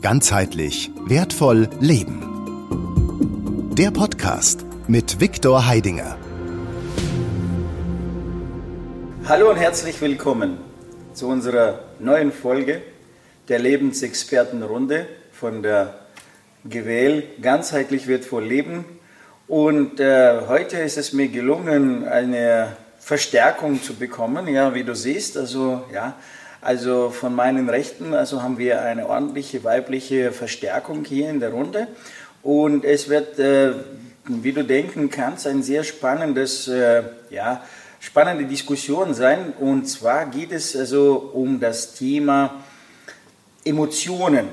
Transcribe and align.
Ganzheitlich 0.00 0.92
wertvoll 1.06 1.68
leben. 1.80 2.22
Der 3.76 3.90
Podcast 3.90 4.64
mit 4.86 5.20
Viktor 5.20 5.66
Heidinger. 5.66 6.16
Hallo 9.26 9.50
und 9.50 9.56
herzlich 9.56 10.00
willkommen 10.00 10.58
zu 11.14 11.26
unserer 11.26 11.80
neuen 11.98 12.30
Folge 12.30 12.80
der 13.48 13.58
Lebensexpertenrunde 13.58 15.08
von 15.32 15.64
der 15.64 15.98
GWL 16.64 17.24
Ganzheitlich 17.42 18.06
wertvoll 18.06 18.44
leben. 18.44 18.84
Und 19.48 19.98
äh, 19.98 20.42
heute 20.46 20.78
ist 20.78 20.96
es 20.96 21.12
mir 21.12 21.26
gelungen, 21.26 22.06
eine 22.06 22.76
Verstärkung 23.00 23.82
zu 23.82 23.94
bekommen, 23.94 24.46
ja, 24.46 24.74
wie 24.74 24.84
du 24.84 24.94
siehst. 24.94 25.36
Also 25.36 25.82
ja, 25.92 26.14
also 26.60 27.10
von 27.10 27.34
meinen 27.34 27.68
Rechten, 27.68 28.14
also 28.14 28.42
haben 28.42 28.58
wir 28.58 28.82
eine 28.82 29.08
ordentliche 29.08 29.62
weibliche 29.64 30.32
Verstärkung 30.32 31.04
hier 31.04 31.30
in 31.30 31.40
der 31.40 31.50
Runde. 31.50 31.88
Und 32.42 32.84
es 32.84 33.08
wird, 33.08 33.38
äh, 33.38 33.72
wie 34.26 34.52
du 34.52 34.64
denken 34.64 35.10
kannst, 35.10 35.46
ein 35.46 35.62
sehr 35.62 35.84
spannendes, 35.84 36.68
äh, 36.68 37.02
ja, 37.30 37.62
spannende 38.00 38.44
Diskussion 38.44 39.14
sein. 39.14 39.52
Und 39.58 39.86
zwar 39.88 40.26
geht 40.26 40.52
es 40.52 40.76
also 40.76 41.30
um 41.32 41.60
das 41.60 41.94
Thema 41.94 42.62
Emotionen. 43.64 44.48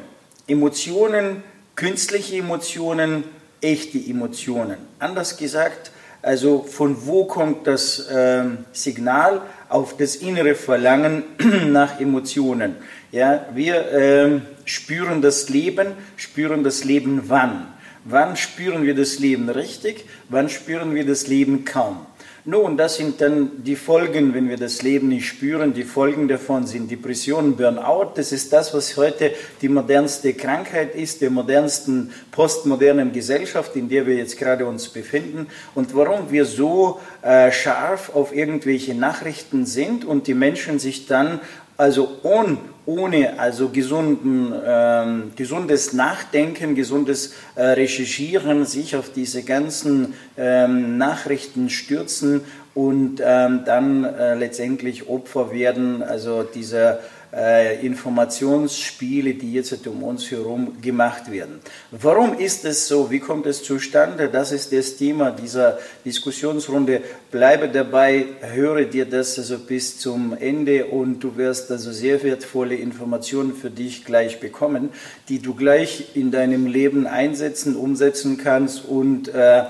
Emotionen, 0.48 1.44
künstliche 1.76 2.38
Emotionen, 2.38 3.24
echte 3.62 3.98
Emotionen. 3.98 4.78
Anders 5.00 5.38
gesagt, 5.38 5.92
also 6.22 6.64
von 6.64 7.06
wo 7.06 7.26
kommt 7.26 7.68
das 7.68 8.00
äh, 8.00 8.46
Signal 8.72 9.42
auf 9.76 9.98
das 9.98 10.16
innere 10.16 10.56
Verlangen 10.56 11.24
nach 11.68 12.00
Emotionen? 12.00 12.78
Ja, 13.12 13.46
wir 13.54 13.92
äh, 13.92 14.40
spüren 14.64 15.22
das 15.22 15.50
Leben, 15.50 15.88
spüren 16.16 16.64
das 16.64 16.86
Leben 16.86 17.24
wann? 17.28 17.68
Wann 18.06 18.38
spüren 18.38 18.84
wir 18.84 18.96
das 18.96 19.20
Leben 19.20 19.50
richtig? 19.50 20.06
Wann 20.30 20.48
spüren 20.48 20.96
wir 20.96 21.06
das 21.06 21.28
Leben 21.28 21.66
kaum? 21.66 22.06
Nun, 22.48 22.78
das 22.78 22.98
sind 22.98 23.22
dann 23.22 23.64
die 23.64 23.76
Folgen, 23.76 24.36
wenn 24.36 24.48
wir 24.50 24.58
das 24.58 24.84
Leben 24.84 25.08
nicht 25.08 25.28
spüren. 25.28 25.74
Die 25.74 25.84
Folgen 25.84 26.28
davon 26.28 26.68
sind 26.68 26.92
Depression, 26.92 27.56
Burnout. 27.56 28.12
Das 28.14 28.32
ist 28.32 28.54
das, 28.54 28.72
was 28.72 28.96
heute 28.98 29.32
die 29.64 29.68
modernste 29.68 30.32
Krankheit 30.36 30.94
ist, 30.94 31.22
der 31.22 31.32
modernsten 31.32 32.12
postmodernen 32.30 33.12
Gesellschaft, 33.12 33.76
in 33.76 33.90
der 33.90 34.06
wir 34.06 34.18
jetzt 34.18 34.38
gerade 34.38 34.68
uns 34.68 34.90
befinden. 34.90 35.48
Und 35.74 35.96
warum 35.96 36.30
wir 36.30 36.46
so 36.46 37.00
äh, 37.24 37.52
scharf 37.52 38.12
auf 38.14 38.32
irgendwelche 38.32 38.94
Nachrichten 38.94 39.66
sind 39.66 40.06
und 40.06 40.28
die 40.28 40.36
Menschen 40.36 40.78
sich 40.78 41.08
dann 41.08 41.40
also 41.78 42.20
ohne, 42.22 42.60
ohne 42.86 43.40
also 43.40 43.70
gesunden, 43.70 44.54
ähm, 44.66 45.32
gesundes 45.36 45.94
Nachdenken, 45.94 46.76
gesundes 46.76 47.34
äh, 47.56 47.64
Recherchieren 47.64 48.66
sich 48.66 48.96
auf 48.96 49.12
diese 49.12 49.44
ganzen 49.44 50.14
ähm, 50.38 50.98
Nachrichten 50.98 51.70
stürzen 51.70 52.42
und 52.74 53.22
ähm, 53.24 53.64
dann 53.66 54.04
äh, 54.04 54.36
letztendlich 54.36 55.08
Opfer 55.08 55.52
werden, 55.52 56.04
also 56.04 56.44
dieser 56.44 57.00
äh, 57.36 57.86
Informationsspiele, 57.86 59.34
die 59.34 59.54
jetzt 59.54 59.86
um 59.88 60.04
uns 60.04 60.32
herum 60.32 60.82
gemacht 60.82 61.30
werden. 61.32 61.60
Warum 61.92 62.38
ist 62.38 62.64
es 62.64 62.88
so? 62.88 63.12
Wie 63.12 63.20
kommt 63.20 63.46
es 63.46 63.64
zustande? 63.64 64.30
Das 64.30 64.52
ist 64.52 64.72
das 64.72 64.96
Thema 64.96 65.32
dieser 65.32 65.78
Diskussionsrunde. 66.06 67.02
Bleibe 67.32 67.68
dabei, 67.68 68.26
höre 68.42 68.86
dir 68.86 69.06
das 69.06 69.38
also 69.38 69.60
bis 69.60 70.00
zum 70.00 70.36
Ende 70.40 70.86
und 70.86 71.20
du 71.20 71.36
wirst 71.36 71.72
also 71.72 71.92
sehr 71.92 72.24
wertvolle 72.24 72.76
Informationen 72.76 73.54
für 73.54 73.70
dich 73.70 74.06
gleich 74.06 74.40
bekommen, 74.40 74.90
die 75.28 75.40
du 75.40 75.56
gleich 75.56 76.16
in 76.16 76.32
deinem 76.32 76.68
Leben 76.68 77.06
einsetzen, 77.06 77.76
umsetzen 77.76 78.38
kannst 78.38 78.86
und 78.86 79.28
äh, 79.28 79.64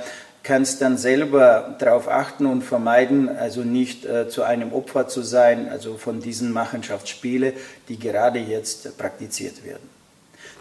kannst 0.46 0.82
dann 0.82 0.98
selber 0.98 1.76
darauf 1.80 2.08
achten 2.08 2.46
und 2.46 2.62
vermeiden, 2.62 3.36
also 3.36 3.62
nicht 3.62 4.06
äh, 4.06 4.30
zu 4.30 4.44
einem 4.44 4.74
Opfer 4.74 5.08
zu 5.08 5.24
sein, 5.24 5.70
also 5.70 5.98
von 5.98 6.22
diesen 6.22 6.54
Machenschaftsspielen, 6.54 7.54
die 7.90 7.98
gerade 7.98 8.40
jetzt 8.40 8.96
praktiziert 8.98 9.66
werden. 9.66 9.90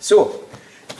So, 0.00 0.40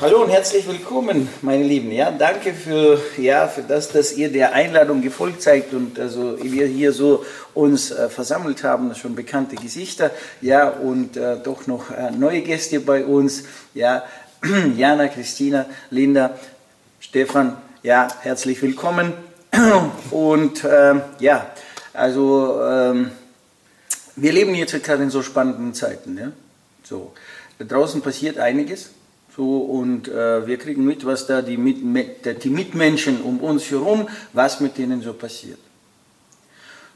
hallo 0.03 0.23
und 0.23 0.29
herzlich 0.29 0.69
willkommen, 0.69 1.31
meine 1.41 1.65
Lieben. 1.65 1.93
Ja, 1.93 2.11
danke 2.11 2.53
für, 2.53 3.01
ja, 3.17 3.49
für 3.49 3.63
das, 3.63 3.89
dass 3.89 4.13
ihr 4.13 4.31
der 4.31 4.53
Einladung 4.53 5.01
gefolgt 5.01 5.41
seid 5.41 5.73
und 5.73 5.99
also 5.99 6.37
wir 6.43 6.67
hier 6.67 6.93
so 6.93 7.25
uns 7.55 7.91
äh, 7.91 8.11
versammelt 8.11 8.65
haben, 8.65 8.95
schon 8.95 9.15
bekannte 9.15 9.57
Gesichter, 9.57 10.11
ja, 10.43 10.69
und 10.69 11.17
äh, 11.17 11.39
doch 11.43 11.67
noch 11.67 11.91
äh, 11.91 12.11
neue 12.11 12.43
Gäste 12.43 12.81
bei 12.81 13.07
uns, 13.07 13.45
ja, 13.73 14.05
Jana, 14.77 15.09
Christina, 15.09 15.65
Linda, 15.89 16.39
Stefan, 17.01 17.57
ja, 17.85 18.09
herzlich 18.23 18.61
willkommen. 18.63 19.13
Und 20.11 20.65
ähm, 20.65 21.03
ja, 21.21 21.51
also 21.93 22.59
ähm, 22.63 23.11
wir 24.17 24.33
leben 24.33 24.55
jetzt 24.55 24.83
gerade 24.83 25.03
in 25.03 25.11
so 25.11 25.23
spannenden 25.23 25.75
Zeiten. 25.75 26.17
Ja? 26.17 26.33
So, 26.83 27.13
da 27.59 27.67
draußen 27.67 28.01
passiert 28.01 28.39
einiges. 28.39 28.91
So, 29.37 29.59
und 29.59 30.07
äh, 30.07 30.47
wir 30.47 30.59
kriegen 30.59 30.85
mit, 30.85 31.05
was 31.05 31.27
da 31.27 31.43
die, 31.43 31.57
mit, 31.57 32.45
die 32.45 32.51
Mitmenschen 32.51 33.21
um 33.21 33.41
uns 33.41 33.69
herum, 33.69 34.09
was 34.33 34.61
mit 34.61 34.79
denen 34.79 35.03
so 35.03 35.13
passiert. 35.13 35.59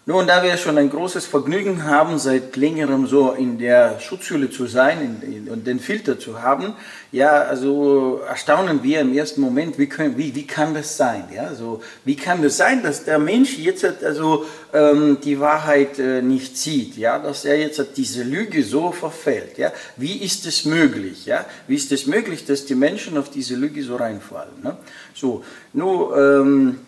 Nun, 0.09 0.27
da 0.27 0.43
wir 0.43 0.57
schon 0.57 0.79
ein 0.79 0.89
großes 0.89 1.27
Vergnügen 1.27 1.85
haben, 1.85 2.19
seit 2.19 2.57
längerem 2.57 3.07
so 3.07 3.33
in 3.33 3.59
der 3.59 4.01
Schutzhülle 4.01 4.49
zu 4.49 4.67
sein 4.67 5.45
und 5.51 5.67
den 5.67 5.81
Filter 5.81 6.19
zu 6.19 6.41
haben, 6.41 6.73
ja, 7.13 7.43
also 7.43 8.23
erstaunen 8.27 8.83
wir 8.83 9.03
im 9.03 9.15
ersten 9.15 9.43
Moment, 9.43 9.79
wie, 9.79 9.87
können, 9.87 10.17
wie, 10.17 10.35
wie 10.35 10.47
kann 10.47 10.73
das 10.73 10.97
sein? 10.97 11.25
Ja, 11.35 11.55
so, 11.55 11.83
wie 12.07 12.17
kann 12.17 12.41
das 12.41 12.57
sein, 12.57 12.83
dass 12.83 13.05
der 13.05 13.19
Mensch 13.19 13.59
jetzt 13.59 13.85
also 14.03 14.47
ähm, 14.73 15.19
die 15.23 15.41
Wahrheit 15.41 15.99
äh, 15.99 16.23
nicht 16.23 16.57
sieht, 16.57 16.97
ja, 16.97 17.19
dass 17.19 17.45
er 17.45 17.59
jetzt 17.59 17.79
diese 17.99 18.23
Lüge 18.23 18.65
so 18.65 18.93
verfällt, 18.93 19.59
ja? 19.59 19.75
Wie 19.99 20.25
ist 20.25 20.47
es 20.47 20.65
möglich, 20.65 21.27
ja? 21.27 21.45
Wie 21.67 21.75
ist 21.75 21.93
es 21.93 22.07
möglich, 22.07 22.47
dass 22.47 22.65
die 22.65 22.77
Menschen 22.77 23.19
auf 23.19 23.29
diese 23.29 23.57
Lüge 23.57 23.83
so 23.83 23.97
reinfallen? 23.97 24.63
Ne? 24.63 24.75
So, 25.15 25.45
nur, 25.75 26.17
ähm, 26.17 26.79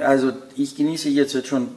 also 0.00 0.30
ich 0.56 0.76
genieße 0.76 1.08
jetzt 1.08 1.48
schon 1.48 1.68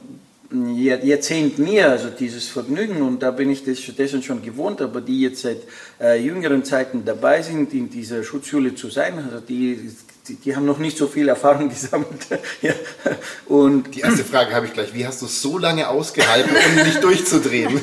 Jahrzehnt 0.52 1.58
mehr, 1.58 1.90
also 1.90 2.10
dieses 2.10 2.48
Vergnügen, 2.48 3.02
und 3.02 3.22
da 3.22 3.30
bin 3.30 3.50
ich 3.50 3.64
dessen 3.64 4.22
schon 4.22 4.42
gewohnt, 4.42 4.80
aber 4.80 5.00
die 5.00 5.20
jetzt 5.20 5.42
seit 5.42 5.62
äh, 6.00 6.20
jüngeren 6.20 6.64
Zeiten 6.64 7.04
dabei 7.04 7.42
sind, 7.42 7.72
in 7.72 7.90
dieser 7.90 8.22
Schutzschule 8.22 8.74
zu 8.74 8.90
sein, 8.90 9.18
also 9.18 9.40
die, 9.40 9.90
die, 10.28 10.36
die 10.36 10.54
haben 10.54 10.66
noch 10.66 10.78
nicht 10.78 10.96
so 10.96 11.08
viel 11.08 11.28
Erfahrung 11.28 11.70
gesammelt. 11.70 12.26
ja. 12.62 12.72
und 13.46 13.94
die 13.94 14.00
erste 14.00 14.24
Frage 14.24 14.54
habe 14.54 14.66
ich 14.66 14.72
gleich, 14.72 14.94
wie 14.94 15.06
hast 15.06 15.22
du 15.22 15.26
so 15.26 15.58
lange 15.58 15.88
ausgehalten, 15.88 16.50
um 16.54 16.84
nicht 16.84 17.02
durchzudrehen 17.02 17.80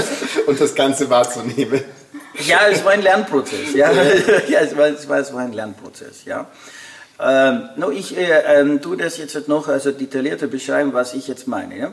und 0.46 0.60
das 0.60 0.74
Ganze 0.74 1.10
wahrzunehmen? 1.10 1.82
Ja, 2.46 2.66
es 2.68 2.84
war 2.84 2.92
ein 2.92 3.02
Lernprozess. 3.02 3.74
Ja, 3.74 3.92
ja 3.92 4.02
es, 4.60 4.76
war, 4.76 4.86
es, 4.88 5.08
war, 5.08 5.18
es 5.18 5.32
war 5.32 5.40
ein 5.40 5.52
Lernprozess. 5.52 6.24
Ja. 6.24 6.48
Ähm, 7.20 7.68
no, 7.76 7.90
ich 7.90 8.16
äh, 8.16 8.60
ähm, 8.60 8.80
tue 8.82 8.96
das 8.96 9.18
jetzt 9.18 9.48
noch 9.48 9.68
also 9.68 9.92
detaillierter 9.92 10.48
beschreiben, 10.48 10.92
was 10.92 11.14
ich 11.14 11.28
jetzt 11.28 11.46
meine. 11.46 11.78
Ja? 11.78 11.92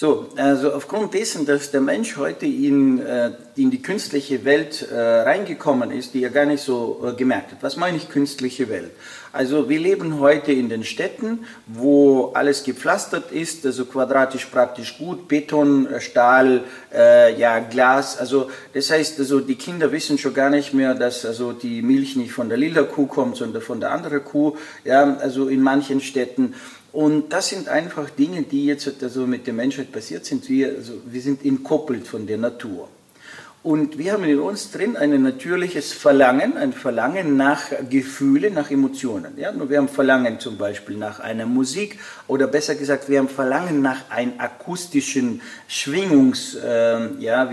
So, 0.00 0.28
also 0.36 0.72
aufgrund 0.72 1.12
dessen, 1.12 1.44
dass 1.44 1.72
der 1.72 1.82
Mensch 1.82 2.16
heute 2.16 2.46
in, 2.46 3.00
äh, 3.00 3.32
in 3.56 3.70
die 3.70 3.82
künstliche 3.82 4.46
Welt 4.46 4.88
äh, 4.90 4.98
reingekommen 4.98 5.90
ist, 5.90 6.14
die 6.14 6.24
er 6.24 6.30
gar 6.30 6.46
nicht 6.46 6.62
so 6.62 7.04
äh, 7.06 7.12
gemerkt 7.12 7.52
hat. 7.52 7.62
Was 7.62 7.76
meine 7.76 7.98
ich 7.98 8.08
künstliche 8.08 8.70
Welt? 8.70 8.92
Also 9.30 9.68
wir 9.68 9.78
leben 9.78 10.18
heute 10.18 10.52
in 10.52 10.70
den 10.70 10.84
Städten, 10.84 11.40
wo 11.66 12.32
alles 12.32 12.64
gepflastert 12.64 13.30
ist, 13.30 13.66
also 13.66 13.84
quadratisch 13.84 14.46
praktisch 14.46 14.96
gut, 14.96 15.28
Beton, 15.28 15.86
Stahl, 15.98 16.64
äh, 16.94 17.38
ja 17.38 17.58
Glas. 17.58 18.16
Also 18.16 18.50
das 18.72 18.90
heißt, 18.90 19.18
also 19.18 19.40
die 19.40 19.56
Kinder 19.56 19.92
wissen 19.92 20.16
schon 20.16 20.32
gar 20.32 20.48
nicht 20.48 20.72
mehr, 20.72 20.94
dass 20.94 21.26
also 21.26 21.52
die 21.52 21.82
Milch 21.82 22.16
nicht 22.16 22.32
von 22.32 22.48
der 22.48 22.56
lila 22.56 22.84
Kuh 22.84 23.04
kommt, 23.04 23.36
sondern 23.36 23.60
von 23.60 23.80
der 23.80 23.92
anderen 23.92 24.24
Kuh. 24.24 24.56
Ja, 24.82 25.18
also 25.18 25.48
in 25.48 25.62
manchen 25.62 26.00
Städten. 26.00 26.54
Und 26.92 27.32
das 27.32 27.48
sind 27.48 27.68
einfach 27.68 28.10
Dinge, 28.10 28.42
die 28.42 28.66
jetzt 28.66 29.02
also 29.02 29.26
mit 29.26 29.46
der 29.46 29.54
Menschheit 29.54 29.92
passiert 29.92 30.24
sind. 30.24 30.48
Wir, 30.48 30.74
also 30.76 30.94
wir 31.06 31.20
sind 31.20 31.44
entkoppelt 31.44 32.06
von 32.06 32.26
der 32.26 32.38
Natur. 32.38 32.88
Und 33.62 33.98
wir 33.98 34.14
haben 34.14 34.24
in 34.24 34.38
uns 34.38 34.70
drin 34.70 34.96
ein 34.96 35.22
natürliches 35.22 35.92
Verlangen, 35.92 36.56
ein 36.56 36.72
Verlangen 36.72 37.36
nach 37.36 37.64
Gefühlen, 37.90 38.54
nach 38.54 38.70
Emotionen. 38.70 39.36
Ja? 39.36 39.52
Wir 39.68 39.76
haben 39.76 39.88
Verlangen 39.88 40.40
zum 40.40 40.56
Beispiel 40.56 40.96
nach 40.96 41.20
einer 41.20 41.44
Musik 41.44 41.98
oder 42.26 42.46
besser 42.46 42.74
gesagt, 42.74 43.10
wir 43.10 43.18
haben 43.18 43.28
Verlangen 43.28 43.82
nach 43.82 44.08
einer 44.08 44.32
akustischen 44.38 45.42
Schwingungs, 45.68 46.54
äh, 46.54 47.08
ja, 47.18 47.50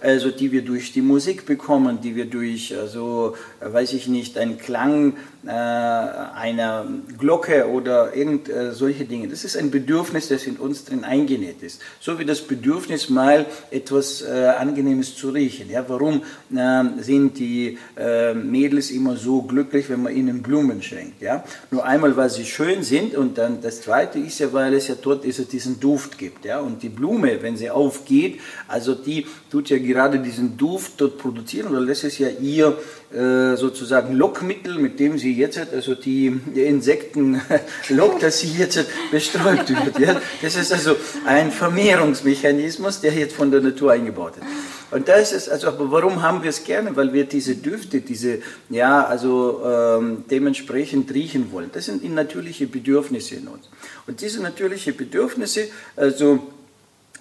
also 0.00 0.30
die 0.30 0.52
wir 0.52 0.62
durch 0.62 0.92
die 0.92 1.02
Musik 1.02 1.46
bekommen, 1.46 2.00
die 2.00 2.14
wir 2.14 2.26
durch, 2.26 2.78
also 2.78 3.36
weiß 3.60 3.94
ich 3.94 4.06
nicht, 4.06 4.38
einen 4.38 4.56
Klang 4.56 5.16
äh, 5.46 5.50
einer 5.50 6.86
Glocke 7.18 7.68
oder 7.68 8.14
irgend 8.14 8.48
äh, 8.48 8.72
solche 8.72 9.04
Dinge. 9.04 9.28
Das 9.28 9.44
ist 9.44 9.56
ein 9.56 9.70
Bedürfnis, 9.70 10.28
das 10.28 10.46
in 10.46 10.56
uns 10.56 10.84
drin 10.84 11.04
eingenäht 11.04 11.62
ist. 11.62 11.80
So 12.00 12.18
wie 12.18 12.24
das 12.24 12.42
Bedürfnis 12.42 13.08
mal 13.08 13.46
etwas 13.70 14.22
äh, 14.22 14.46
angenehm 14.58 14.92
angenehmes 14.92 15.16
zu 15.16 15.30
riechen. 15.30 15.70
Ja, 15.70 15.84
warum 15.88 16.22
äh, 16.54 16.84
sind 17.02 17.38
die 17.38 17.78
äh, 17.96 18.34
Mädels 18.34 18.90
immer 18.90 19.16
so 19.16 19.42
glücklich, 19.42 19.88
wenn 19.88 20.02
man 20.02 20.14
ihnen 20.14 20.42
Blumen 20.42 20.82
schenkt? 20.82 21.22
Ja? 21.22 21.44
Nur 21.70 21.84
einmal, 21.84 22.16
weil 22.16 22.30
sie 22.30 22.44
schön 22.44 22.82
sind 22.82 23.14
und 23.14 23.38
dann 23.38 23.60
das 23.60 23.82
Zweite 23.82 24.18
ist 24.18 24.38
ja, 24.40 24.52
weil 24.52 24.74
es 24.74 24.88
ja 24.88 24.94
dort 25.00 25.24
ist, 25.24 25.52
diesen 25.52 25.80
Duft 25.80 26.18
gibt. 26.18 26.44
Ja? 26.44 26.60
Und 26.60 26.82
die 26.82 26.88
Blume, 26.88 27.42
wenn 27.42 27.56
sie 27.56 27.70
aufgeht, 27.70 28.40
also 28.68 28.94
die 28.94 29.26
tut 29.50 29.70
ja 29.70 29.78
gerade 29.78 30.18
diesen 30.18 30.56
Duft 30.56 30.92
dort 30.98 31.18
produzieren, 31.18 31.72
weil 31.72 31.86
das 31.86 32.04
ist 32.04 32.18
ja 32.18 32.28
ihr 32.28 32.76
sozusagen 33.12 34.14
Lockmittel, 34.14 34.78
mit 34.78 34.98
dem 34.98 35.18
sie 35.18 35.34
jetzt, 35.34 35.58
also 35.72 35.94
die, 35.94 36.40
Insekten 36.54 37.40
lockt, 37.90 38.22
dass 38.22 38.40
sie 38.40 38.52
jetzt 38.52 38.86
bestäubt 39.10 39.68
wird. 39.68 39.98
Ja? 39.98 40.20
Das 40.40 40.56
ist 40.56 40.72
also 40.72 40.96
ein 41.26 41.50
Vermehrungsmechanismus, 41.50 43.00
der 43.00 43.12
jetzt 43.12 43.34
von 43.34 43.50
der 43.50 43.60
Natur 43.60 43.92
eingebaut 43.92 44.34
ist. 44.36 44.46
Und 44.92 45.08
da 45.08 45.14
ist 45.14 45.32
es, 45.32 45.48
also, 45.48 45.68
aber 45.68 45.90
warum 45.90 46.20
haben 46.20 46.42
wir 46.42 46.50
es 46.50 46.64
gerne? 46.64 46.94
Weil 46.94 47.14
wir 47.14 47.24
diese 47.24 47.56
Düfte, 47.56 48.02
diese, 48.02 48.40
ja, 48.68 49.04
also 49.04 49.62
ähm, 49.64 50.24
dementsprechend 50.30 51.12
riechen 51.14 51.50
wollen. 51.50 51.70
Das 51.72 51.86
sind 51.86 52.04
natürliche 52.14 52.66
Bedürfnisse 52.66 53.36
in 53.36 53.48
uns. 53.48 53.70
Und 54.06 54.20
diese 54.20 54.42
natürlichen 54.42 54.94
Bedürfnisse, 54.94 55.68
also 55.96 56.46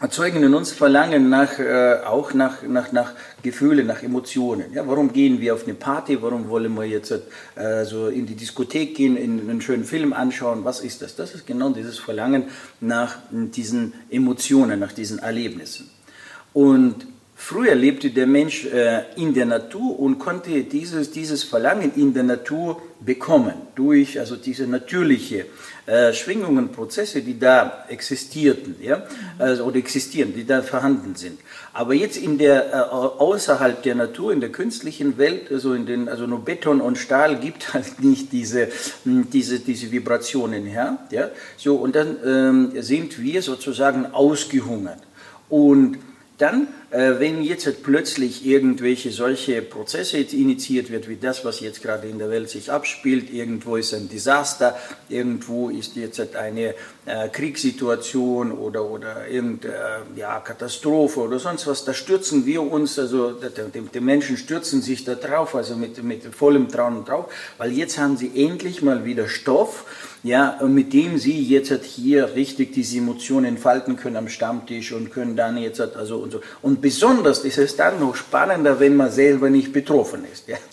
erzeugen 0.02 0.42
in 0.42 0.56
uns 0.56 0.72
Verlangen 0.72 1.30
nach, 1.30 1.60
äh, 1.60 2.00
auch 2.06 2.34
nach, 2.34 2.64
nach, 2.64 2.92
nach 2.92 3.14
Gefühle, 3.44 3.84
nach 3.84 4.02
Emotionen. 4.02 4.74
Ja, 4.74 4.88
warum 4.88 5.14
gehen 5.14 5.40
wir 5.40 5.54
auf 5.54 5.66
eine 5.66 5.76
Party? 5.76 6.20
Warum 6.22 6.50
wollen 6.50 6.74
wir 6.74 6.86
jetzt 6.86 7.12
äh, 7.56 7.86
so 7.86 8.08
in 8.08 8.26
die 8.26 8.36
Diskothek 8.36 8.96
gehen, 8.96 9.16
in 9.16 9.48
einen 9.48 9.62
schönen 9.62 9.86
Film 9.86 10.12
anschauen? 10.12 10.66
Was 10.66 10.80
ist 10.80 11.04
das? 11.04 11.16
Das 11.16 11.36
ist 11.36 11.46
genau 11.46 11.70
dieses 11.70 12.00
Verlangen 12.00 12.46
nach 12.80 13.18
diesen 13.30 13.94
Emotionen, 14.10 14.80
nach 14.80 14.92
diesen 14.92 15.20
Erlebnissen. 15.20 15.92
Und 16.52 17.06
Früher 17.44 17.74
lebte 17.74 18.12
der 18.12 18.28
Mensch 18.28 18.66
äh, 18.66 19.02
in 19.16 19.34
der 19.34 19.48
Natur 19.48 20.00
und 20.00 20.20
konnte 20.20 20.64
dieses, 20.64 21.10
dieses 21.10 21.44
Verlangen 21.44 21.92
in 21.96 22.14
der 22.14 22.22
Natur 22.22 22.80
bekommen, 23.00 23.54
durch 23.74 24.20
also 24.20 24.36
diese 24.36 24.68
natürliche 24.68 25.48
äh, 25.88 26.14
Schwingungen, 26.14 26.70
Prozesse, 26.70 27.24
die 27.24 27.40
da 27.40 27.86
existierten, 27.90 28.76
ja, 28.80 29.04
also, 29.40 29.64
oder 29.64 29.78
existieren, 29.78 30.34
die 30.36 30.46
da 30.46 30.62
vorhanden 30.62 31.16
sind. 31.16 31.40
Aber 31.74 31.96
jetzt 31.96 32.16
in 32.16 32.38
der, 32.38 32.74
äh, 32.74 32.76
außerhalb 32.76 33.82
der 33.82 33.96
Natur, 33.96 34.32
in 34.32 34.40
der 34.40 34.52
künstlichen 34.52 35.18
Welt, 35.18 35.52
also, 35.52 35.74
in 35.74 35.88
den, 35.88 36.10
also 36.10 36.28
nur 36.28 36.46
Beton 36.46 36.80
und 36.80 37.00
Stahl 37.00 37.40
gibt 37.40 37.74
halt 37.74 38.04
nicht 38.04 38.32
diese, 38.32 38.70
hm, 39.04 39.32
diese, 39.32 39.60
diese 39.60 39.92
Vibrationen 39.92 40.68
her, 40.68 41.00
ja, 41.10 41.32
so, 41.58 41.76
und 41.78 41.96
dann 41.96 42.18
ähm, 42.24 42.72
sind 42.82 43.20
wir 43.20 43.42
sozusagen 43.42 44.06
ausgehungert. 44.14 45.00
Und 45.50 45.98
dann, 46.42 46.68
äh, 46.90 47.20
wenn 47.20 47.44
jetzt 47.44 47.84
plötzlich 47.84 48.46
irgendwelche 48.46 49.12
solche 49.12 49.62
Prozesse 49.62 50.18
initiiert 50.18 50.90
wird, 50.90 51.08
wie 51.08 51.18
das, 51.18 51.46
was 51.46 51.60
jetzt 51.60 51.82
gerade 51.82 52.08
in 52.08 52.18
der 52.18 52.30
Welt 52.30 52.50
sich 52.50 52.72
abspielt, 52.72 53.32
irgendwo 53.32 53.76
ist 53.76 53.94
ein 53.94 54.10
Desaster, 54.10 54.78
irgendwo 55.08 55.70
ist 55.70 55.96
jetzt 55.96 56.36
eine 56.36 56.74
äh, 57.06 57.30
Kriegssituation 57.30 58.52
oder, 58.52 58.84
oder 58.86 59.28
irgendeine 59.28 59.74
äh, 60.16 60.20
ja, 60.20 60.40
Katastrophe 60.40 61.20
oder 61.22 61.40
sonst 61.40 61.68
was, 61.68 61.86
da 61.86 61.94
stürzen 61.94 62.46
wir 62.46 62.62
uns, 62.64 62.98
also 62.98 63.32
die, 63.32 63.82
die 63.94 64.00
Menschen 64.00 64.38
stürzen 64.38 64.82
sich 64.82 65.06
da 65.06 65.16
drauf, 65.16 65.56
also 65.56 65.76
mit, 65.76 66.04
mit 66.04 66.24
vollem 66.36 66.70
Trauen 66.70 67.06
drauf, 67.06 67.32
weil 67.58 67.72
jetzt 67.72 67.98
haben 67.98 68.18
sie 68.18 68.32
endlich 68.36 68.82
mal 68.82 69.06
wieder 69.06 69.28
Stoff, 69.28 69.86
ja, 70.24 70.60
mit 70.68 70.94
dem 70.94 71.18
sie 71.18 71.42
jetzt 71.42 71.72
halt 71.72 71.84
hier 71.84 72.36
richtig 72.36 72.74
diese 72.74 72.98
Emotionen 72.98 73.46
entfalten 73.46 73.96
können 73.96 74.18
am 74.18 74.28
Stammtisch 74.28 74.92
und 74.92 75.12
können 75.12 75.36
dann 75.36 75.58
jetzt 75.58 75.80
halt 75.80 75.96
also 75.96 76.18
und 76.18 76.32
so. 76.32 76.42
Und 76.62 76.80
besonders 76.80 77.40
ist 77.40 77.58
es 77.58 77.76
dann 77.76 78.00
noch 78.00 78.16
spannender, 78.16 78.80
wenn 78.80 78.96
man 78.96 79.12
selber 79.12 79.50
nicht 79.50 79.74
betroffen 79.74 80.24
ist. 80.32 80.48
Ja. 80.48 80.58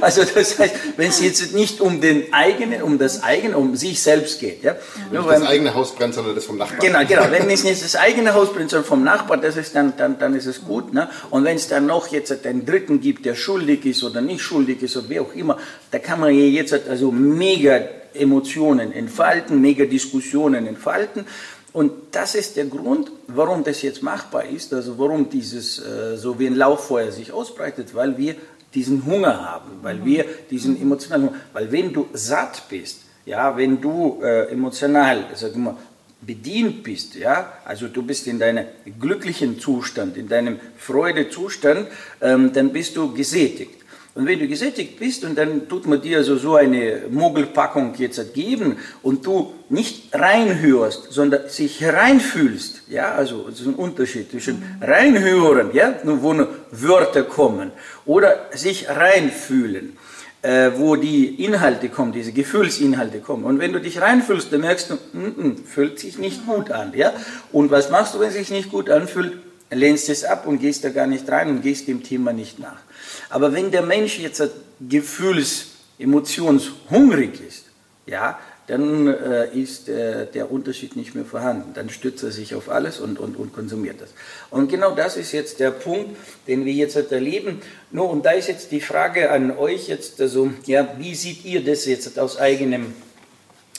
Also 0.00 0.22
das 0.22 0.58
heißt, 0.58 0.74
wenn 0.96 1.08
es 1.08 1.20
jetzt 1.20 1.54
nicht 1.54 1.80
um 1.80 2.00
den 2.00 2.32
eigenen, 2.32 2.82
um 2.82 2.98
das 2.98 3.24
eigene, 3.24 3.56
um 3.56 3.74
sich 3.74 4.00
selbst 4.00 4.38
geht. 4.38 4.62
Ja. 4.62 4.76
Nicht 5.10 5.26
das 5.26 5.42
eigene 5.42 5.74
Haus 5.74 5.94
brennt, 5.94 6.14
sondern 6.14 6.34
das 6.34 6.44
vom 6.44 6.58
Nachbarn. 6.58 6.80
Genau, 6.80 7.00
genau. 7.04 7.30
Wenn 7.30 7.50
es 7.50 7.64
nicht 7.64 7.82
das 7.82 7.96
eigene 7.96 8.34
Haus 8.34 8.52
brennt, 8.52 8.70
sondern 8.70 8.86
vom 8.86 9.02
Nachbarn, 9.02 9.40
das 9.40 9.56
ist 9.56 9.74
dann, 9.74 9.94
dann, 9.96 10.18
dann 10.18 10.34
ist 10.34 10.46
es 10.46 10.64
gut. 10.64 10.92
Ne? 10.92 11.08
Und 11.30 11.44
wenn 11.44 11.56
es 11.56 11.66
dann 11.66 11.86
noch 11.86 12.08
jetzt 12.08 12.46
einen 12.46 12.64
Dritten 12.66 13.00
gibt, 13.00 13.24
der 13.24 13.34
schuldig 13.34 13.86
ist 13.86 14.04
oder 14.04 14.20
nicht 14.20 14.42
schuldig 14.42 14.82
ist 14.82 14.96
oder 14.96 15.08
wie 15.08 15.20
auch 15.20 15.34
immer, 15.34 15.58
da 15.90 15.98
kann 15.98 16.20
man 16.20 16.32
jetzt 16.32 16.74
also 16.88 17.10
mega 17.10 17.80
Emotionen 18.16 18.92
entfalten, 18.92 19.60
mega 19.60 19.84
Diskussionen 19.84 20.66
entfalten. 20.66 21.26
Und 21.72 21.92
das 22.12 22.34
ist 22.34 22.56
der 22.56 22.64
Grund, 22.66 23.12
warum 23.26 23.62
das 23.62 23.82
jetzt 23.82 24.02
machbar 24.02 24.46
ist, 24.46 24.72
also 24.72 24.98
warum 24.98 25.28
dieses 25.28 25.78
äh, 25.78 26.16
so 26.16 26.38
wie 26.38 26.46
ein 26.46 26.54
Lauffeuer 26.54 27.12
sich 27.12 27.32
ausbreitet, 27.32 27.94
weil 27.94 28.16
wir 28.16 28.34
diesen 28.74 29.04
Hunger 29.04 29.44
haben, 29.44 29.70
weil 29.82 30.04
wir 30.04 30.24
diesen 30.50 30.80
emotionalen 30.80 31.28
Hunger, 31.28 31.36
weil 31.52 31.70
wenn 31.70 31.92
du 31.92 32.08
satt 32.12 32.62
bist, 32.70 33.02
ja, 33.26 33.56
wenn 33.56 33.80
du 33.80 34.20
äh, 34.22 34.50
emotional, 34.50 35.26
sag 35.34 35.56
mal, 35.56 35.76
bedient 36.20 36.82
bist, 36.82 37.14
ja, 37.14 37.52
also 37.64 37.88
du 37.88 38.02
bist 38.02 38.26
in 38.26 38.38
deinem 38.38 38.66
glücklichen 38.98 39.60
Zustand, 39.60 40.16
in 40.16 40.28
deinem 40.28 40.58
Freudezustand, 40.78 41.88
ähm, 42.20 42.52
dann 42.52 42.72
bist 42.72 42.96
du 42.96 43.12
gesättigt. 43.12 43.82
Und 44.16 44.26
wenn 44.26 44.38
du 44.38 44.48
gesättigt 44.48 44.98
bist 44.98 45.24
und 45.24 45.36
dann 45.36 45.68
tut 45.68 45.86
man 45.86 46.00
dir 46.00 46.16
also 46.16 46.38
so 46.38 46.54
eine 46.54 47.02
Mogelpackung 47.10 47.92
jetzt 47.98 48.32
geben 48.32 48.78
und 49.02 49.26
du 49.26 49.52
nicht 49.68 50.14
reinhörst, 50.14 51.08
sondern 51.12 51.50
sich 51.50 51.82
hereinfühlst, 51.82 52.84
ja, 52.88 53.12
also 53.12 53.46
es 53.52 53.60
ist 53.60 53.66
ein 53.66 53.74
Unterschied 53.74 54.30
zwischen 54.30 54.62
reinhören, 54.80 55.68
ja, 55.74 55.96
wo 56.02 56.32
nur 56.32 56.48
Wörter 56.70 57.24
kommen, 57.24 57.72
oder 58.06 58.46
sich 58.52 58.88
reinfühlen, 58.88 59.98
äh, 60.40 60.70
wo 60.76 60.96
die 60.96 61.44
Inhalte 61.44 61.90
kommen, 61.90 62.12
diese 62.12 62.32
Gefühlsinhalte 62.32 63.18
kommen. 63.18 63.44
Und 63.44 63.58
wenn 63.58 63.74
du 63.74 63.82
dich 63.82 64.00
reinfühlst, 64.00 64.50
dann 64.50 64.62
merkst 64.62 64.88
du, 64.88 64.94
mm 64.94 65.24
-mm, 65.26 65.66
fühlt 65.66 65.98
sich 66.00 66.16
nicht 66.16 66.46
gut 66.46 66.70
an, 66.70 66.94
ja. 66.96 67.12
Und 67.52 67.70
was 67.70 67.90
machst 67.90 68.14
du, 68.14 68.20
wenn 68.20 68.28
es 68.28 68.34
sich 68.34 68.48
nicht 68.48 68.70
gut 68.70 68.88
anfühlt? 68.88 69.34
Lehnst 69.70 70.08
es 70.08 70.24
ab 70.24 70.46
und 70.46 70.58
gehst 70.58 70.84
da 70.84 70.88
gar 70.88 71.06
nicht 71.06 71.28
rein 71.28 71.50
und 71.50 71.60
gehst 71.60 71.86
dem 71.86 72.02
Thema 72.02 72.32
nicht 72.32 72.58
nach. 72.58 72.85
Aber 73.30 73.52
wenn 73.52 73.70
der 73.70 73.82
Mensch 73.82 74.18
jetzt 74.18 74.42
gefühls-, 74.80 75.68
emotionshungrig 75.98 77.40
ist, 77.40 77.64
ja, 78.06 78.38
dann 78.66 79.06
äh, 79.06 79.48
ist 79.56 79.88
äh, 79.88 80.26
der 80.26 80.50
Unterschied 80.50 80.96
nicht 80.96 81.14
mehr 81.14 81.24
vorhanden. 81.24 81.72
Dann 81.74 81.88
stützt 81.88 82.24
er 82.24 82.32
sich 82.32 82.54
auf 82.54 82.68
alles 82.68 82.98
und, 82.98 83.18
und, 83.18 83.36
und 83.36 83.52
konsumiert 83.52 84.00
das. 84.00 84.10
Und 84.50 84.68
genau 84.68 84.94
das 84.94 85.16
ist 85.16 85.32
jetzt 85.32 85.60
der 85.60 85.70
Punkt, 85.70 86.16
den 86.48 86.64
wir 86.64 86.72
jetzt 86.72 86.96
erleben. 86.96 87.60
Nur, 87.92 88.10
und 88.10 88.26
da 88.26 88.32
ist 88.32 88.48
jetzt 88.48 88.72
die 88.72 88.80
Frage 88.80 89.30
an 89.30 89.56
euch 89.56 89.88
jetzt, 89.88 90.20
also, 90.20 90.50
ja, 90.66 90.96
wie 90.98 91.14
seht 91.14 91.44
ihr 91.44 91.64
das 91.64 91.86
jetzt 91.86 92.18
aus 92.18 92.38
eigenem, 92.38 92.94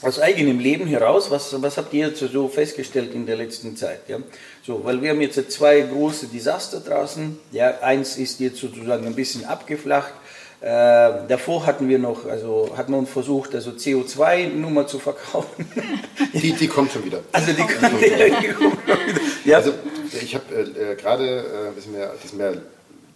aus 0.01 0.20
eigenem 0.20 0.60
Leben 0.60 0.88
heraus? 0.88 1.32
Was, 1.32 1.62
was 1.62 1.77
habt 1.77 1.94
ihr 1.94 2.08
jetzt 2.08 2.20
so 2.20 2.48
festgestellt 2.48 3.13
in 3.13 3.25
der 3.25 3.38
letzten 3.38 3.75
Zeit? 3.75 4.01
Ja? 4.08 4.18
So, 4.63 4.84
weil 4.84 5.01
wir 5.01 5.12
haben 5.12 5.22
jetzt 5.22 5.51
zwei 5.51 5.82
große 5.82 6.27
Desaster 6.27 6.80
draußen. 6.80 7.39
Ja, 7.51 7.80
eins 7.82 8.18
ist 8.18 8.39
jetzt 8.39 8.58
sozusagen 8.58 9.06
ein 9.06 9.16
bisschen 9.16 9.46
abgeflacht. 9.46 10.13
Äh, 10.60 11.27
davor 11.27 11.68
hatten 11.68 11.88
wir 11.88 12.00
noch, 12.00 12.25
also 12.25 12.74
hat 12.75 12.89
man 12.89 13.06
versucht, 13.06 13.54
also 13.54 13.72
CO2-Nummer 13.72 14.88
zu 14.88 14.98
verkaufen. 14.98 15.68
Die, 16.34 16.51
die 16.54 16.68
kommt 16.68 16.92
schon 16.92 17.06
wieder. 17.06 17.22
Also 17.32 17.51
die, 17.54 17.62
kommt, 17.62 18.01
die, 18.01 18.34
die 18.42 18.54
kommt 18.54 18.88
wieder. 18.88 18.98
Ja. 19.46 19.58
Also 19.58 19.74
ich 20.22 20.36
habe 20.36 20.56
äh, 20.56 20.96
gerade, 20.96 21.74
äh, 21.75 21.77
ist 21.77 21.88
mir, 21.88 22.12
ist 22.24 22.34
mir 22.34 22.62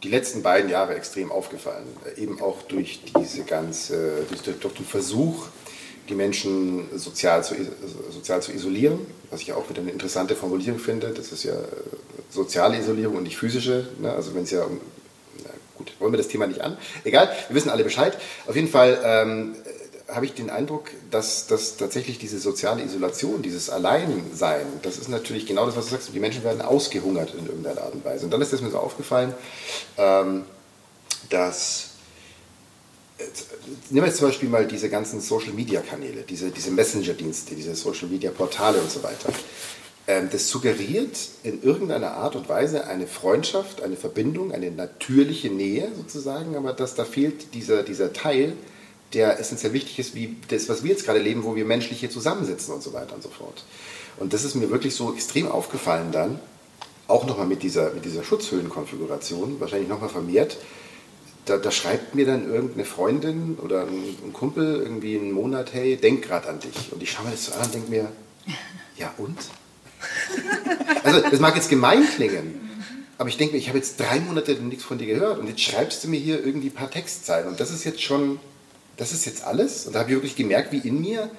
die 0.04 0.10
letzten 0.10 0.42
beiden 0.42 0.70
Jahre 0.70 0.96
extrem 0.96 1.32
aufgefallen, 1.32 1.86
äh, 2.16 2.22
eben 2.22 2.42
auch 2.42 2.62
durch 2.64 3.02
diese 3.20 3.44
ganze, 3.44 4.26
durch 4.30 4.74
den 4.74 4.86
Versuch, 4.86 5.48
die 6.12 6.16
Menschen 6.16 6.88
sozial 6.96 7.44
zu, 7.44 7.56
sozial 8.12 8.42
zu 8.42 8.52
isolieren, 8.52 9.00
was 9.32 9.42
ich 9.42 9.54
auch 9.54 9.68
wieder 9.70 9.82
eine 9.82 9.92
interessante 9.92 10.36
Formulierung 10.36 10.78
finde. 10.78 11.08
Das 11.10 11.32
ist 11.32 11.44
ja 11.44 11.54
äh, 11.54 11.66
soziale 12.30 12.78
Isolierung 12.78 13.16
und 13.16 13.24
nicht 13.24 13.38
physische. 13.38 13.88
Ne? 14.00 14.12
Also 14.12 14.36
wenn 14.36 14.44
es 14.44 14.52
ja 14.52 14.64
um, 14.64 14.80
na 15.44 15.50
gut, 15.78 15.94
wollen 16.00 16.12
wir 16.12 16.18
das 16.18 16.28
Thema 16.28 16.48
nicht 16.48 16.62
an. 16.62 16.78
Egal, 17.06 17.32
wir 17.48 17.56
wissen 17.56 17.70
alle 17.70 17.84
Bescheid. 17.84 18.18
Auf 18.46 18.56
jeden 18.56 18.68
Fall 18.68 19.00
ähm, 19.04 19.56
habe 20.10 20.26
ich 20.26 20.34
den 20.34 20.50
Eindruck, 20.50 20.90
dass, 21.10 21.48
dass 21.48 21.78
tatsächlich 21.78 22.20
diese 22.20 22.40
soziale 22.40 22.84
Isolation, 22.84 23.42
dieses 23.42 23.70
Alleinsein, 23.70 24.66
das 24.82 24.98
ist 24.98 25.08
natürlich 25.08 25.46
genau 25.46 25.66
das, 25.66 25.78
was 25.78 25.86
du 25.86 25.92
sagst, 25.92 26.10
die 26.14 26.20
Menschen 26.20 26.44
werden 26.44 26.62
ausgehungert 26.62 27.34
in 27.34 27.46
irgendeiner 27.46 27.82
Art 27.82 27.94
und 27.94 28.04
Weise. 28.04 28.26
Und 28.26 28.32
dann 28.32 28.42
ist 28.42 28.52
es 28.52 28.62
mir 28.62 28.70
so 28.70 28.80
aufgefallen, 28.80 29.34
ähm, 29.98 30.44
dass 31.30 31.91
wir 33.90 34.06
jetzt 34.06 34.18
zum 34.18 34.28
Beispiel 34.28 34.50
mal 34.50 34.66
diese 34.68 34.90
ganzen 34.90 35.22
Social-Media-Kanäle, 35.22 36.24
diese, 36.24 36.52
diese 36.52 36.72
Messenger-Dienste, 36.72 37.56
diese 37.56 37.76
Social-Media-Portale 37.76 38.80
und 38.80 38.92
so 38.92 39.04
weiter. 39.04 39.32
Ähm, 40.08 40.30
das 40.32 40.50
suggeriert 40.50 41.18
in 41.44 41.62
irgendeiner 41.64 42.14
Art 42.14 42.36
und 42.36 42.50
Weise 42.50 42.88
eine 42.88 43.08
Freundschaft, 43.08 43.82
eine 43.82 43.96
Verbindung, 43.96 44.52
eine 44.52 44.72
natürliche 44.72 45.50
Nähe 45.50 45.92
sozusagen, 45.96 46.56
aber 46.56 46.74
dass 46.74 46.96
da 46.96 47.06
fehlt 47.06 47.54
dieser, 47.54 47.84
dieser 47.84 48.14
Teil, 48.14 48.54
der 49.14 49.40
essentiell 49.40 49.74
wichtig 49.74 50.00
ist, 50.00 50.16
wie 50.16 50.38
das, 50.48 50.70
was 50.70 50.84
wir 50.84 50.92
jetzt 50.92 51.06
gerade 51.06 51.20
leben, 51.20 51.44
wo 51.44 51.56
wir 51.56 51.66
menschlich 51.66 52.00
hier 52.00 52.10
zusammensitzen 52.10 52.74
und 52.74 52.82
so 52.82 52.94
weiter 52.94 53.14
und 53.14 53.24
so 53.24 53.30
fort. 53.30 53.64
Und 54.18 54.34
das 54.34 54.44
ist 54.44 54.56
mir 54.56 54.70
wirklich 54.70 54.96
so 54.96 55.14
extrem 55.14 55.52
aufgefallen 55.52 56.12
dann, 56.12 56.40
auch 57.08 57.26
nochmal 57.26 57.48
mit 57.48 57.62
dieser, 57.62 57.92
mit 57.92 58.06
dieser 58.06 58.24
Schutzhüllenkonfiguration, 58.24 59.60
wahrscheinlich 59.60 59.90
nochmal 59.90 60.10
vermehrt, 60.10 60.58
da, 61.46 61.58
da, 61.58 61.72
schreibt 61.72 62.16
mir 62.16 62.26
dann 62.26 62.52
irgendeine 62.52 62.86
Freundin 62.86 63.58
oder 63.62 63.82
ein, 63.82 64.16
ein 64.26 64.34
Kumpel 64.34 64.82
irgendwie 64.82 65.18
einen 65.18 65.32
Monat, 65.32 65.74
hey, 65.74 65.98
denk 65.98 66.24
gerade 66.24 66.50
an 66.50 66.60
dich. 66.60 66.92
Und 66.92 67.02
ich 67.02 67.12
schaue 67.12 67.26
mir 67.26 67.32
das 67.32 67.46
so 67.46 67.54
an 67.54 67.66
und 67.66 67.74
denke 67.74 67.90
mir, 67.90 68.12
ja 68.98 69.14
und? 69.18 69.38
Also 71.04 71.20
das 71.20 71.40
mag 71.40 71.56
jetzt 71.56 71.70
gemein 71.70 72.06
klingen, 72.16 72.70
aber 73.18 73.30
ich 73.30 73.38
denke 73.38 73.54
mir, 73.54 73.60
ich 73.60 73.70
habe 73.70 73.78
jetzt 73.80 74.00
drei 74.00 74.20
Monate 74.20 74.54
nichts 74.54 74.84
von 74.84 75.00
dir 75.00 75.08
gehört 75.08 75.40
und 75.40 75.48
jetzt 75.48 75.62
schreibst 75.62 76.04
du 76.04 76.08
mir 76.08 76.20
hier 76.20 76.46
irgendwie 76.46 76.68
ein 76.68 76.74
paar 76.74 76.92
Textzeilen 76.92 77.48
und 77.48 77.60
das 77.60 77.72
ist 77.72 77.84
jetzt 77.86 78.02
schon, 78.02 78.40
das 78.98 79.12
ist 79.12 79.26
jetzt 79.26 79.44
alles. 79.44 79.88
Und 79.88 79.94
da 79.94 80.00
habe 80.00 80.10
ich 80.10 80.16
wirklich 80.16 80.36
gemerkt, 80.36 80.72
wie 80.72 80.78
in 80.78 81.02
mir 81.02 81.30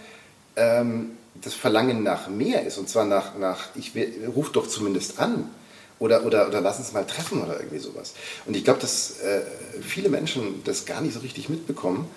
ähm, 0.56 1.12
das 1.34 1.54
Verlangen 1.54 2.02
nach 2.02 2.28
mehr 2.28 2.64
ist 2.66 2.78
und 2.78 2.88
zwar 2.88 3.04
nach, 3.04 3.38
nach 3.38 3.68
ich 3.74 3.92
ruf 4.34 4.52
doch 4.52 4.66
zumindest 4.66 5.18
an 5.18 5.48
oder, 6.02 6.26
oder, 6.26 6.48
oder 6.48 6.60
lass 6.60 6.80
uns 6.80 6.92
mal 6.92 7.06
treffen 7.06 7.42
oder 7.42 7.60
irgendwie 7.60 7.78
sowas. 7.78 8.14
Und 8.44 8.56
ich 8.56 8.64
glaube, 8.64 8.80
dass 8.80 9.20
äh, 9.20 9.42
viele 9.80 10.08
Menschen 10.08 10.62
das 10.64 10.84
gar 10.84 11.00
nicht 11.00 11.14
so 11.14 11.20
richtig 11.20 11.48
mitbekommen, 11.48 12.08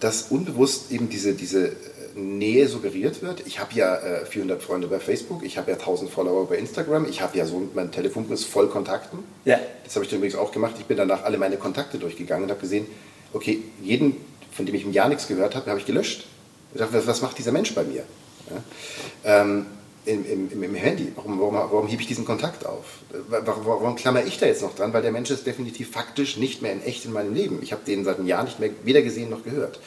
dass 0.00 0.22
unbewusst 0.22 0.90
eben 0.90 1.08
diese, 1.08 1.34
diese 1.34 1.72
Nähe 2.16 2.66
suggeriert 2.66 3.22
wird. 3.22 3.46
Ich 3.46 3.60
habe 3.60 3.72
ja 3.74 3.94
äh, 3.96 4.26
400 4.26 4.60
Freunde 4.60 4.88
bei 4.88 4.98
Facebook, 4.98 5.44
ich 5.44 5.56
habe 5.56 5.70
ja 5.70 5.76
1000 5.76 6.10
Follower 6.10 6.48
bei 6.48 6.56
Instagram, 6.56 7.08
ich 7.08 7.20
habe 7.20 7.38
ja 7.38 7.46
so 7.46 7.62
mein 7.74 7.92
Telefonbuch 7.92 8.34
ist 8.34 8.44
voll 8.44 8.68
Kontakten. 8.68 9.20
Ja. 9.44 9.60
Das 9.84 9.94
habe 9.94 10.04
ich 10.04 10.10
dann 10.10 10.18
übrigens 10.18 10.36
auch 10.36 10.50
gemacht. 10.50 10.74
Ich 10.80 10.86
bin 10.86 10.96
danach 10.96 11.22
alle 11.22 11.38
meine 11.38 11.58
Kontakte 11.58 11.98
durchgegangen 11.98 12.44
und 12.44 12.50
habe 12.50 12.60
gesehen, 12.60 12.86
okay, 13.32 13.62
jeden, 13.80 14.16
von 14.50 14.66
dem 14.66 14.74
ich 14.74 14.84
im 14.84 14.92
Jahr 14.92 15.08
nichts 15.08 15.28
gehört 15.28 15.54
habe, 15.54 15.70
habe 15.70 15.78
ich 15.78 15.86
gelöscht. 15.86 16.26
Ich 16.74 16.80
dachte, 16.80 16.94
was, 16.94 17.06
was 17.06 17.22
macht 17.22 17.38
dieser 17.38 17.52
Mensch 17.52 17.72
bei 17.72 17.84
mir? 17.84 18.02
Ja? 18.50 19.42
Ähm, 19.42 19.66
im, 20.08 20.50
im, 20.50 20.62
im, 20.62 20.74
Handy. 20.74 21.12
Warum, 21.14 21.38
warum, 21.38 21.54
warum 21.54 21.86
hebe 21.86 22.00
ich 22.02 22.08
diesen 22.08 22.24
Kontakt 22.24 22.66
auf? 22.66 22.84
Warum, 23.28 23.66
warum 23.66 23.96
klammer 23.96 24.24
ich 24.24 24.38
da 24.38 24.46
jetzt 24.46 24.62
noch 24.62 24.74
dran? 24.74 24.92
Weil 24.92 25.02
der 25.02 25.12
Mensch 25.12 25.30
ist 25.30 25.46
definitiv 25.46 25.90
faktisch 25.90 26.36
nicht 26.36 26.62
mehr 26.62 26.72
in 26.72 26.82
echt 26.82 27.04
in 27.04 27.12
meinem 27.12 27.34
Leben. 27.34 27.60
Ich 27.62 27.72
habe 27.72 27.82
den 27.86 28.04
seit 28.04 28.18
einem 28.18 28.26
Jahr 28.26 28.44
nicht 28.44 28.58
mehr 28.58 28.70
weder 28.84 29.02
gesehen 29.02 29.30
noch 29.30 29.44
gehört. 29.44 29.78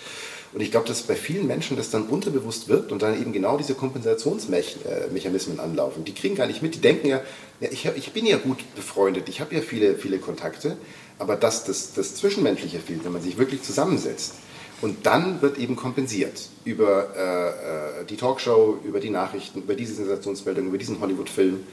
Und 0.53 0.59
ich 0.59 0.71
glaube, 0.71 0.87
dass 0.87 1.03
bei 1.03 1.15
vielen 1.15 1.47
Menschen 1.47 1.77
das 1.77 1.91
dann 1.91 2.03
unterbewusst 2.03 2.67
wirkt 2.67 2.91
und 2.91 3.01
dann 3.01 3.19
eben 3.19 3.31
genau 3.31 3.57
diese 3.57 3.73
Kompensationsmechanismen 3.73 5.59
anlaufen. 5.59 6.03
Die 6.03 6.13
kriegen 6.13 6.35
gar 6.35 6.47
nicht 6.47 6.61
mit, 6.61 6.75
die 6.75 6.81
denken 6.81 7.07
ja, 7.07 7.21
ja 7.61 7.69
ich, 7.71 7.85
ich 7.95 8.11
bin 8.11 8.25
ja 8.25 8.37
gut 8.37 8.57
befreundet, 8.75 9.29
ich 9.29 9.39
habe 9.39 9.55
ja 9.55 9.61
viele, 9.61 9.95
viele 9.95 10.17
Kontakte, 10.17 10.75
aber 11.19 11.37
dass 11.37 11.63
das, 11.63 11.93
das 11.93 12.15
Zwischenmenschliche 12.15 12.79
fehlt, 12.79 13.05
wenn 13.05 13.13
man 13.13 13.21
sich 13.21 13.37
wirklich 13.37 13.61
zusammensetzt. 13.61 14.33
Und 14.81 15.05
dann 15.05 15.41
wird 15.41 15.57
eben 15.57 15.75
kompensiert 15.75 16.49
über 16.65 17.15
äh, 17.15 18.01
äh 18.01 18.05
die 18.09 18.17
Talkshow, 18.17 18.79
über 18.83 18.99
die 18.99 19.11
Nachrichten, 19.11 19.61
über 19.61 19.75
diese 19.75 19.93
Sensationsmeldung, 19.93 20.67
über 20.67 20.77
diesen 20.77 20.99
Hollywood-Film, 20.99 21.63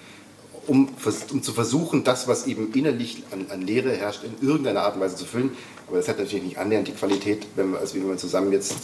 um, 0.66 0.88
um, 1.32 1.42
zu 1.42 1.52
versuchen, 1.52 2.04
das, 2.04 2.28
was 2.28 2.46
eben 2.46 2.72
innerlich 2.74 3.22
an, 3.32 3.46
an 3.50 3.62
Leere 3.62 3.92
herrscht, 3.92 4.20
in 4.24 4.46
irgendeiner 4.46 4.82
Art 4.82 4.96
und 4.96 5.00
Weise 5.00 5.16
zu 5.16 5.24
füllen. 5.24 5.50
Aber 5.86 5.96
das 5.96 6.08
hat 6.08 6.18
natürlich 6.18 6.44
nicht 6.44 6.58
annähernd 6.58 6.88
die 6.88 6.92
Qualität, 6.92 7.46
wenn 7.56 7.72
wir, 7.72 7.78
als 7.78 7.94
wenn 7.94 8.06
man 8.06 8.18
zusammen 8.18 8.52
jetzt 8.52 8.74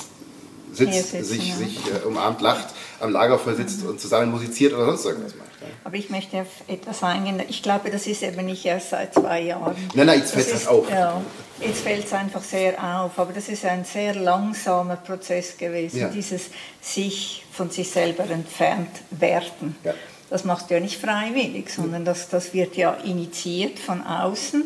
sitzt, 0.72 1.10
sitzen, 1.10 1.24
sich, 1.24 1.50
ja. 1.50 1.56
sich 1.56 1.78
äh, 1.86 2.06
umarmt, 2.06 2.40
lacht, 2.40 2.68
am 3.00 3.10
Lagerfeuer 3.10 3.54
sitzt 3.54 3.82
mhm. 3.82 3.90
und 3.90 4.00
zusammen 4.00 4.30
musiziert 4.30 4.72
oder 4.72 4.86
sonst 4.86 5.04
irgendwas 5.04 5.36
macht. 5.36 5.50
Ja. 5.60 5.66
Aber 5.84 5.96
ich 5.96 6.10
möchte 6.10 6.40
auf 6.40 6.48
etwas 6.66 7.02
eingehen. 7.02 7.40
Ich 7.48 7.62
glaube, 7.62 7.90
das 7.90 8.06
ist 8.06 8.22
eben 8.22 8.44
nicht 8.46 8.64
erst 8.64 8.90
seit 8.90 9.14
zwei 9.14 9.42
Jahren. 9.42 9.76
Nein, 9.94 10.06
nein, 10.06 10.18
jetzt 10.20 10.32
fällt 10.32 10.48
es 10.48 10.66
halt 10.66 10.68
auf. 10.68 10.90
Ja, 10.90 11.22
jetzt 11.66 11.80
fällt 11.80 12.04
es 12.04 12.12
einfach 12.12 12.42
sehr 12.42 12.78
auf. 12.78 13.18
Aber 13.18 13.32
das 13.32 13.48
ist 13.48 13.64
ein 13.64 13.84
sehr 13.84 14.14
langsamer 14.14 14.96
Prozess 14.96 15.56
gewesen, 15.56 16.00
ja. 16.00 16.08
dieses 16.08 16.50
sich 16.80 17.44
von 17.52 17.70
sich 17.70 17.90
selber 17.90 18.28
entfernt 18.28 18.90
werden. 19.10 19.76
Ja. 19.84 19.94
Das 20.30 20.44
machst 20.44 20.70
du 20.70 20.74
ja 20.74 20.80
nicht 20.80 21.00
freiwillig, 21.00 21.70
sondern 21.70 22.04
das, 22.04 22.28
das 22.28 22.54
wird 22.54 22.76
ja 22.76 22.94
initiiert 22.94 23.78
von 23.78 24.02
außen. 24.02 24.64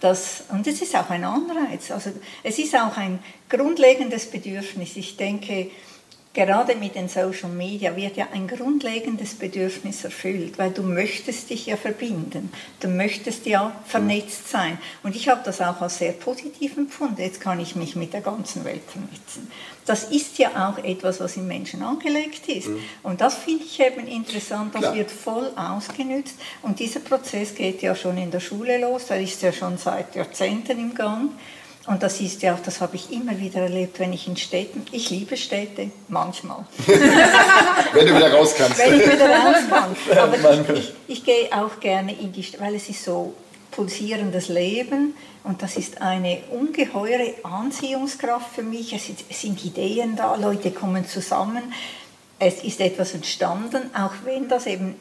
Das, 0.00 0.44
und 0.50 0.66
es 0.66 0.82
ist 0.82 0.94
auch 0.96 1.10
ein 1.10 1.24
Anreiz. 1.24 1.90
Also 1.90 2.10
es 2.42 2.58
ist 2.58 2.74
auch 2.74 2.96
ein 2.96 3.18
grundlegendes 3.48 4.30
Bedürfnis. 4.30 4.96
Ich 4.96 5.16
denke, 5.16 5.70
gerade 6.34 6.74
mit 6.74 6.96
den 6.96 7.08
Social 7.08 7.48
Media 7.48 7.96
wird 7.96 8.16
ja 8.16 8.26
ein 8.32 8.48
grundlegendes 8.48 9.34
Bedürfnis 9.36 10.04
erfüllt, 10.04 10.58
weil 10.58 10.72
du 10.72 10.82
möchtest 10.82 11.48
dich 11.48 11.66
ja 11.66 11.76
verbinden, 11.76 12.52
du 12.80 12.88
möchtest 12.88 13.46
ja 13.46 13.72
vernetzt 13.86 14.50
sein. 14.50 14.78
Und 15.04 15.14
ich 15.14 15.28
habe 15.28 15.42
das 15.44 15.60
auch 15.60 15.80
als 15.80 15.98
sehr 15.98 16.12
positiv 16.12 16.76
empfunden. 16.76 17.22
Jetzt 17.22 17.40
kann 17.40 17.60
ich 17.60 17.76
mich 17.76 17.94
mit 17.94 18.12
der 18.12 18.20
ganzen 18.20 18.64
Welt 18.64 18.82
vernetzen. 18.86 19.50
Das 19.86 20.04
ist 20.04 20.38
ja 20.38 20.68
auch 20.68 20.82
etwas, 20.82 21.20
was 21.20 21.36
im 21.36 21.46
Menschen 21.46 21.82
angelegt 21.82 22.48
ist. 22.48 22.68
Mhm. 22.68 22.78
Und 23.02 23.20
das 23.20 23.36
finde 23.36 23.64
ich 23.64 23.78
eben 23.78 24.06
interessant, 24.06 24.74
das 24.74 24.82
Klar. 24.82 24.94
wird 24.94 25.10
voll 25.10 25.52
ausgenützt. 25.56 26.36
Und 26.62 26.80
dieser 26.80 27.00
Prozess 27.00 27.54
geht 27.54 27.80
ja 27.82 27.94
schon 27.94 28.18
in 28.18 28.30
der 28.30 28.40
Schule 28.40 28.78
los, 28.78 29.06
da 29.06 29.14
ist 29.14 29.40
ja 29.42 29.52
schon 29.52 29.78
seit 29.78 30.14
Jahrzehnten 30.16 30.78
im 30.80 30.94
Gang. 30.94 31.30
Und 31.86 32.02
das 32.02 32.20
ist 32.20 32.40
ja 32.42 32.54
auch, 32.54 32.60
das 32.60 32.80
habe 32.80 32.96
ich 32.96 33.12
immer 33.12 33.38
wieder 33.38 33.60
erlebt, 33.60 34.00
wenn 34.00 34.12
ich 34.14 34.26
in 34.26 34.38
Städten, 34.38 34.86
ich 34.90 35.10
liebe 35.10 35.36
Städte, 35.36 35.90
manchmal. 36.08 36.64
wenn 36.86 38.06
du 38.06 38.16
wieder 38.16 38.32
raus 38.32 38.54
kannst. 38.56 38.78
Wenn 38.78 39.00
ich 39.00 39.12
wieder 39.12 39.28
raus 39.28 39.56
kann. 39.68 40.18
Aber 40.18 40.70
ich, 40.70 40.78
ich, 40.78 40.94
ich 41.08 41.24
gehe 41.24 41.52
auch 41.52 41.80
gerne 41.80 42.18
in 42.18 42.32
die 42.32 42.42
Stadt, 42.42 42.62
weil 42.62 42.74
es 42.74 42.88
ist 42.88 43.04
so 43.04 43.34
pulsierendes 43.70 44.48
Leben 44.48 45.14
und 45.42 45.60
das 45.62 45.76
ist 45.76 46.00
eine 46.00 46.38
ungeheure 46.50 47.34
Anziehungskraft 47.42 48.54
für 48.54 48.62
mich. 48.62 48.94
Es 48.94 49.40
sind 49.40 49.62
Ideen 49.64 50.16
da, 50.16 50.36
Leute 50.36 50.70
kommen 50.70 51.06
zusammen, 51.06 51.74
es 52.38 52.64
ist 52.64 52.80
etwas 52.80 53.12
entstanden, 53.12 53.90
auch 53.94 54.12
wenn 54.24 54.48
das 54.48 54.66
eben 54.66 54.94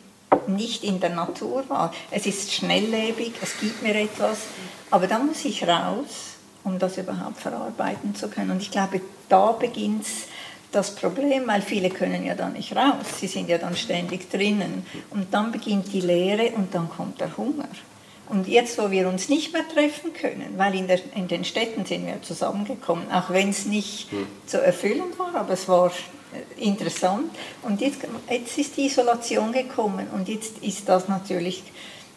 nicht 0.48 0.84
in 0.84 1.00
der 1.00 1.12
Natur 1.12 1.64
war. 1.70 1.94
Es 2.12 2.26
ist 2.26 2.52
schnelllebig, 2.52 3.34
es 3.42 3.58
gibt 3.60 3.82
mir 3.84 3.96
etwas, 3.96 4.40
aber 4.92 5.08
dann 5.08 5.28
muss 5.28 5.46
ich 5.46 5.66
raus 5.66 6.34
um 6.64 6.80
das 6.80 6.98
überhaupt 6.98 7.40
verarbeiten 7.40 8.16
zu 8.16 8.30
können. 8.30 8.52
Und 8.52 8.62
ich 8.62 8.72
glaube, 8.72 9.02
da 9.30 9.52
beginnt 9.52 10.06
das 10.72 10.96
Problem, 10.96 11.48
weil 11.48 11.62
viele 11.62 11.90
können 11.90 12.26
ja 12.26 12.36
da 12.36 12.50
nicht 12.50 12.76
raus, 12.76 13.20
sie 13.20 13.28
sind 13.28 13.50
ja 13.50 13.58
dann 13.58 13.76
ständig 13.76 14.30
drinnen. 14.30 14.86
Und 15.12 15.34
dann 15.34 15.52
beginnt 15.52 15.94
die 15.94 16.02
Lehre 16.02 16.52
und 16.56 16.74
dann 16.74 16.90
kommt 16.90 17.22
der 17.22 17.38
Hunger. 17.38 17.70
Und 18.30 18.48
jetzt, 18.48 18.78
wo 18.80 18.90
wir 18.90 19.08
uns 19.08 19.30
nicht 19.30 19.54
mehr 19.54 19.68
treffen 19.68 20.14
können, 20.14 20.54
weil 20.58 20.76
in, 20.76 20.88
der, 20.88 21.00
in 21.16 21.28
den 21.28 21.44
Städten 21.44 21.86
sind 21.86 22.08
wir 22.08 22.22
zusammengekommen, 22.22 23.12
auch 23.12 23.30
wenn 23.30 23.50
es 23.50 23.66
nicht 23.66 24.12
hm. 24.12 24.26
so 24.48 24.58
erfüllend 24.58 25.20
war, 25.20 25.36
aber 25.36 25.54
es 25.54 25.68
war 25.68 25.92
äh, 25.92 26.64
interessant. 26.64 27.32
Und 27.62 27.82
jetzt, 27.82 28.00
jetzt 28.30 28.58
ist 28.58 28.78
die 28.78 28.86
Isolation 28.86 29.52
gekommen 29.52 30.08
und 30.14 30.30
jetzt 30.30 30.60
ist 30.60 30.88
das 30.90 31.10
natürlich 31.10 31.64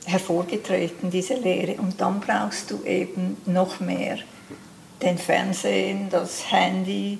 hervorgetreten, 0.06 1.10
diese 1.10 1.34
Lehre. 1.34 1.74
Und 1.74 2.00
dann 2.00 2.20
brauchst 2.20 2.70
du 2.70 2.82
eben 2.84 3.36
noch 3.44 3.80
mehr 3.80 4.18
den 5.02 5.18
Fernsehen, 5.18 6.08
das 6.10 6.50
Handy, 6.50 7.18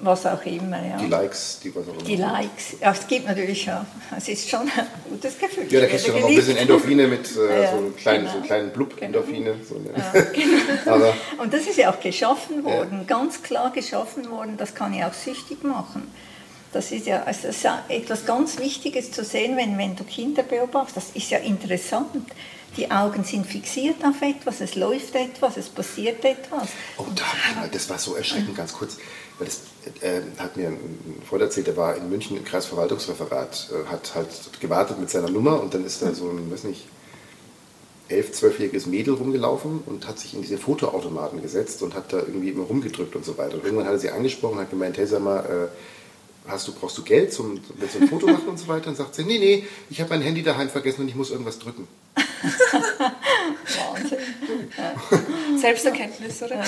was 0.00 0.26
auch 0.26 0.44
immer. 0.44 0.84
Ja. 0.84 0.96
Die 0.98 1.06
Likes, 1.06 1.60
die 1.62 1.74
was 1.74 1.88
auch 1.88 1.94
immer. 1.94 2.02
Die 2.02 2.16
Likes, 2.16 2.76
ja, 2.80 2.92
es 2.92 3.06
gibt 3.06 3.26
natürlich 3.26 3.66
ja, 3.66 3.86
es 4.16 4.28
ist 4.28 4.48
schon 4.48 4.62
ein 4.62 4.86
gutes 5.08 5.38
Gefühl. 5.38 5.66
Ja, 5.70 5.80
da 5.80 5.86
kriegst 5.86 6.08
du 6.08 6.12
noch 6.12 6.28
ein 6.28 6.34
bisschen 6.34 6.56
Endorphine 6.56 7.06
mit, 7.06 7.36
äh, 7.36 7.62
ja, 7.62 7.70
so, 7.70 7.76
einen 7.78 7.96
kleinen, 7.96 8.24
genau. 8.24 8.36
so 8.36 8.40
kleinen 8.42 8.70
Blub-Endorphine. 8.70 9.54
Genau. 9.54 9.64
So 9.68 9.76
ja, 9.76 10.22
genau. 10.84 11.12
Und 11.38 11.52
das 11.54 11.62
ist 11.62 11.78
ja 11.78 11.92
auch 11.92 12.00
geschaffen 12.00 12.64
worden, 12.64 13.06
ganz 13.06 13.42
klar 13.42 13.72
geschaffen 13.72 14.30
worden, 14.30 14.56
das 14.56 14.74
kann 14.74 14.92
ja 14.94 15.08
auch 15.08 15.14
süchtig 15.14 15.62
machen. 15.62 16.10
Das 16.72 16.90
ist 16.90 17.06
ja, 17.06 17.22
also 17.22 17.46
das 17.46 17.56
ist 17.56 17.62
ja 17.62 17.84
etwas 17.88 18.26
ganz 18.26 18.58
Wichtiges 18.58 19.12
zu 19.12 19.24
sehen, 19.24 19.56
wenn, 19.56 19.78
wenn 19.78 19.94
du 19.94 20.02
Kinder 20.02 20.42
beobachtest. 20.42 20.96
Das 20.96 21.10
ist 21.14 21.30
ja 21.30 21.38
interessant 21.38 22.08
die 22.76 22.90
Augen 22.90 23.24
sind 23.24 23.46
fixiert 23.46 24.04
auf 24.04 24.20
etwas, 24.22 24.60
es 24.60 24.74
läuft 24.74 25.14
etwas, 25.14 25.56
es 25.56 25.68
passiert 25.68 26.24
etwas. 26.24 26.68
Oh, 26.98 27.06
da, 27.14 27.66
das 27.70 27.88
war 27.88 27.98
so 27.98 28.14
erschreckend, 28.14 28.56
ganz 28.56 28.72
kurz. 28.72 28.96
Weil 29.38 29.48
das 29.48 29.60
äh, 30.00 30.20
hat 30.38 30.56
mir 30.56 30.68
ein 30.68 31.22
Freund 31.28 31.42
erzählt, 31.42 31.66
der 31.66 31.76
war 31.76 31.96
in 31.96 32.08
München 32.08 32.36
im 32.36 32.44
Kreisverwaltungsreferat, 32.44 33.70
äh, 33.72 33.90
hat 33.90 34.14
halt 34.14 34.28
gewartet 34.60 34.98
mit 35.00 35.10
seiner 35.10 35.30
Nummer 35.30 35.60
und 35.60 35.74
dann 35.74 35.84
ist 35.84 36.02
da 36.02 36.14
so 36.14 36.28
ein, 36.28 36.50
weiß 36.50 36.64
nicht, 36.64 36.86
elf, 38.08 38.32
zwölfjähriges 38.32 38.86
Mädel 38.86 39.14
rumgelaufen 39.14 39.82
und 39.86 40.06
hat 40.06 40.18
sich 40.18 40.34
in 40.34 40.42
diese 40.42 40.58
Fotoautomaten 40.58 41.40
gesetzt 41.40 41.82
und 41.82 41.94
hat 41.94 42.12
da 42.12 42.18
irgendwie 42.18 42.50
immer 42.50 42.64
rumgedrückt 42.64 43.16
und 43.16 43.24
so 43.24 43.38
weiter. 43.38 43.54
Und 43.54 43.64
irgendwann 43.64 43.86
hat 43.86 43.94
er 43.94 43.98
sie 43.98 44.10
angesprochen 44.10 44.54
und 44.54 44.60
hat 44.60 44.70
gemeint, 44.70 44.98
hey, 44.98 45.06
sag 45.06 45.22
mal, 45.22 45.40
äh, 45.40 45.68
hast 46.46 46.68
du, 46.68 46.72
brauchst 46.72 46.98
du 46.98 47.02
Geld, 47.02 47.32
zum, 47.32 47.60
willst 47.76 47.94
du 47.94 48.00
ein 48.00 48.08
Foto 48.08 48.26
machen 48.26 48.48
und 48.48 48.58
so 48.58 48.68
weiter? 48.68 48.88
Und 48.88 48.96
sagt 48.96 49.14
sie, 49.14 49.24
nee, 49.24 49.38
nee, 49.38 49.66
ich 49.90 50.00
habe 50.00 50.10
mein 50.10 50.22
Handy 50.22 50.42
daheim 50.42 50.68
vergessen 50.68 51.02
und 51.02 51.08
ich 51.08 51.14
muss 51.14 51.30
irgendwas 51.30 51.58
drücken. 51.58 51.88
Wahnsinn. 53.94 54.18
Selbsterkenntnis, 55.58 56.42
oder? 56.42 56.62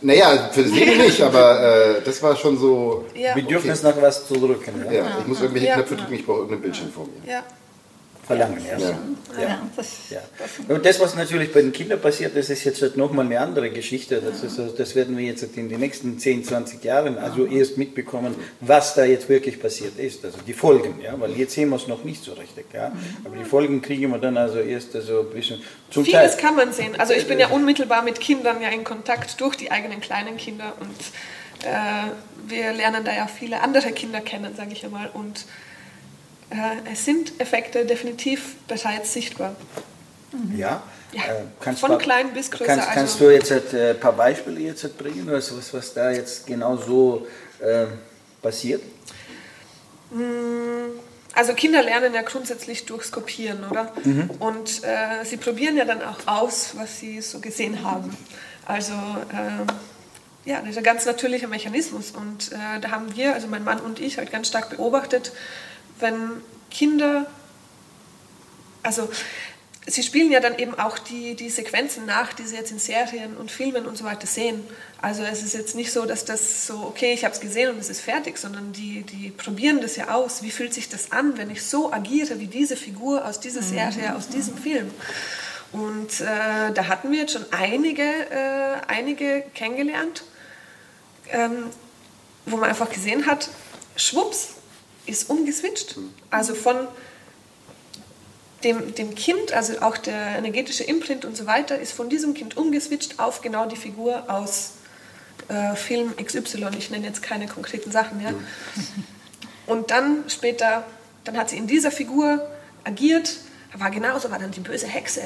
Naja, 0.00 0.50
für 0.52 0.62
das 0.62 0.72
Leben 0.72 0.98
nicht, 0.98 1.20
aber 1.20 1.98
äh, 1.98 2.02
das 2.02 2.22
war 2.22 2.36
schon 2.36 2.58
so. 2.58 3.04
Ja. 3.14 3.34
Bedürfnis 3.34 3.84
okay. 3.84 3.94
nach 3.94 4.02
was 4.02 4.26
zu 4.26 4.34
drücken. 4.34 4.84
Ja, 4.86 4.92
ja 4.92 5.18
ich 5.20 5.26
muss 5.26 5.40
irgendwelche 5.40 5.68
ja. 5.68 5.74
Knöpfe 5.74 5.96
drücken, 5.96 6.14
ich 6.14 6.24
brauche 6.24 6.38
irgendein 6.38 6.62
Bildschirm 6.62 6.92
vor 6.92 7.06
mir. 7.06 7.30
Ja. 7.30 7.44
Verlangen. 8.26 8.58
Ja, 8.64 8.78
Ja. 8.78 8.88
ja. 8.88 8.98
Ja. 9.38 9.42
Ja, 9.48 9.58
das, 9.76 9.86
Ja. 10.10 10.20
Und 10.74 10.86
das, 10.86 10.98
was 10.98 11.14
natürlich 11.14 11.52
bei 11.52 11.60
den 11.60 11.70
Kindern 11.72 12.00
passiert, 12.00 12.34
das 12.36 12.48
ist 12.48 12.64
jetzt 12.64 12.80
halt 12.80 12.96
nochmal 12.96 13.26
eine 13.26 13.38
andere 13.38 13.68
Geschichte. 13.70 14.22
Das, 14.22 14.42
ist, 14.42 14.58
also- 14.58 14.74
das 14.74 14.94
werden 14.94 15.16
wir 15.16 15.24
jetzt 15.26 15.42
in 15.56 15.68
den 15.68 15.78
nächsten 15.80 16.18
10, 16.18 16.42
20 16.42 16.82
Jahren 16.82 17.18
also 17.18 17.44
erst 17.44 17.76
mitbekommen, 17.76 18.34
was 18.60 18.94
da 18.94 19.04
jetzt 19.04 19.28
wirklich 19.28 19.60
passiert 19.60 19.98
ist. 19.98 20.24
Also 20.24 20.38
die 20.46 20.54
Folgen, 20.54 21.00
ja, 21.02 21.14
weil 21.20 21.32
jetzt 21.32 21.52
sehen 21.54 21.68
wir 21.68 21.76
es 21.76 21.86
noch 21.86 22.02
nicht 22.04 22.24
so 22.24 22.32
richtig. 22.32 22.64
Ja. 22.72 22.92
Aber 23.24 23.36
die 23.36 23.44
Folgen 23.44 23.82
kriegen 23.82 24.10
wir 24.10 24.18
dann 24.18 24.36
also 24.38 24.58
erst 24.58 24.96
also 24.96 25.20
ein 25.20 25.30
bisschen 25.30 25.60
zum 25.90 26.04
Vieles 26.04 26.32
Teil. 26.36 26.40
kann 26.40 26.56
man 26.56 26.72
sehen. 26.72 26.98
Also 26.98 27.12
ich 27.12 27.26
bin 27.28 27.38
ja 27.38 27.48
unmittelbar 27.48 28.02
mit 28.02 28.20
Kindern 28.20 28.62
ja 28.62 28.68
in 28.70 28.84
Kontakt 28.84 29.38
durch 29.40 29.56
die 29.56 29.70
eigenen 29.70 30.00
kleinen 30.00 30.36
Kinder 30.38 30.72
und 30.80 31.66
äh, 31.66 32.48
wir 32.48 32.72
lernen 32.72 33.04
da 33.04 33.14
ja 33.14 33.26
viele 33.26 33.60
andere 33.60 33.92
Kinder 33.92 34.20
kennen, 34.20 34.54
sage 34.56 34.72
ich 34.72 34.84
einmal. 34.84 35.10
Und 35.12 35.40
äh, 35.40 35.42
es 36.90 37.04
sind 37.04 37.40
Effekte 37.40 37.84
definitiv 37.84 38.56
bereits 38.68 39.12
sichtbar. 39.12 39.56
Ja. 40.56 40.82
Ja, 41.12 41.22
Äh, 41.22 41.42
kannst 41.60 41.80
von 41.80 41.90
mal- 41.92 41.98
klein 41.98 42.32
bis 42.34 42.50
größer, 42.50 42.66
Kannst, 42.66 42.86
kannst 42.90 43.14
also- 43.14 43.26
du 43.26 43.30
jetzt 43.32 43.50
äh, 43.72 43.90
ein 43.90 44.00
paar 44.00 44.12
Beispiele 44.12 44.60
jetzt 44.60 44.82
halt 44.82 44.98
bringen, 44.98 45.26
was, 45.30 45.56
was, 45.56 45.72
was 45.72 45.94
da 45.94 46.10
jetzt 46.10 46.46
genau 46.46 46.76
so 46.76 47.26
äh, 47.60 47.86
passiert? 48.42 48.82
Also 51.34 51.52
Kinder 51.54 51.82
lernen 51.82 52.14
ja 52.14 52.22
grundsätzlich 52.22 52.86
durchs 52.86 53.12
Kopieren, 53.12 53.64
oder? 53.70 53.92
Und 54.38 54.82
äh, 54.84 55.24
sie 55.24 55.36
probieren 55.36 55.76
ja 55.76 55.84
dann 55.84 56.02
auch 56.02 56.18
aus, 56.26 56.70
was 56.76 56.98
sie 57.00 57.20
so 57.20 57.40
gesehen 57.40 57.82
haben. 57.82 58.16
Also 58.66 58.92
ähm, 58.92 59.66
ja, 60.44 60.60
das 60.60 60.70
ist 60.70 60.78
ein 60.78 60.84
ganz 60.84 61.04
natürlicher 61.06 61.48
Mechanismus. 61.48 62.12
Und 62.12 62.52
äh, 62.52 62.80
da 62.80 62.90
haben 62.90 63.14
wir, 63.16 63.34
also 63.34 63.48
mein 63.48 63.64
Mann 63.64 63.80
und 63.80 64.00
ich, 64.00 64.18
halt 64.18 64.30
ganz 64.32 64.48
stark 64.48 64.70
beobachtet, 64.70 65.32
wenn 65.98 66.42
Kinder, 66.70 67.26
also 68.82 69.08
sie 69.86 70.02
spielen 70.02 70.32
ja 70.32 70.40
dann 70.40 70.58
eben 70.58 70.78
auch 70.78 70.98
die, 70.98 71.34
die 71.34 71.48
Sequenzen 71.48 72.06
nach, 72.06 72.32
die 72.32 72.42
sie 72.44 72.56
jetzt 72.56 72.72
in 72.72 72.78
Serien 72.78 73.36
und 73.36 73.50
Filmen 73.50 73.86
und 73.86 73.96
so 73.96 74.04
weiter 74.04 74.26
sehen. 74.26 74.62
Also 75.00 75.22
es 75.22 75.42
ist 75.42 75.54
jetzt 75.54 75.74
nicht 75.74 75.92
so, 75.92 76.06
dass 76.06 76.24
das 76.24 76.66
so, 76.66 76.78
okay, 76.80 77.12
ich 77.12 77.24
habe 77.24 77.34
es 77.34 77.40
gesehen 77.40 77.70
und 77.70 77.78
es 77.78 77.88
ist 77.88 78.00
fertig, 78.00 78.38
sondern 78.38 78.72
die, 78.72 79.02
die 79.02 79.30
probieren 79.30 79.80
das 79.80 79.96
ja 79.96 80.10
aus. 80.10 80.42
Wie 80.42 80.50
fühlt 80.50 80.74
sich 80.74 80.88
das 80.88 81.12
an, 81.12 81.38
wenn 81.38 81.50
ich 81.50 81.62
so 81.62 81.92
agiere 81.92 82.40
wie 82.40 82.48
diese 82.48 82.76
Figur 82.76 83.24
aus 83.24 83.40
dieser 83.40 83.62
Serie, 83.62 84.16
aus 84.16 84.28
diesem 84.28 84.56
Film? 84.56 84.90
Und 85.72 86.20
äh, 86.20 86.72
da 86.72 86.88
hatten 86.88 87.12
wir 87.12 87.20
jetzt 87.20 87.32
schon 87.32 87.44
einige, 87.52 88.02
äh, 88.02 88.80
einige 88.88 89.44
kennengelernt, 89.54 90.24
ähm, 91.30 91.64
wo 92.46 92.56
man 92.56 92.70
einfach 92.70 92.90
gesehen 92.90 93.26
hat, 93.26 93.48
schwupps, 93.96 94.55
ist 95.06 95.30
umgeswitcht. 95.30 95.96
Also 96.30 96.54
von 96.54 96.76
dem, 98.64 98.94
dem 98.94 99.14
Kind, 99.14 99.52
also 99.52 99.80
auch 99.80 99.96
der 99.96 100.38
energetische 100.38 100.84
Imprint 100.84 101.24
und 101.24 101.36
so 101.36 101.46
weiter, 101.46 101.78
ist 101.78 101.92
von 101.92 102.08
diesem 102.08 102.34
Kind 102.34 102.56
umgeswitcht 102.56 103.18
auf 103.18 103.40
genau 103.40 103.66
die 103.66 103.76
Figur 103.76 104.24
aus 104.28 104.72
äh, 105.48 105.76
Film 105.76 106.14
XY. 106.16 106.68
Ich 106.78 106.90
nenne 106.90 107.06
jetzt 107.06 107.22
keine 107.22 107.46
konkreten 107.46 107.90
Sachen. 107.90 108.20
Ja. 108.20 108.30
Und 109.66 109.90
dann 109.90 110.24
später, 110.28 110.84
dann 111.24 111.36
hat 111.36 111.50
sie 111.50 111.56
in 111.56 111.66
dieser 111.66 111.90
Figur 111.90 112.48
agiert, 112.84 113.36
war 113.74 113.90
genauso, 113.90 114.30
war 114.30 114.38
dann 114.38 114.52
die 114.52 114.60
böse 114.60 114.86
Hexe. 114.86 115.22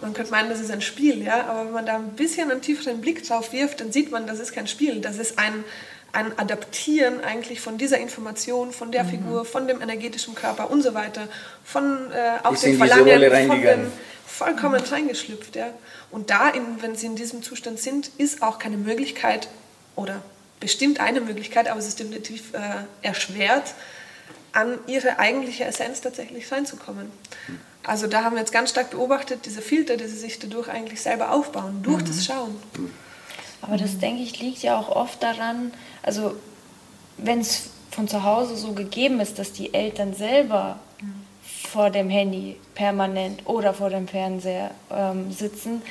Man 0.00 0.12
könnte 0.12 0.32
meinen, 0.32 0.50
das 0.50 0.60
ist 0.60 0.72
ein 0.72 0.82
Spiel, 0.82 1.22
ja, 1.22 1.46
aber 1.46 1.66
wenn 1.66 1.72
man 1.72 1.86
da 1.86 1.94
ein 1.94 2.10
bisschen 2.10 2.50
einen 2.50 2.60
tieferen 2.60 3.00
Blick 3.00 3.26
drauf 3.26 3.52
wirft, 3.52 3.80
dann 3.80 3.92
sieht 3.92 4.10
man, 4.10 4.26
das 4.26 4.40
ist 4.40 4.52
kein 4.52 4.66
Spiel, 4.66 5.00
das 5.00 5.18
ist 5.18 5.38
ein, 5.38 5.64
ein 6.12 6.38
Adaptieren 6.38 7.22
eigentlich 7.24 7.60
von 7.60 7.78
dieser 7.78 7.98
Information, 7.98 8.72
von 8.72 8.92
der 8.92 9.04
Figur, 9.04 9.44
von 9.44 9.66
dem 9.66 9.80
energetischen 9.80 10.34
Körper 10.34 10.70
und 10.70 10.82
so 10.82 10.92
weiter, 10.94 11.26
von 11.64 12.10
äh, 12.12 12.36
in 12.48 12.54
diese 12.54 12.76
Verlangen, 12.76 13.48
von 13.48 13.62
dem 13.62 13.92
vollkommen 14.26 14.80
reingeschlüpft, 14.80 15.56
ja. 15.56 15.72
Und 16.10 16.30
da, 16.30 16.50
in, 16.50 16.82
wenn 16.82 16.96
sie 16.96 17.06
in 17.06 17.16
diesem 17.16 17.42
Zustand 17.42 17.80
sind, 17.80 18.10
ist 18.18 18.42
auch 18.42 18.58
keine 18.58 18.76
Möglichkeit 18.76 19.48
oder 19.96 20.22
bestimmt 20.60 21.00
eine 21.00 21.20
Möglichkeit, 21.20 21.68
aber 21.68 21.80
es 21.80 21.88
ist 21.88 21.98
definitiv 21.98 22.54
äh, 22.54 22.58
erschwert, 23.02 23.74
an 24.52 24.78
ihre 24.86 25.18
eigentliche 25.18 25.64
Essenz 25.64 26.02
tatsächlich 26.02 26.50
reinzukommen. 26.52 27.10
Also 27.84 28.06
da 28.06 28.22
haben 28.22 28.34
wir 28.34 28.40
jetzt 28.40 28.52
ganz 28.52 28.70
stark 28.70 28.90
beobachtet, 28.90 29.40
diese 29.46 29.60
Filter, 29.60 29.96
die 29.96 30.06
sie 30.06 30.16
sich 30.16 30.38
dadurch 30.38 30.68
eigentlich 30.68 31.00
selber 31.00 31.32
aufbauen, 31.32 31.82
durch 31.82 32.02
das 32.04 32.24
Schauen. 32.24 32.56
Aber 33.62 33.76
das, 33.76 33.98
denke 33.98 34.22
ich, 34.22 34.40
liegt 34.40 34.62
ja 34.62 34.78
auch 34.78 34.88
oft 34.88 35.22
daran, 35.22 35.72
also 36.02 36.34
wenn 37.16 37.40
es 37.40 37.70
von 37.90 38.08
zu 38.08 38.24
Hause 38.24 38.56
so 38.56 38.72
gegeben 38.72 39.20
ist, 39.20 39.38
dass 39.38 39.52
die 39.52 39.72
Eltern 39.72 40.14
selber 40.14 40.78
vor 41.68 41.90
dem 41.90 42.10
Handy 42.10 42.56
permanent 42.74 43.46
oder 43.46 43.72
vor 43.72 43.90
dem 43.90 44.08
Fernseher 44.08 44.72
ähm, 44.90 45.30
sitzen, 45.30 45.82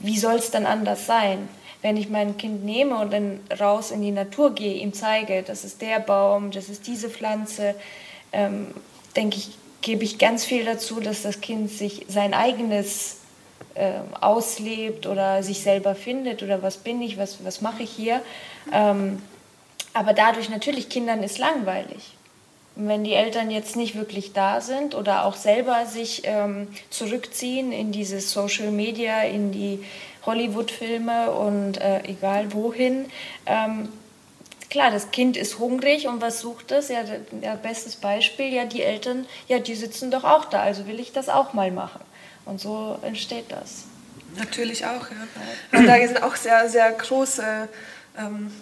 wie 0.00 0.18
soll 0.18 0.36
es 0.36 0.50
dann 0.50 0.66
anders 0.66 1.06
sein? 1.06 1.48
Wenn 1.82 1.96
ich 1.96 2.08
mein 2.08 2.36
Kind 2.36 2.64
nehme 2.64 2.98
und 2.98 3.12
dann 3.12 3.40
raus 3.58 3.90
in 3.90 4.02
die 4.02 4.10
Natur 4.10 4.54
gehe, 4.54 4.74
ihm 4.74 4.92
zeige, 4.92 5.42
das 5.42 5.64
ist 5.64 5.80
der 5.80 6.00
Baum, 6.00 6.50
das 6.50 6.68
ist 6.68 6.86
diese 6.86 7.08
Pflanze, 7.08 7.74
ähm, 8.32 8.68
denke 9.16 9.36
ich, 9.36 9.50
gebe 9.82 10.04
ich 10.04 10.18
ganz 10.18 10.44
viel 10.44 10.64
dazu, 10.64 11.00
dass 11.00 11.22
das 11.22 11.40
Kind 11.40 11.70
sich 11.70 12.04
sein 12.08 12.34
eigenes 12.34 13.19
ähm, 13.76 14.14
auslebt 14.20 15.06
oder 15.06 15.42
sich 15.42 15.62
selber 15.62 15.94
findet 15.94 16.42
oder 16.42 16.62
was 16.62 16.78
bin 16.78 17.00
ich, 17.02 17.18
was, 17.18 17.44
was 17.44 17.60
mache 17.60 17.82
ich 17.82 17.90
hier. 17.90 18.22
Ähm, 18.72 19.22
aber 19.94 20.12
dadurch 20.12 20.48
natürlich, 20.48 20.88
Kindern 20.88 21.22
ist 21.22 21.38
langweilig. 21.38 22.14
Wenn 22.76 23.04
die 23.04 23.14
Eltern 23.14 23.50
jetzt 23.50 23.76
nicht 23.76 23.96
wirklich 23.96 24.32
da 24.32 24.60
sind 24.60 24.94
oder 24.94 25.24
auch 25.24 25.34
selber 25.34 25.86
sich 25.86 26.22
ähm, 26.24 26.68
zurückziehen 26.88 27.72
in 27.72 27.92
dieses 27.92 28.32
Social 28.32 28.70
Media, 28.70 29.22
in 29.22 29.50
die 29.52 29.84
Hollywood-Filme 30.24 31.30
und 31.32 31.80
äh, 31.80 32.02
egal 32.04 32.52
wohin, 32.52 33.06
ähm, 33.46 33.88
klar, 34.70 34.90
das 34.90 35.10
Kind 35.10 35.36
ist 35.36 35.58
hungrig 35.58 36.06
und 36.06 36.22
was 36.22 36.40
sucht 36.40 36.70
es? 36.70 36.88
Ja, 36.88 37.02
bestes 37.56 37.96
Beispiel, 37.96 38.52
ja, 38.52 38.64
die 38.64 38.82
Eltern, 38.82 39.26
ja, 39.48 39.58
die 39.58 39.74
sitzen 39.74 40.10
doch 40.10 40.24
auch 40.24 40.44
da, 40.46 40.60
also 40.60 40.86
will 40.86 41.00
ich 41.00 41.12
das 41.12 41.28
auch 41.28 41.52
mal 41.52 41.70
machen. 41.70 42.00
Und 42.44 42.60
so 42.60 42.98
entsteht 43.02 43.46
das. 43.48 43.84
Natürlich 44.36 44.86
auch, 44.86 45.06
ja. 45.10 45.78
Und 45.78 45.86
da 45.86 45.96
sind 46.06 46.22
auch 46.22 46.36
sehr, 46.36 46.68
sehr 46.68 46.90
große, 46.92 47.68
ähm, 48.18 48.52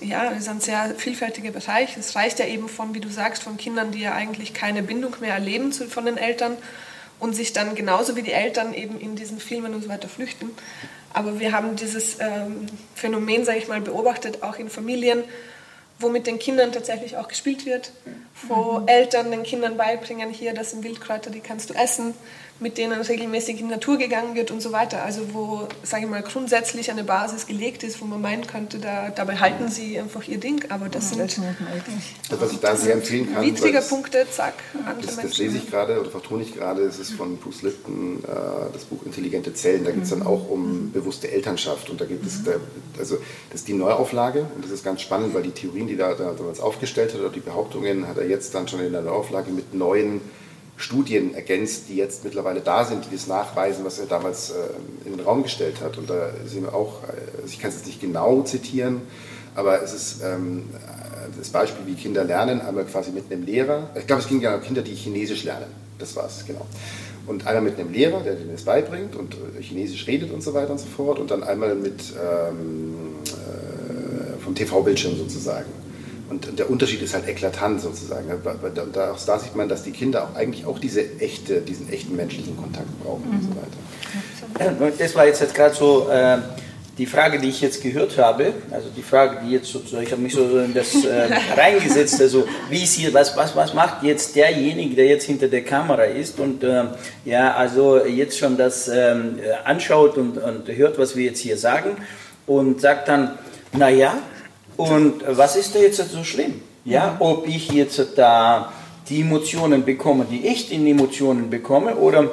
ja, 0.00 0.30
das 0.30 0.48
ein 0.48 0.60
sehr 0.60 0.94
vielfältiger 0.96 1.50
Bereich. 1.50 1.96
Es 1.96 2.14
reicht 2.14 2.38
ja 2.38 2.46
eben 2.46 2.68
von, 2.68 2.94
wie 2.94 3.00
du 3.00 3.08
sagst, 3.08 3.42
von 3.42 3.56
Kindern, 3.56 3.90
die 3.90 4.00
ja 4.00 4.14
eigentlich 4.14 4.54
keine 4.54 4.82
Bindung 4.82 5.16
mehr 5.20 5.34
erleben 5.34 5.72
zu, 5.72 5.86
von 5.86 6.04
den 6.06 6.18
Eltern 6.18 6.56
und 7.18 7.34
sich 7.34 7.52
dann 7.52 7.74
genauso 7.74 8.16
wie 8.16 8.22
die 8.22 8.32
Eltern 8.32 8.74
eben 8.74 9.00
in 9.00 9.16
diesen 9.16 9.40
Filmen 9.40 9.74
und 9.74 9.82
so 9.82 9.88
weiter 9.88 10.08
flüchten. 10.08 10.50
Aber 11.12 11.40
wir 11.40 11.52
haben 11.52 11.76
dieses 11.76 12.18
ähm, 12.20 12.66
Phänomen, 12.94 13.44
sage 13.44 13.58
ich 13.58 13.68
mal, 13.68 13.80
beobachtet, 13.80 14.42
auch 14.42 14.56
in 14.56 14.68
Familien, 14.68 15.24
wo 15.98 16.10
mit 16.10 16.26
den 16.26 16.38
Kindern 16.38 16.72
tatsächlich 16.72 17.16
auch 17.16 17.28
gespielt 17.28 17.64
wird, 17.64 17.90
wo 18.48 18.82
Eltern 18.86 19.30
den 19.30 19.42
Kindern 19.42 19.78
beibringen, 19.78 20.28
hier, 20.28 20.52
das 20.52 20.72
sind 20.72 20.84
Wildkräuter, 20.84 21.30
die 21.30 21.40
kannst 21.40 21.70
du 21.70 21.74
essen, 21.74 22.12
mit 22.58 22.78
denen 22.78 23.00
regelmäßig 23.00 23.60
in 23.60 23.68
die 23.68 23.74
Natur 23.74 23.98
gegangen 23.98 24.34
wird 24.34 24.50
und 24.50 24.62
so 24.62 24.72
weiter. 24.72 25.02
Also 25.02 25.34
wo, 25.34 25.68
sage 25.82 26.04
ich 26.04 26.10
mal, 26.10 26.22
grundsätzlich 26.22 26.90
eine 26.90 27.04
Basis 27.04 27.46
gelegt 27.46 27.82
ist, 27.82 28.00
wo 28.00 28.06
man 28.06 28.20
meinen 28.22 28.46
könnte, 28.46 28.78
da, 28.78 29.10
dabei 29.10 29.36
halten 29.36 29.68
sie 29.68 29.98
einfach 29.98 30.26
ihr 30.26 30.38
Ding. 30.38 30.64
Aber 30.70 30.88
das 30.88 31.10
sind 31.10 31.20
das. 31.20 31.36
Das, 32.30 32.40
was 32.40 32.52
ich 32.52 32.58
da 32.60 32.74
sehr 32.74 32.94
empfehlen 32.94 33.32
kann, 33.32 33.44
das- 33.54 33.88
Punkte, 33.88 34.26
zack, 34.30 34.54
andere 34.74 34.96
Das, 35.06 35.06
das 35.06 35.16
Menschen. 35.16 35.44
lese 35.44 35.56
ich 35.58 35.70
gerade 35.70 36.00
oder 36.00 36.10
vertone 36.10 36.42
ich 36.42 36.54
gerade. 36.54 36.82
Es 36.82 36.98
ist 36.98 37.12
von 37.12 37.36
Bruce 37.36 37.62
Lipton, 37.62 38.24
äh, 38.24 38.26
das 38.72 38.84
Buch 38.84 39.04
Intelligente 39.04 39.52
Zellen. 39.52 39.84
Da 39.84 39.90
geht 39.90 40.04
es 40.04 40.10
dann 40.10 40.22
auch 40.22 40.48
um 40.48 40.92
bewusste 40.92 41.30
Elternschaft. 41.30 41.90
Und 41.90 42.00
da 42.00 42.06
gibt 42.06 42.26
es, 42.26 42.42
da, 42.42 42.52
also 42.98 43.16
das 43.50 43.60
ist 43.60 43.68
die 43.68 43.74
Neuauflage. 43.74 44.46
Und 44.54 44.64
das 44.64 44.70
ist 44.70 44.82
ganz 44.84 45.02
spannend, 45.02 45.34
weil 45.34 45.42
die 45.42 45.50
Theorien, 45.50 45.86
die 45.86 45.98
er 45.98 46.14
da 46.14 46.32
damals 46.32 46.60
aufgestellt 46.60 47.12
hat, 47.12 47.20
oder 47.20 47.30
die 47.30 47.40
Behauptungen, 47.40 48.08
hat 48.08 48.16
er 48.18 48.26
jetzt 48.26 48.54
dann 48.54 48.66
schon 48.66 48.80
in 48.80 48.92
der 48.92 49.02
Neuauflage 49.02 49.50
mit 49.50 49.74
neuen 49.74 50.20
Studien 50.76 51.34
ergänzt, 51.34 51.84
die 51.88 51.96
jetzt 51.96 52.24
mittlerweile 52.24 52.60
da 52.60 52.84
sind, 52.84 53.06
die 53.06 53.14
das 53.14 53.26
nachweisen, 53.26 53.84
was 53.84 53.98
er 53.98 54.06
damals 54.06 54.50
äh, 54.50 54.54
in 55.06 55.16
den 55.16 55.24
Raum 55.24 55.42
gestellt 55.42 55.80
hat. 55.80 55.96
Und 55.96 56.10
da 56.10 56.30
sind 56.44 56.64
wir 56.64 56.74
auch, 56.74 57.02
äh, 57.04 57.40
also 57.42 57.48
ich 57.48 57.58
kann 57.58 57.70
es 57.70 57.76
jetzt 57.76 57.86
nicht 57.86 58.00
genau 58.00 58.42
zitieren, 58.42 59.02
aber 59.54 59.82
es 59.82 59.94
ist 59.94 60.22
ähm, 60.22 60.64
das 61.38 61.48
Beispiel, 61.48 61.86
wie 61.86 61.94
Kinder 61.94 62.24
lernen, 62.24 62.60
einmal 62.60 62.84
quasi 62.84 63.10
mit 63.10 63.32
einem 63.32 63.44
Lehrer. 63.44 63.90
Ich 63.94 64.06
glaube, 64.06 64.22
es 64.22 64.28
ging 64.28 64.40
ja 64.40 64.54
um 64.54 64.60
Kinder, 64.60 64.82
die 64.82 64.94
Chinesisch 64.94 65.44
lernen. 65.44 65.66
Das 65.98 66.14
war 66.14 66.26
es, 66.26 66.44
genau. 66.46 66.66
Und 67.26 67.46
einmal 67.46 67.62
mit 67.62 67.78
einem 67.78 67.92
Lehrer, 67.92 68.20
der 68.20 68.34
denen 68.34 68.52
das 68.52 68.62
beibringt 68.62 69.16
und 69.16 69.34
äh, 69.34 69.62
Chinesisch 69.62 70.06
redet 70.06 70.30
und 70.30 70.42
so 70.42 70.52
weiter 70.52 70.72
und 70.72 70.78
so 70.78 70.86
fort. 70.86 71.18
Und 71.18 71.30
dann 71.30 71.42
einmal 71.42 71.74
mit 71.74 72.02
ähm, 72.22 73.16
äh, 73.24 74.42
vom 74.42 74.54
TV-Bildschirm 74.54 75.16
sozusagen. 75.16 75.85
Und 76.28 76.58
der 76.58 76.68
Unterschied 76.68 77.02
ist 77.02 77.14
halt 77.14 77.28
eklatant 77.28 77.80
sozusagen. 77.80 78.28
Da, 78.42 78.84
da, 78.92 79.12
auch 79.12 79.24
da 79.24 79.38
sieht 79.38 79.54
man, 79.54 79.68
dass 79.68 79.84
die 79.84 79.92
Kinder 79.92 80.24
auch 80.24 80.34
eigentlich 80.34 80.66
auch 80.66 80.78
diese 80.78 81.20
echte, 81.20 81.60
diesen 81.60 81.88
echten 81.92 82.16
menschlichen 82.16 82.56
Kontakt 82.56 82.88
brauchen 83.02 83.24
und 83.30 83.42
so 83.42 83.50
weiter. 83.50 84.80
Ja, 84.80 84.90
Das 84.98 85.14
war 85.14 85.26
jetzt, 85.26 85.40
jetzt 85.40 85.54
gerade 85.54 85.74
so 85.74 86.08
äh, 86.10 86.38
die 86.98 87.06
Frage, 87.06 87.38
die 87.38 87.48
ich 87.48 87.60
jetzt 87.60 87.82
gehört 87.82 88.16
habe, 88.16 88.54
also 88.70 88.88
die 88.96 89.02
Frage, 89.02 89.38
die 89.44 89.52
jetzt 89.52 89.70
sozusagen, 89.70 90.04
ich 90.04 90.12
habe 90.12 90.22
mich 90.22 90.32
so 90.32 90.58
in 90.58 90.72
das 90.72 90.94
äh, 91.04 91.28
reingesetzt, 91.56 92.20
also 92.20 92.48
wie 92.70 92.82
ist 92.82 92.94
hier, 92.94 93.12
was, 93.12 93.36
was, 93.36 93.54
was 93.54 93.74
macht 93.74 94.02
jetzt 94.02 94.34
derjenige, 94.34 94.94
der 94.94 95.06
jetzt 95.06 95.24
hinter 95.24 95.48
der 95.48 95.62
Kamera 95.62 96.04
ist 96.04 96.40
und 96.40 96.64
äh, 96.64 96.84
ja, 97.24 97.54
also 97.54 98.04
jetzt 98.04 98.38
schon 98.38 98.56
das 98.56 98.88
ähm, 98.88 99.38
anschaut 99.64 100.16
und, 100.16 100.38
und 100.38 100.68
hört, 100.68 100.98
was 100.98 101.14
wir 101.14 101.26
jetzt 101.26 101.40
hier 101.40 101.58
sagen 101.58 101.96
und 102.46 102.80
sagt 102.80 103.08
dann, 103.08 103.38
naja, 103.72 104.14
und 104.76 105.22
was 105.26 105.56
ist 105.56 105.74
da 105.74 105.78
jetzt 105.78 105.96
so 105.96 106.24
schlimm? 106.24 106.60
Ja, 106.84 107.16
ob 107.18 107.48
ich 107.48 107.72
jetzt 107.72 108.00
da 108.16 108.72
die 109.08 109.20
Emotionen 109.20 109.84
bekomme, 109.84 110.26
die 110.30 110.46
echten 110.46 110.86
Emotionen 110.86 111.50
bekomme 111.50 111.96
oder 111.96 112.30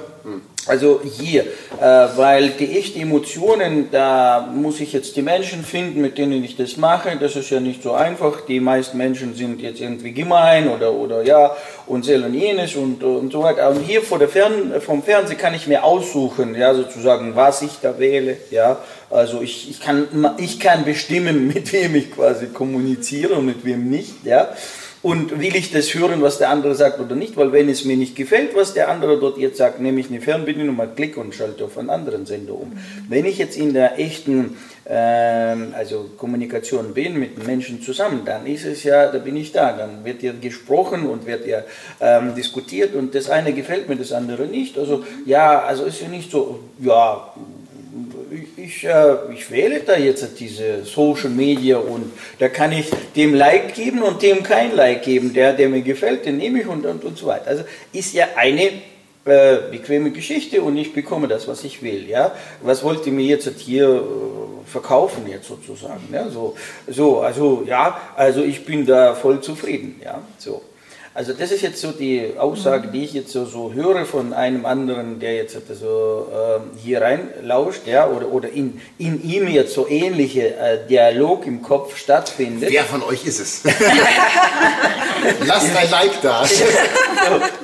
also 0.66 1.02
hier, 1.04 1.44
äh, 1.44 2.08
weil 2.16 2.50
die 2.52 2.78
echten 2.78 3.02
Emotionen, 3.02 3.90
da 3.92 4.48
muss 4.54 4.80
ich 4.80 4.94
jetzt 4.94 5.16
die 5.16 5.22
Menschen 5.22 5.64
finden, 5.64 6.02
mit 6.02 6.18
denen 6.18 6.44
ich 6.44 6.56
das 6.56 6.78
mache. 6.78 7.18
Das 7.20 7.36
ist 7.36 7.50
ja 7.50 7.60
nicht 7.60 7.84
so 7.84 7.94
einfach. 7.94 8.42
Die 8.46 8.60
meisten 8.60 8.98
Menschen 8.98 9.36
sind 9.36 9.62
jetzt 9.62 9.82
irgendwie 9.82 10.14
gemein 10.14 10.70
oder, 10.70 10.94
oder 10.94 11.24
ja 11.24 11.56
und 11.86 12.06
sel 12.06 12.24
und 12.24 12.34
jenes 12.34 12.76
und, 12.76 13.04
und 13.04 13.32
so 13.32 13.44
weiter. 13.44 13.70
Und 13.70 13.82
hier 13.82 14.02
vor 14.02 14.20
der 14.20 14.30
Fern, 14.30 14.80
vom 14.80 15.04
Fernsehen 15.04 15.38
kann 15.38 15.54
ich 15.54 15.68
mir 15.68 15.84
aussuchen, 15.84 16.56
ja, 16.56 16.74
sozusagen, 16.74 17.36
was 17.36 17.62
ich 17.62 17.80
da 17.82 18.00
wähle. 18.00 18.38
Ja, 18.50 18.78
also 19.10 19.42
ich, 19.42 19.70
ich, 19.70 19.82
kann, 19.82 20.08
ich 20.38 20.60
kann 20.60 20.86
bestimmen, 20.86 21.48
mit 21.54 21.74
wem 21.74 21.96
ich 21.96 22.12
quasi 22.12 22.48
kommuniziere 22.48 23.34
und 23.36 23.46
mit 23.46 23.66
wem 23.66 23.90
nicht. 23.90 24.26
Ja. 24.26 24.50
Und 25.04 25.38
will 25.38 25.54
ich 25.54 25.70
das 25.72 25.94
hören, 25.94 26.22
was 26.22 26.38
der 26.38 26.50
andere 26.50 26.76
sagt 26.76 26.98
oder 27.02 27.14
nicht? 27.16 27.36
Weil 27.36 27.52
wenn 27.52 27.68
es 27.68 27.84
mir 27.84 27.98
nicht 27.98 28.16
gefällt, 28.16 28.56
was 28.56 28.74
der 28.74 28.88
andere 28.88 29.20
dort 29.20 29.38
jetzt 29.38 29.58
sagt, 29.58 29.82
nehme 29.82 30.00
ich 30.00 30.08
eine 30.10 30.22
Fernbedienung, 30.22 30.78
mal 30.78 30.90
klick 30.96 31.18
und 31.18 31.36
schalte 31.36 31.66
auf 31.66 31.78
einen 31.78 31.90
anderen 31.90 32.26
Sender 32.26 32.54
um. 32.54 32.72
Wenn 33.10 33.26
ich 33.26 33.38
jetzt 33.38 33.58
in 33.58 33.74
der 33.74 34.00
echten 34.00 34.56
ähm, 34.86 35.74
also 35.78 36.10
Kommunikation 36.18 36.94
bin 36.94 37.20
mit 37.20 37.46
Menschen 37.46 37.82
zusammen, 37.82 38.22
dann 38.24 38.46
ist 38.46 38.66
es 38.66 38.84
ja, 38.84 39.12
da 39.12 39.18
bin 39.18 39.36
ich 39.36 39.52
da, 39.52 39.74
dann 39.74 40.06
wird 40.06 40.24
ja 40.24 40.32
gesprochen 40.40 41.06
und 41.06 41.26
wird 41.26 41.46
ja 41.48 41.64
ähm, 42.00 42.34
diskutiert 42.34 42.96
und 42.96 43.14
das 43.14 43.30
eine 43.30 43.52
gefällt 43.52 43.90
mir, 43.90 43.98
das 43.98 44.14
andere 44.14 44.46
nicht. 44.46 44.78
Also 44.78 45.04
ja, 45.26 45.64
also 45.64 45.84
ist 45.84 46.02
ja 46.02 46.08
nicht 46.08 46.32
so, 46.32 46.62
ja, 46.80 47.34
ich, 48.58 48.84
äh, 48.84 49.16
ich 49.34 49.50
wähle 49.52 49.82
da 49.82 49.98
jetzt 49.98 50.40
diese 50.40 50.84
Social 50.84 51.30
Media 51.30 51.78
und 51.78 52.12
da 52.40 52.50
kann 52.50 52.72
ich 52.72 52.90
dem 53.16 53.34
Like 53.34 53.74
geben 53.76 54.02
und 54.02 54.22
dem 54.22 54.44
kein 54.44 54.76
Like 54.76 55.04
geben. 55.04 55.34
Der, 55.34 55.54
der 55.54 55.70
mir 55.70 55.82
gefällt, 55.82 56.26
den 56.26 56.38
nehme 56.38 56.62
ich 56.62 56.68
und, 56.68 56.86
und, 56.86 57.04
und 57.04 57.18
so 57.18 57.28
weiter. 57.28 57.48
Also 57.48 57.64
ist 57.92 58.14
ja 58.14 58.28
eine 58.36 58.72
äh, 59.26 59.58
bequeme 59.72 60.12
Geschichte 60.12 60.62
und 60.62 60.78
ich 60.78 60.94
bekomme 60.94 61.28
das, 61.28 61.48
was 61.48 61.64
ich 61.64 61.82
will. 61.82 62.10
Ja? 62.10 62.34
Was 62.62 62.84
wollt 62.84 63.06
ihr 63.06 63.14
mir 63.14 63.26
jetzt 63.26 63.50
hier 63.60 63.88
äh, 63.88 64.70
verkaufen, 64.70 65.28
jetzt 65.28 65.48
sozusagen? 65.48 66.10
Ja? 66.12 66.30
So, 66.30 66.56
so, 66.88 67.22
also 67.22 67.64
ja, 67.68 68.00
also 68.16 68.44
ich 68.44 68.66
bin 68.66 68.86
da 68.86 69.16
voll 69.16 69.42
zufrieden. 69.42 70.02
Ja? 70.04 70.22
So. 70.38 70.62
Also 71.16 71.34
das 71.34 71.52
ist 71.52 71.62
jetzt 71.62 71.80
so 71.80 71.92
die 71.92 72.34
Aussage, 72.40 72.88
die 72.88 73.04
ich 73.04 73.14
jetzt 73.14 73.32
so, 73.32 73.46
so 73.46 73.72
höre 73.72 74.04
von 74.04 74.34
einem 74.34 74.66
anderen, 74.66 75.20
der 75.20 75.36
jetzt 75.36 75.56
so 75.80 76.28
äh, 76.32 76.80
hier 76.80 77.02
reinlauscht, 77.02 77.86
ja, 77.86 78.08
oder, 78.08 78.30
oder 78.30 78.50
in, 78.50 78.82
in 78.98 79.24
ihm 79.24 79.48
jetzt 79.48 79.76
so 79.76 79.88
ähnliche 79.88 80.56
äh, 80.56 80.88
Dialog 80.90 81.46
im 81.46 81.62
Kopf 81.62 81.98
stattfindet. 81.98 82.72
Wer 82.72 82.84
von 82.84 83.04
euch 83.04 83.26
ist 83.28 83.40
es? 83.40 83.64
Lasst 85.46 85.76
ein 85.76 85.92
Like 85.92 86.22
da. 86.22 86.46
so, 86.46 86.64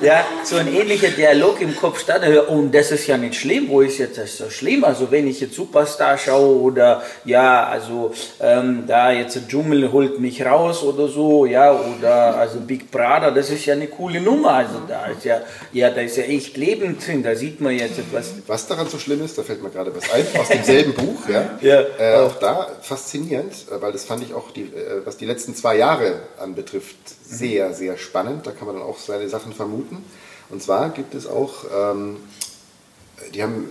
ja, 0.06 0.24
so 0.44 0.56
ein 0.56 0.72
ähnlicher 0.72 1.08
Dialog 1.08 1.60
im 1.60 1.76
Kopf 1.76 2.00
stattfindet. 2.00 2.48
Und 2.48 2.72
das 2.72 2.90
ist 2.90 3.06
ja 3.06 3.16
nicht 3.16 3.34
schlimm. 3.34 3.68
Wo 3.68 3.80
ist 3.80 3.98
jetzt 3.98 4.18
das 4.18 4.36
so 4.36 4.48
schlimm? 4.48 4.84
Also 4.84 5.10
wenn 5.10 5.26
ich 5.26 5.40
jetzt 5.40 5.54
Superstar 5.54 6.16
schaue 6.16 6.60
oder 6.60 7.02
ja, 7.24 7.66
also 7.66 8.12
ähm, 8.40 8.84
da 8.86 9.10
jetzt 9.10 9.38
Dschungel 9.48 9.90
holt 9.92 10.20
mich 10.20 10.44
raus 10.44 10.82
oder 10.82 11.08
so, 11.08 11.46
ja, 11.46 11.72
oder 11.72 12.36
also 12.36 12.60
Big 12.60 12.90
Brother, 12.90 13.30
das 13.40 13.50
ist 13.50 13.64
ja 13.66 13.74
eine 13.74 13.88
coole 13.88 14.20
Nummer. 14.20 14.52
Also 14.52 14.80
da 14.86 15.06
ist 15.06 15.24
ja, 15.24 15.40
ja, 15.72 15.90
da 15.90 16.02
ist 16.02 16.16
ja 16.16 16.24
echt 16.24 16.56
Leben 16.56 16.98
drin. 16.98 17.22
Da 17.22 17.34
sieht 17.34 17.60
man 17.60 17.74
jetzt 17.74 17.98
etwas. 17.98 18.34
Was 18.46 18.66
daran 18.66 18.88
so 18.88 18.98
schlimm 18.98 19.24
ist, 19.24 19.38
da 19.38 19.42
fällt 19.42 19.62
mir 19.62 19.70
gerade 19.70 19.94
was 19.94 20.10
ein, 20.10 20.26
aus 20.38 20.48
demselben 20.48 20.94
Buch. 20.94 21.28
Ja, 21.28 21.58
ja 21.60 21.82
äh, 21.98 22.16
auch 22.16 22.36
da 22.36 22.68
faszinierend, 22.82 23.52
äh, 23.70 23.80
weil 23.80 23.92
das 23.92 24.04
fand 24.04 24.22
ich 24.22 24.34
auch, 24.34 24.50
die, 24.50 24.62
äh, 24.62 25.04
was 25.04 25.16
die 25.16 25.26
letzten 25.26 25.54
zwei 25.54 25.76
Jahre 25.76 26.20
anbetrifft, 26.38 26.96
sehr, 27.24 27.72
sehr 27.72 27.96
spannend. 27.96 28.46
Da 28.46 28.52
kann 28.52 28.66
man 28.66 28.76
dann 28.76 28.84
auch 28.84 28.98
seine 28.98 29.28
Sachen 29.28 29.52
vermuten. 29.52 30.04
Und 30.50 30.62
zwar 30.62 30.90
gibt 30.90 31.14
es 31.14 31.26
auch, 31.26 31.64
ähm, 31.74 32.18
die 33.34 33.42
haben 33.42 33.68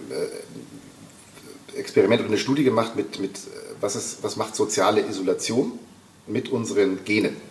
äh, 1.76 1.78
Experiment 1.78 2.22
oder 2.22 2.30
eine 2.30 2.40
Studie 2.40 2.64
gemacht 2.64 2.96
mit, 2.96 3.20
mit 3.20 3.40
was, 3.80 3.96
ist, 3.96 4.24
was 4.24 4.36
macht 4.36 4.56
soziale 4.56 5.02
Isolation 5.02 5.74
mit 6.28 6.50
unseren 6.50 7.04
Genen. 7.06 7.49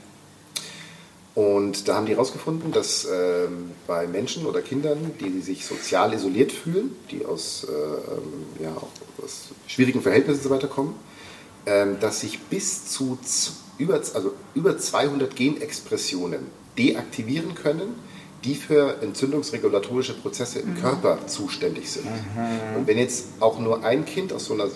Und 1.39 1.87
da 1.87 1.95
haben 1.95 2.07
die 2.07 2.15
herausgefunden, 2.15 2.73
dass 2.73 3.05
ähm, 3.05 3.71
bei 3.87 4.09
Menschen 4.09 4.45
oder 4.45 4.61
Kindern, 4.61 5.13
die 5.21 5.41
sich 5.41 5.65
sozial 5.65 6.13
isoliert 6.13 6.51
fühlen, 6.51 6.97
die 7.13 7.25
aus, 7.25 7.65
äh, 7.65 8.65
ja, 8.65 8.73
aus 9.23 9.51
schwierigen 9.69 10.03
Verhältnissen 10.03 10.39
und 10.41 10.43
so 10.43 10.51
weiter 10.51 10.67
kommen, 10.67 10.97
ähm, 11.65 11.99
dass 12.01 12.23
sich 12.23 12.41
bis 12.41 12.87
zu 12.87 13.17
über, 13.79 13.95
also 13.95 14.33
über 14.57 14.79
200 14.79 15.37
Genexpressionen 15.37 16.41
deaktivieren 16.77 17.55
können, 17.55 17.95
die 18.43 18.57
für 18.57 19.01
entzündungsregulatorische 19.01 20.15
Prozesse 20.15 20.59
im 20.59 20.71
mhm. 20.71 20.81
Körper 20.81 21.29
zuständig 21.29 21.89
sind. 21.89 22.07
Mhm. 22.07 22.79
Und 22.79 22.89
wenn 22.89 22.99
jetzt 22.99 23.27
auch 23.39 23.61
nur 23.61 23.85
ein 23.85 24.05
Kind 24.05 24.33
aus 24.33 24.47
so 24.47 24.55
einer 24.55 24.67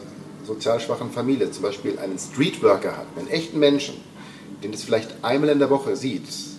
sozial 0.47 0.79
schwachen 0.79 1.11
Familie 1.11 1.51
zum 1.51 1.65
Beispiel 1.65 1.99
einen 1.99 2.21
Streetworker 2.21 2.97
hat, 2.97 3.07
einen 3.19 3.31
echten 3.31 3.59
Menschen, 3.59 3.97
den 4.63 4.73
es 4.73 4.85
vielleicht 4.85 5.25
einmal 5.25 5.51
in 5.51 5.59
der 5.59 5.69
Woche 5.69 5.97
sieht, 5.97 6.52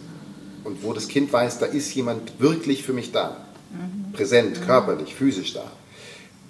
und 0.63 0.84
wo 0.84 0.93
das 0.93 1.08
Kind 1.08 1.32
weiß, 1.32 1.60
da 1.60 1.65
ist 1.65 1.93
jemand 1.93 2.39
wirklich 2.39 2.84
für 2.84 2.93
mich 2.93 3.12
da, 3.12 3.45
mhm. 3.71 4.13
präsent, 4.13 4.60
mhm. 4.60 4.65
körperlich, 4.65 5.15
physisch 5.15 5.54
da, 5.54 5.71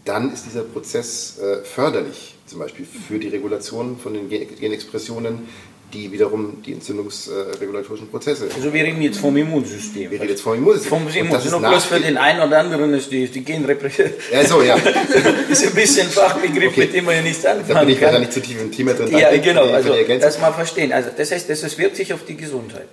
dann 0.06 0.34
ist 0.34 0.45
dieser 0.45 0.63
Prozess 0.63 1.39
äh, 1.39 1.63
förderlich, 1.63 2.36
zum 2.45 2.60
Beispiel 2.60 2.86
für 2.86 3.19
die 3.19 3.30
Regulation 3.30 3.97
von 3.97 4.13
den 4.13 4.30
Genexpressionen, 4.30 5.47
die 5.93 6.12
wiederum 6.12 6.62
die 6.65 6.73
entzündungsregulatorischen 6.73 8.10
Prozesse. 8.10 8.47
Also 8.54 8.73
wir 8.73 8.84
reden 8.84 9.02
jetzt 9.02 9.19
vom 9.19 9.38
Immunsystem. 9.38 10.10
Wir 10.10 10.19
reden 10.19 10.32
jetzt 10.32 10.41
vom 10.41 10.56
Immunsystem. 10.56 10.89
Vom 10.89 11.08
Immunsystem. 11.08 11.62
Nur 11.62 11.69
bloß 11.69 11.86
für 11.86 11.99
den 11.99 12.17
einen 12.17 12.41
oder 12.41 12.60
anderen 12.60 12.93
ist 12.93 13.12
die, 13.12 13.28
die 13.28 13.43
Genrepression. 13.43 14.10
Ja, 14.32 14.43
so, 14.43 14.62
ja. 14.63 14.76
ist 15.49 15.67
ein 15.67 15.76
bisschen 15.76 16.10
Fachbegriff, 16.10 16.71
okay. 16.71 16.80
mit 16.82 16.93
dem 16.93 17.06
man 17.06 17.15
ja 17.15 17.21
nichts 17.21 17.45
anfangen 17.45 17.67
kann. 17.67 17.76
Da 17.76 17.84
bin 17.84 17.89
ich 17.95 18.02
leider 18.02 18.19
nicht 18.19 18.34
zu 18.34 18.41
tief 18.41 18.60
im 18.60 18.71
Thema 18.71 18.93
drin. 18.93 19.15
Ja, 19.15 19.38
genau. 19.38 19.65
Also, 19.65 19.93
das 20.19 20.39
mal 20.39 20.52
verstehen. 20.52 20.91
Also, 20.91 21.10
das 21.15 21.32
heißt, 21.32 21.49
das 21.49 21.78
wirkt 21.78 21.95
sich 21.95 22.12
auf 22.12 22.26
die 22.26 22.38
Gesundheit. 22.38 22.89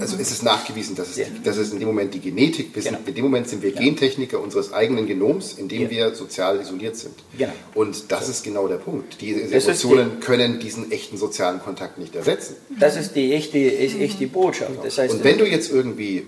Also 0.00 0.16
ist 0.16 0.30
es 0.30 0.42
nachgewiesen, 0.42 0.96
dass 0.96 1.10
es, 1.10 1.16
ja. 1.16 1.26
die, 1.26 1.42
dass 1.42 1.56
es 1.56 1.72
in 1.72 1.78
dem 1.78 1.88
Moment 1.88 2.14
die 2.14 2.20
Genetik, 2.20 2.74
wir 2.74 2.82
genau. 2.82 2.98
in 3.04 3.14
dem 3.14 3.24
Moment 3.24 3.48
sind 3.48 3.62
wir 3.62 3.70
ja. 3.70 3.80
Gentechniker 3.80 4.40
unseres 4.40 4.72
eigenen 4.72 5.06
Genoms, 5.06 5.54
in 5.54 5.68
dem 5.68 5.82
ja. 5.82 5.90
wir 5.90 6.14
sozial 6.14 6.60
isoliert 6.60 6.96
sind. 6.96 7.14
Genau. 7.36 7.52
Und 7.74 8.10
das 8.10 8.26
so. 8.26 8.32
ist 8.32 8.44
genau 8.44 8.68
der 8.68 8.76
Punkt. 8.76 9.20
Die 9.20 9.34
Emotionen 9.34 10.12
die, 10.16 10.20
können 10.20 10.60
diesen 10.60 10.90
echten 10.90 11.16
sozialen 11.16 11.60
Kontakt 11.60 11.98
nicht 11.98 12.14
ersetzen. 12.14 12.56
Das 12.78 12.96
ist 12.96 13.14
die 13.14 13.32
echte, 13.32 13.58
echte 13.58 14.26
Botschaft. 14.26 14.72
Genau. 14.72 14.84
Das 14.84 14.98
heißt, 14.98 15.14
und 15.14 15.24
wenn 15.24 15.38
du 15.38 15.46
jetzt 15.46 15.70
irgendwie 15.70 16.24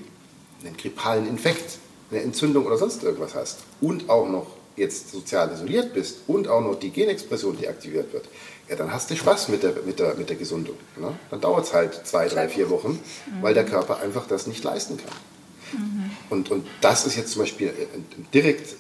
einen 0.65 0.77
grippalen 0.77 1.27
Infekt, 1.29 1.79
eine 2.11 2.23
Entzündung 2.23 2.67
oder 2.67 2.77
sonst 2.77 3.03
irgendwas 3.03 3.35
hast 3.35 3.59
und 3.81 4.09
auch 4.11 4.29
noch 4.29 4.47
jetzt 4.77 5.11
sozial 5.11 5.53
isoliert 5.53 5.93
bist 5.95 6.21
und 6.27 6.49
auch 6.49 6.61
noch 6.61 6.79
die 6.79 6.91
Genexpression 6.91 7.57
deaktiviert 7.57 8.13
wird, 8.13 8.25
ja, 8.71 8.77
dann 8.77 8.93
hast 8.93 9.11
du 9.11 9.17
Spaß 9.17 9.49
mit 9.49 9.65
der, 9.65 9.73
mit 9.85 9.99
der, 9.99 10.15
mit 10.15 10.29
der 10.29 10.37
Gesundung. 10.37 10.77
Ne? 10.97 11.13
Dann 11.31 11.41
dauert 11.41 11.67
es 11.67 11.75
halt 11.75 12.07
zwei, 12.07 12.29
drei, 12.29 12.49
vier 12.49 12.71
Wochen, 12.71 12.93
mhm. 12.93 13.43
weil 13.43 13.53
der 13.53 13.65
Körper 13.65 13.99
einfach 13.99 14.29
das 14.29 14.47
nicht 14.47 14.63
leisten 14.63 14.97
kann. 14.97 15.81
Mhm. 15.81 16.11
Und, 16.31 16.51
und 16.53 16.67
das 16.81 17.05
ist 17.05 17.17
jetzt 17.17 17.33
zum 17.33 17.43
Beispiel 17.43 17.69
ein 17.69 18.27
direkt 18.33 18.77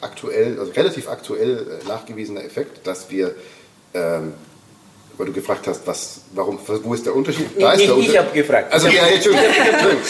aktuell, 0.00 0.58
also 0.58 0.72
relativ 0.72 1.08
aktuell 1.08 1.80
äh, 1.82 1.88
nachgewiesener 1.88 2.42
Effekt, 2.42 2.86
dass 2.86 3.10
wir 3.10 3.34
ähm, 3.92 4.32
weil 5.18 5.26
du 5.26 5.32
gefragt 5.32 5.66
hast, 5.66 5.84
was, 5.84 6.20
warum, 6.32 6.60
wo 6.84 6.94
ist 6.94 7.04
der 7.04 7.14
Unterschied? 7.14 7.48
Da 7.58 7.72
ist 7.72 7.82
ich, 7.82 8.08
ich 8.08 8.16
habe 8.16 8.30
gefragt. 8.32 8.72
Also, 8.72 8.86
ja, 8.86 9.02
Entschuldigung. 9.06 9.46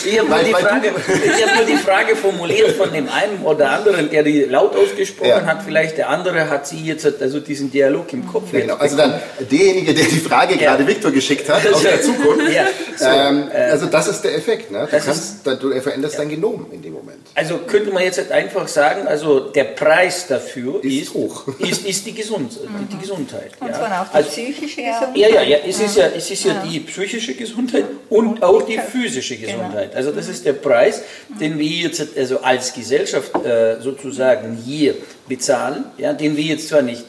ich 0.05 0.19
habe 0.19 0.29
nur, 0.29 0.39
die 0.39 0.53
Frage, 0.53 0.93
hab 0.93 1.57
nur 1.57 1.65
die 1.67 1.77
Frage 1.77 2.17
formuliert 2.17 2.73
von 2.73 2.93
dem 2.93 3.09
einen 3.09 3.43
oder 3.43 3.71
anderen, 3.71 4.11
der 4.11 4.23
die 4.23 4.43
laut 4.45 4.77
ausgesprochen 4.77 5.31
ja. 5.31 5.47
hat. 5.47 5.63
Vielleicht 5.63 5.97
der 5.97 6.11
andere 6.11 6.51
hat 6.51 6.67
sie 6.67 6.85
jetzt 6.85 7.07
also 7.21 7.41
diesen 7.41 7.71
Dialog 7.71 8.13
im 8.13 8.27
Kopf. 8.27 8.53
Ja, 8.53 8.61
genau. 8.61 8.75
Also 8.77 8.99
dann 8.99 9.19
derjenige, 9.51 9.95
der 9.95 10.05
die 10.05 10.19
Frage 10.19 10.55
ja. 10.55 10.61
gerade 10.61 10.87
Viktor 10.87 11.11
geschickt 11.11 11.49
hat 11.49 11.67
aus 11.73 11.83
der 11.83 12.03
Zukunft. 12.03 12.53
Ja. 12.53 12.67
So, 12.97 13.07
ähm, 13.07 13.49
äh, 13.53 13.71
also 13.71 13.87
das 13.87 14.09
ist 14.09 14.23
der 14.23 14.35
Effekt. 14.35 14.71
Ne? 14.71 14.87
Du, 14.91 14.99
kannst, 14.99 15.47
du 15.47 15.81
veränderst 15.81 16.19
dein 16.19 16.29
Genom 16.29 16.67
in 16.71 16.83
dem 16.83 16.93
Moment. 16.93 17.29
Also 17.35 17.59
könnte 17.59 17.93
man 17.93 18.03
jetzt 18.03 18.31
einfach 18.31 18.69
sagen, 18.69 19.07
also 19.07 19.41
der 19.41 19.65
Preis 19.65 20.27
dafür 20.27 20.85
ist, 20.85 21.03
ist 21.03 21.15
hoch. 21.15 21.47
Ist, 21.59 21.87
ist 21.87 22.07
die, 22.07 22.15
Gesund, 22.15 22.53
die, 22.53 22.97
die 22.97 23.01
Gesundheit. 23.01 23.53
Und 23.61 23.75
zwar 23.75 24.03
auch 24.03 24.09
die 24.11 24.17
also, 24.17 24.29
psychische 24.29 24.83
ja, 25.15 25.29
ja, 25.29 25.43
ja, 25.43 25.59
es 25.67 25.81
ist 25.81 25.97
ja, 25.97 26.07
es 26.07 26.31
ist 26.31 26.45
ja 26.45 26.63
die 26.65 26.81
psychische 26.81 27.35
Gesundheit 27.35 27.85
und 28.09 28.43
auch 28.43 28.63
die 28.63 28.79
physische 28.79 29.37
genau. 29.37 29.59
Gesundheit. 29.59 29.95
Also 29.95 30.13
das 30.13 30.29
ist 30.29 30.45
der 30.45 30.55
Preis, 30.55 31.03
den 31.41 31.59
wir 31.59 31.67
jetzt 31.67 32.17
also 32.17 32.41
als 32.41 32.73
Gesellschaft 32.73 33.35
äh, 33.45 33.81
sozusagen 33.81 34.57
hier 34.57 34.95
bezahlen, 35.29 35.85
ja, 35.99 36.13
den 36.13 36.37
wir 36.37 36.45
jetzt 36.45 36.69
zwar 36.69 36.83
nicht 36.83 37.05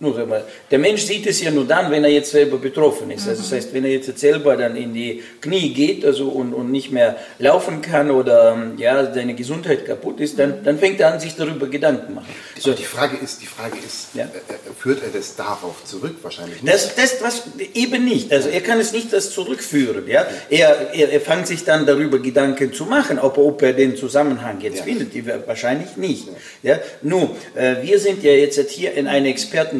nur 0.00 0.16
einmal. 0.16 0.44
Der 0.70 0.78
Mensch 0.78 1.02
sieht 1.02 1.26
es 1.26 1.40
ja 1.42 1.50
nur 1.50 1.66
dann, 1.66 1.90
wenn 1.90 2.04
er 2.04 2.10
jetzt 2.10 2.30
selber 2.30 2.58
betroffen 2.58 3.10
ist. 3.10 3.26
Also 3.26 3.42
das 3.42 3.50
heißt, 3.50 3.74
wenn 3.74 3.84
er 3.84 3.90
jetzt 3.90 4.16
selber 4.16 4.56
dann 4.56 4.76
in 4.76 4.94
die 4.94 5.22
Knie 5.40 5.72
geht 5.72 6.04
also 6.04 6.28
und, 6.28 6.54
und 6.54 6.70
nicht 6.70 6.92
mehr 6.92 7.16
laufen 7.40 7.82
kann 7.82 8.10
oder 8.10 8.56
ja, 8.76 9.12
seine 9.12 9.34
Gesundheit 9.34 9.86
kaputt 9.86 10.20
ist, 10.20 10.38
dann, 10.38 10.62
dann 10.62 10.78
fängt 10.78 11.00
er 11.00 11.12
an, 11.12 11.20
sich 11.20 11.34
darüber 11.34 11.66
Gedanken 11.66 12.06
zu 12.06 12.12
machen. 12.12 12.34
So. 12.58 12.72
Die 12.72 12.84
Frage 12.84 13.16
ist, 13.16 13.42
die 13.42 13.46
Frage 13.46 13.76
ist 13.84 14.14
ja? 14.14 14.24
Äh, 14.24 14.26
äh, 14.26 14.72
führt 14.78 15.02
er 15.02 15.10
das 15.10 15.34
darauf 15.34 15.84
zurück? 15.84 16.16
Wahrscheinlich 16.22 16.62
nicht. 16.62 16.72
Das, 16.72 16.94
das 16.94 17.20
was, 17.20 17.42
eben 17.74 18.04
nicht. 18.04 18.32
Also 18.32 18.50
er 18.50 18.60
kann 18.60 18.78
es 18.78 18.92
nicht 18.92 19.12
das 19.12 19.32
zurückführen. 19.32 20.06
Ja? 20.06 20.26
Er, 20.48 20.94
er, 20.94 21.10
er 21.10 21.20
fängt 21.20 21.48
sich 21.48 21.64
dann 21.64 21.86
darüber 21.86 22.20
Gedanken 22.20 22.72
zu 22.72 22.84
machen, 22.84 23.18
ob, 23.18 23.36
ob 23.38 23.62
er 23.62 23.72
den 23.72 23.96
Zusammenhang 23.96 24.60
jetzt 24.60 24.78
ja. 24.78 24.84
findet. 24.84 25.12
Die, 25.14 25.26
wahrscheinlich 25.26 25.96
nicht. 25.96 26.28
Ja? 26.62 26.78
Nun, 27.02 27.30
äh, 27.56 27.76
wir 27.82 27.98
sind 27.98 28.22
ja 28.22 28.32
jetzt 28.32 28.58
hier 28.70 28.94
in 28.94 29.08
einer 29.08 29.28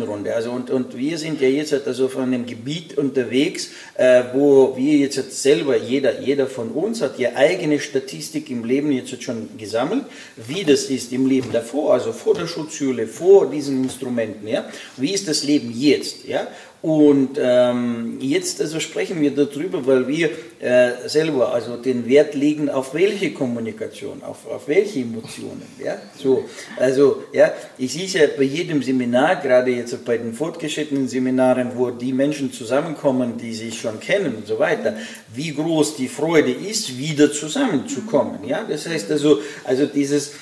Expertenrunde. 0.09 0.35
Also 0.35 0.51
und, 0.51 0.71
und 0.71 0.97
wir 0.97 1.19
sind 1.19 1.41
ja 1.41 1.49
jetzt 1.49 1.73
also 1.87 2.09
von 2.09 2.23
einem 2.23 2.47
Gebiet 2.47 2.97
unterwegs, 2.97 3.71
äh, 3.95 4.25
wo 4.33 4.77
wir 4.77 4.99
jetzt 4.99 5.43
selber, 5.43 5.77
jeder, 5.77 6.21
jeder 6.21 6.47
von 6.47 6.71
uns 6.71 7.01
hat 7.03 7.19
ja 7.19 7.31
eigene 7.35 7.79
Statistik 7.81 8.51
im 8.51 8.65
Leben 8.65 8.91
jetzt 8.93 9.23
schon 9.23 9.51
gesammelt, 9.59 10.05
wie 10.37 10.65
das 10.65 10.85
ist 10.85 11.13
im 11.13 11.27
Leben 11.27 11.53
davor, 11.53 11.95
also 11.95 12.13
vor 12.13 12.35
der 12.35 12.47
Schutzhülle, 12.47 13.07
vor 13.07 13.51
diesen 13.51 13.85
Instrumenten. 13.85 14.49
Ja? 14.49 14.69
Wie 14.97 15.13
ist 15.13 15.29
das 15.29 15.45
Leben 15.45 15.73
jetzt? 15.75 16.27
Ja? 16.27 16.49
Und 16.81 17.31
ähm, 17.41 18.19
jetzt 18.21 18.61
also 18.61 18.79
sprechen 18.79 19.21
wir 19.21 19.33
darüber, 19.33 19.85
weil 19.85 20.07
wir 20.07 20.31
äh, 20.61 21.09
selber 21.09 21.53
also 21.53 21.77
den 21.77 22.09
Wert 22.09 22.37
legen 22.37 22.71
auf 22.71 22.95
welche 22.95 23.33
Kommunikation, 23.33 24.23
auf, 24.23 24.47
auf 24.47 24.69
welche 24.69 25.01
Emotionen. 25.01 25.63
Ja? 25.85 25.97
So, 26.17 26.45
also 26.77 27.25
ja, 27.33 27.53
ich 27.79 27.93
sehe 27.93 28.05
es 28.05 28.13
ja 28.13 28.27
bei 28.37 28.45
jedem 28.45 28.81
Seminar, 28.81 29.37
gerade 29.37 29.73
jetzt 29.73 30.05
bei 30.05 30.19
den 30.19 30.33
fortgeschrittenen 30.33 31.09
Seminaren, 31.09 31.73
wo 31.75 31.91
die 31.91 32.13
Menschen 32.13 32.53
zusammenkommen, 32.53 33.37
die 33.37 33.55
sich 33.55 33.81
schon 33.81 33.99
kennen 33.99 34.37
und 34.37 34.47
so 34.47 34.61
weiter, 34.61 34.97
wie 35.35 35.53
groß 35.53 35.97
die 35.97 36.09
Freude 36.09 36.53
ist, 36.53 36.97
wieder 36.97 37.33
zusammenzukommen. 37.33 38.47
Ja? 38.47 38.65
Das 38.69 38.87
heißt 38.89 39.11
also, 39.11 39.41
also 39.65 39.87
dieses 39.87 40.33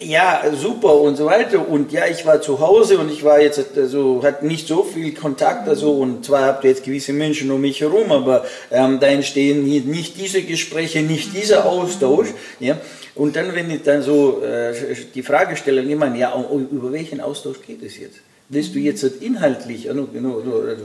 ja, 0.00 0.42
super 0.54 0.94
und 1.00 1.16
so 1.16 1.26
weiter. 1.26 1.68
Und 1.68 1.92
ja, 1.92 2.06
ich 2.06 2.24
war 2.24 2.40
zu 2.40 2.60
Hause 2.60 2.98
und 2.98 3.10
ich 3.10 3.24
war 3.24 3.40
jetzt, 3.40 3.76
also, 3.76 4.22
hatte 4.22 4.46
nicht 4.46 4.68
so 4.68 4.84
viel 4.84 5.12
Kontakt, 5.14 5.68
also, 5.68 5.92
und 5.92 6.24
zwar 6.24 6.46
habt 6.46 6.64
ihr 6.64 6.70
jetzt 6.70 6.84
gewisse 6.84 7.12
Menschen 7.12 7.50
um 7.50 7.60
mich 7.60 7.80
herum, 7.80 8.12
aber 8.12 8.44
ähm, 8.70 9.00
da 9.00 9.08
entstehen 9.08 9.64
nicht 9.64 10.18
diese 10.18 10.42
Gespräche, 10.42 11.02
nicht 11.02 11.34
dieser 11.36 11.66
Austausch, 11.66 12.28
ja. 12.60 12.78
Und 13.16 13.36
dann, 13.36 13.54
wenn 13.54 13.70
ich 13.70 13.82
dann 13.82 14.02
so 14.02 14.42
äh, 14.42 14.74
die 15.14 15.22
Frage 15.22 15.56
stelle, 15.56 15.82
jemand, 15.82 16.16
ja, 16.16 16.34
über 16.70 16.92
welchen 16.92 17.20
Austausch 17.20 17.58
geht 17.64 17.82
es 17.82 17.98
jetzt? 17.98 18.16
Willst 18.48 18.74
du 18.74 18.78
jetzt 18.78 19.02
inhaltlich, 19.02 19.88
also, 19.88 20.08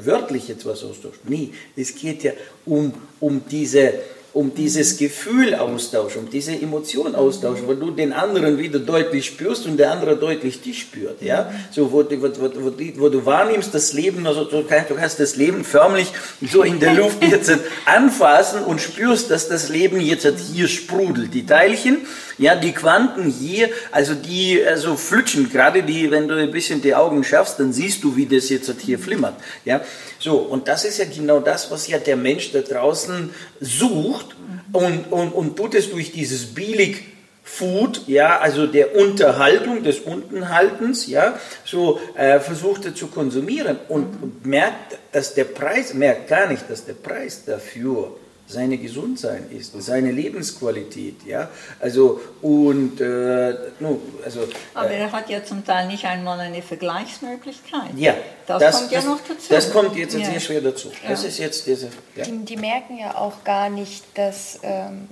wörtlich 0.04 0.48
jetzt 0.48 0.66
was 0.66 0.84
austauschen? 0.84 1.20
Nee, 1.28 1.50
es 1.76 1.94
geht 1.94 2.24
ja 2.24 2.32
um, 2.66 2.94
um 3.20 3.42
diese, 3.50 3.94
um 4.40 4.56
dieses 4.56 4.96
Gefühl 4.96 5.54
austauschen, 5.54 6.22
um 6.22 6.30
diese 6.30 6.54
Emotion 6.54 7.14
austauschen, 7.14 7.68
wo 7.68 7.74
du 7.74 7.92
den 7.92 8.14
anderen 8.14 8.58
wieder 8.58 8.80
deutlich 8.80 9.26
spürst 9.26 9.66
und 9.66 9.76
der 9.76 9.92
andere 9.92 10.16
deutlich 10.16 10.62
dich 10.62 10.80
spürt, 10.80 11.22
ja, 11.22 11.52
so 11.72 11.92
wo, 11.92 12.06
wo, 12.06 12.30
wo, 12.30 12.72
wo 12.96 13.10
du 13.10 13.26
wahrnimmst 13.26 13.76
das 13.76 13.92
Leben, 13.92 14.26
also 14.26 14.46
du 14.46 14.64
kannst 14.64 15.20
das 15.20 15.36
Leben 15.36 15.66
förmlich 15.66 16.14
so 16.42 16.64
in 16.64 16.80
der 16.80 16.94
Luft 16.94 17.22
jetzt 17.22 17.52
anfassen 17.86 18.64
und 18.64 18.80
spürst, 18.80 19.30
dass 19.30 19.50
das 19.50 19.68
Leben 19.68 20.00
jetzt 20.00 20.26
hier 20.54 20.70
sprudelt, 20.70 21.34
die 21.34 21.46
Teilchen, 21.46 21.98
ja, 22.40 22.56
die 22.56 22.72
Quanten 22.72 23.30
hier, 23.30 23.70
also 23.92 24.16
die 24.16 24.66
also 24.66 24.96
flutschen, 24.96 25.52
gerade 25.52 25.84
die, 25.84 26.10
wenn 26.10 26.28
du 26.28 26.36
ein 26.36 26.52
bisschen 26.52 26.82
die 26.82 26.96
Augen 26.96 27.24
schaffst, 27.24 27.60
dann 27.60 27.72
siehst 27.74 28.04
du, 28.04 28.16
wie 28.16 28.26
das 28.26 28.50
jetzt 28.50 28.74
hier 28.82 28.98
flimmert, 28.98 29.36
ja, 29.66 29.82
so, 30.18 30.38
und 30.38 30.68
das 30.68 30.86
ist 30.86 30.98
ja 30.98 31.06
genau 31.06 31.40
das, 31.40 31.70
was 31.70 31.88
ja 31.88 32.00
der 32.00 32.18
Mensch 32.18 32.52
da 32.52 32.62
draußen 32.62 33.30
sucht 33.62 34.36
und, 34.72 35.12
und, 35.12 35.32
und 35.32 35.56
tut 35.56 35.76
es 35.76 35.92
durch 35.92 36.12
dieses 36.12 36.48
billig 36.48 37.04
Food, 37.44 38.04
ja, 38.08 38.40
also 38.40 38.68
der 38.68 38.96
Unterhaltung, 38.96 39.84
des 39.84 40.00
Untenhaltens, 40.00 41.08
ja, 41.08 41.38
so 41.66 42.00
äh, 42.16 42.40
versucht 42.40 42.86
er 42.86 42.96
zu 42.96 43.08
konsumieren 43.08 43.78
und 43.90 44.46
merkt, 44.46 44.98
dass 45.12 45.34
der 45.34 45.46
Preis, 45.46 45.94
merkt 45.96 46.28
gar 46.28 46.48
nicht, 46.48 46.70
dass 46.70 46.86
der 46.86 46.94
Preis 46.94 47.44
dafür 47.46 48.16
seine 48.50 48.80
Gesundheit 48.80 49.52
ist, 49.52 49.80
seine 49.80 50.12
Lebensqualität, 50.12 51.24
ja, 51.24 51.50
also 51.80 52.20
und 52.42 53.00
äh, 53.00 53.54
no, 53.80 54.02
also. 54.26 54.48
Aber 54.74 54.90
äh, 54.90 55.02
er 55.02 55.12
hat 55.12 55.30
ja 55.30 55.44
zum 55.44 55.64
Teil 55.64 55.88
nicht 55.88 56.04
einmal 56.06 56.40
eine 56.40 56.64
Vergleichsmöglichkeit. 56.64 57.92
Ja, 57.96 58.16
das, 58.48 58.60
das 58.60 58.80
kommt 58.80 58.92
ja 58.92 59.02
noch 59.04 59.20
dazu. 59.20 59.46
Das 59.50 59.72
kommt 59.72 59.96
jetzt 59.96 60.18
ja. 60.18 60.26
sehr 60.26 60.40
schwer 60.40 60.62
dazu. 60.62 60.88
Ja. 61.04 61.10
Das 61.10 61.24
ist 61.24 61.38
jetzt 61.38 61.68
diese. 61.68 61.90
Ja? 62.16 62.24
Die, 62.26 62.44
die, 62.44 62.58
merken 62.58 62.98
ja 62.98 63.16
auch 63.16 63.44
gar 63.44 63.70
nicht, 63.70 64.04
dass, 64.16 64.60
ähm, 64.64 65.08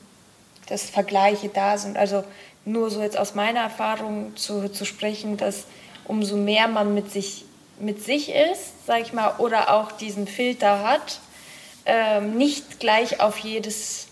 dass 0.67 0.89
Vergleiche 0.89 1.50
da 1.50 1.78
sind. 1.78 1.95
Also 1.95 2.23
nur 2.65 2.89
so 2.89 3.04
jetzt 3.04 3.19
aus 3.19 3.36
meiner 3.36 3.60
Erfahrung 3.60 4.36
zu, 4.36 4.69
zu 4.69 4.84
sprechen, 4.84 5.38
dass 5.38 5.65
umso 6.06 6.38
mehr 6.38 6.67
man 6.67 6.95
mit 6.95 7.12
sich 7.12 7.45
mit 7.80 8.04
sich 8.04 8.30
ist, 8.30 8.88
sag 8.88 9.02
ich 9.02 9.13
mal, 9.13 9.36
oder 9.38 9.71
auch 9.71 9.91
diesen 9.91 10.28
Filter 10.28 10.82
hat, 10.82 11.19
ähm, 11.88 12.38
nicht 12.38 12.80
gleich 12.80 13.19
auf 13.19 13.39
jedes 13.39 14.08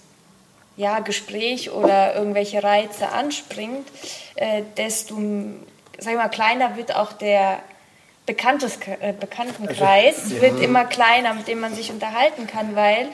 ja, 0.77 0.99
Gespräch 0.99 1.71
oder 1.71 2.15
irgendwelche 2.15 2.63
Reize 2.63 3.09
anspringt, 3.09 3.87
äh, 4.35 4.63
desto 4.77 5.17
sag 5.99 6.15
mal, 6.15 6.29
kleiner 6.29 6.75
wird 6.75 6.95
auch 6.95 7.13
der 7.13 7.59
Bekanntes, 8.25 8.79
äh, 8.99 9.13
Bekanntenkreis, 9.13 10.23
also, 10.23 10.35
ja. 10.35 10.41
wird 10.41 10.59
immer 10.59 10.85
kleiner, 10.85 11.33
mit 11.33 11.47
dem 11.47 11.59
man 11.59 11.75
sich 11.75 11.91
unterhalten 11.91 12.47
kann, 12.47 12.75
weil 12.75 13.09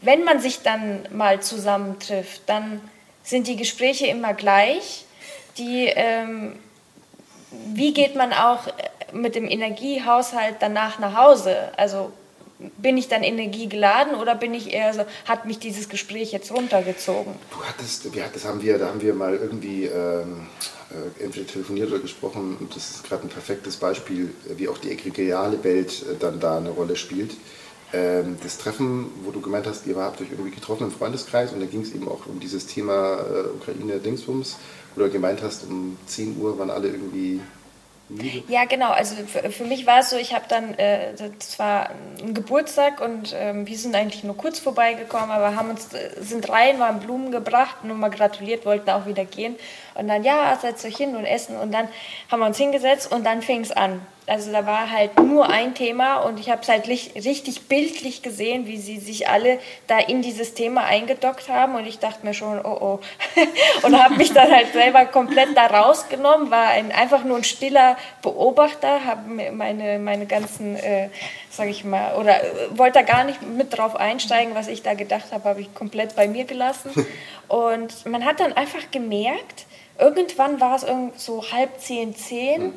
wenn 0.00 0.24
man 0.24 0.40
sich 0.40 0.62
dann 0.62 1.06
mal 1.12 1.40
zusammentrifft, 1.40 2.42
dann 2.46 2.80
sind 3.22 3.46
die 3.46 3.56
Gespräche 3.56 4.06
immer 4.06 4.34
gleich. 4.34 5.04
Die, 5.58 5.86
ähm, 5.86 6.58
wie 7.50 7.94
geht 7.94 8.16
man 8.16 8.32
auch 8.32 8.66
mit 9.12 9.36
dem 9.36 9.48
Energiehaushalt 9.48 10.56
danach 10.58 10.98
nach 10.98 11.16
Hause? 11.16 11.70
Also 11.76 12.12
bin 12.78 12.96
ich 12.96 13.08
dann 13.08 13.22
energiegeladen 13.22 14.14
oder 14.14 14.34
bin 14.34 14.54
ich 14.54 14.72
eher 14.72 14.92
so, 14.92 15.04
hat 15.24 15.46
mich 15.46 15.58
dieses 15.58 15.88
Gespräch 15.88 16.32
jetzt 16.32 16.52
runtergezogen? 16.52 17.34
Du 17.50 17.64
hattest, 17.64 18.04
ja, 18.14 18.24
das 18.32 18.44
haben 18.44 18.62
wir, 18.62 18.78
da 18.78 18.88
haben 18.88 19.00
wir 19.00 19.14
mal 19.14 19.34
irgendwie 19.34 19.86
ähm, 19.86 20.46
äh, 20.90 21.24
entweder 21.24 21.46
telefoniert 21.46 21.90
oder 21.90 22.00
gesprochen 22.00 22.56
und 22.58 22.74
das 22.74 22.90
ist 22.90 23.04
gerade 23.04 23.22
ein 23.22 23.28
perfektes 23.28 23.76
Beispiel, 23.76 24.34
wie 24.56 24.68
auch 24.68 24.78
die 24.78 24.90
egregiale 24.90 25.62
Welt 25.64 26.02
äh, 26.02 26.16
dann 26.18 26.40
da 26.40 26.58
eine 26.58 26.70
Rolle 26.70 26.96
spielt. 26.96 27.32
Ähm, 27.92 28.36
das 28.42 28.58
Treffen, 28.58 29.10
wo 29.24 29.30
du 29.30 29.40
gemeint 29.40 29.66
hast, 29.66 29.86
ihr 29.86 29.96
habt 29.96 30.20
euch 30.20 30.30
irgendwie 30.30 30.50
getroffen 30.50 30.84
im 30.84 30.92
Freundeskreis 30.92 31.52
und 31.52 31.60
da 31.60 31.66
ging 31.66 31.82
es 31.82 31.94
eben 31.94 32.08
auch 32.08 32.26
um 32.26 32.40
dieses 32.40 32.66
Thema 32.66 33.18
äh, 33.20 33.48
Ukraine-Dingsbums, 33.56 34.56
wo 34.94 35.02
du 35.02 35.10
gemeint 35.10 35.42
hast, 35.42 35.64
um 35.64 35.96
10 36.06 36.38
Uhr 36.40 36.58
waren 36.58 36.70
alle 36.70 36.88
irgendwie 36.88 37.40
ja, 38.48 38.64
genau. 38.64 38.90
Also 38.90 39.14
für, 39.26 39.50
für 39.50 39.64
mich 39.64 39.86
war 39.86 40.00
es 40.00 40.10
so, 40.10 40.16
ich 40.16 40.34
habe 40.34 40.44
dann, 40.48 40.74
äh, 40.74 41.14
das 41.38 41.58
war 41.58 41.90
Geburtstag 42.22 43.00
und 43.00 43.34
ähm, 43.36 43.66
wir 43.66 43.78
sind 43.78 43.94
eigentlich 43.94 44.24
nur 44.24 44.36
kurz 44.36 44.58
vorbeigekommen, 44.58 45.30
aber 45.30 45.56
haben 45.56 45.70
uns, 45.70 45.92
äh, 45.92 46.10
sind 46.20 46.48
rein, 46.48 46.78
waren 46.78 47.00
Blumen 47.00 47.30
gebracht, 47.30 47.84
nur 47.84 47.96
mal 47.96 48.10
gratuliert, 48.10 48.66
wollten 48.66 48.90
auch 48.90 49.06
wieder 49.06 49.24
gehen. 49.24 49.56
Und 49.94 50.08
dann, 50.08 50.24
ja, 50.24 50.56
setzt 50.60 50.84
euch 50.84 50.96
hin 50.96 51.16
und 51.16 51.24
essen. 51.24 51.56
Und 51.56 51.72
dann 51.72 51.88
haben 52.30 52.40
wir 52.40 52.46
uns 52.46 52.58
hingesetzt 52.58 53.10
und 53.10 53.24
dann 53.24 53.42
fing 53.42 53.60
es 53.60 53.72
an. 53.72 54.00
Also 54.26 54.52
da 54.52 54.64
war 54.66 54.88
halt 54.88 55.18
nur 55.18 55.48
ein 55.48 55.74
Thema 55.74 56.18
und 56.18 56.38
ich 56.38 56.48
habe 56.48 56.62
es 56.62 56.68
halt 56.68 56.86
richtig 56.86 57.62
bildlich 57.62 58.22
gesehen, 58.22 58.66
wie 58.66 58.76
sie 58.76 58.98
sich 58.98 59.28
alle 59.28 59.58
da 59.88 59.98
in 59.98 60.22
dieses 60.22 60.54
Thema 60.54 60.84
eingedockt 60.84 61.48
haben 61.48 61.74
und 61.74 61.86
ich 61.86 61.98
dachte 61.98 62.24
mir 62.24 62.32
schon, 62.32 62.60
oh 62.64 62.78
oh. 62.80 63.00
und 63.82 64.00
habe 64.00 64.14
mich 64.14 64.32
dann 64.32 64.48
halt 64.48 64.72
selber 64.72 65.06
komplett 65.06 65.56
da 65.56 65.66
rausgenommen, 65.66 66.52
war 66.52 66.68
ein, 66.68 66.92
einfach 66.92 67.24
nur 67.24 67.36
ein 67.36 67.42
stiller 67.42 67.96
Beobachter, 68.22 69.04
habe 69.04 69.50
meine, 69.50 69.98
meine 69.98 70.26
ganzen, 70.26 70.76
äh, 70.76 71.08
sage 71.50 71.70
ich 71.70 71.82
mal, 71.82 72.14
oder 72.14 72.44
äh, 72.44 72.78
wollte 72.78 73.00
da 73.00 73.02
gar 73.02 73.24
nicht 73.24 73.42
mit 73.42 73.76
drauf 73.76 73.96
einsteigen, 73.96 74.54
was 74.54 74.68
ich 74.68 74.82
da 74.82 74.94
gedacht 74.94 75.32
habe, 75.32 75.48
habe 75.48 75.60
ich 75.60 75.74
komplett 75.74 76.14
bei 76.14 76.28
mir 76.28 76.44
gelassen. 76.44 76.90
Und 77.48 78.06
man 78.06 78.24
hat 78.24 78.38
dann 78.38 78.52
einfach 78.52 78.90
gemerkt, 78.92 79.66
irgendwann 79.98 80.60
war 80.60 80.76
es 80.76 80.86
so 81.16 81.42
halb 81.50 81.80
zehn, 81.80 82.14
zehn. 82.14 82.72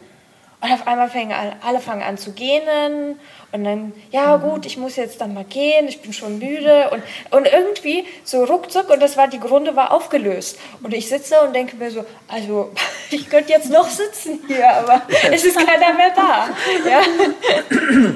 Und 0.66 0.72
auf 0.72 0.88
einmal 0.88 1.12
fangen 1.12 1.32
alle 1.62 1.80
fangen 1.80 2.02
an 2.02 2.18
zu 2.18 2.32
gähnen 2.32 3.20
und 3.52 3.64
dann, 3.64 3.94
ja 4.12 4.38
gut, 4.38 4.66
ich 4.66 4.78
muss 4.78 4.96
jetzt 4.96 5.22
dann 5.22 5.36
mal 5.36 5.44
gehen, 5.44 5.88
ich 5.88 6.02
bin 6.02 6.12
schon 6.12 6.40
müde 6.40 6.90
und, 6.90 7.04
und 7.30 7.46
irgendwie 7.46 8.04
so 8.24 8.44
ruckzuck 8.44 8.90
und 8.90 9.00
das 9.00 9.16
war, 9.16 9.28
die 9.28 9.40
Grunde 9.40 9.76
war 9.76 9.92
aufgelöst. 9.92 10.58
Und 10.82 10.92
ich 10.92 11.08
sitze 11.08 11.40
und 11.42 11.54
denke 11.54 11.76
mir 11.76 11.92
so, 11.92 12.04
also 12.28 12.72
ich 13.12 13.30
könnte 13.30 13.52
jetzt 13.52 13.70
noch 13.70 13.88
sitzen 13.88 14.40
hier, 14.48 14.68
aber 14.68 15.04
es 15.32 15.46
ist 15.46 15.56
keiner 15.56 15.94
mehr 15.94 16.14
da. 16.16 16.50
Ja. 16.90 17.02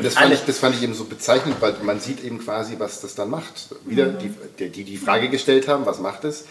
Das, 0.01 0.15
fand 0.15 0.33
ich, 0.33 0.43
das 0.43 0.57
fand 0.57 0.75
ich 0.75 0.81
eben 0.81 0.95
so 0.95 1.05
bezeichnend, 1.05 1.57
weil 1.59 1.75
man 1.83 1.99
sieht 1.99 2.23
eben 2.23 2.39
quasi, 2.39 2.79
was 2.79 2.99
das 3.01 3.13
dann 3.13 3.29
macht. 3.29 3.69
Wieder, 3.85 4.07
mhm. 4.07 4.35
die, 4.57 4.69
die 4.69 4.83
die 4.83 4.97
Frage 4.97 5.29
gestellt 5.29 5.67
haben, 5.67 5.85
was 5.85 5.99
macht 5.99 6.23
es? 6.23 6.45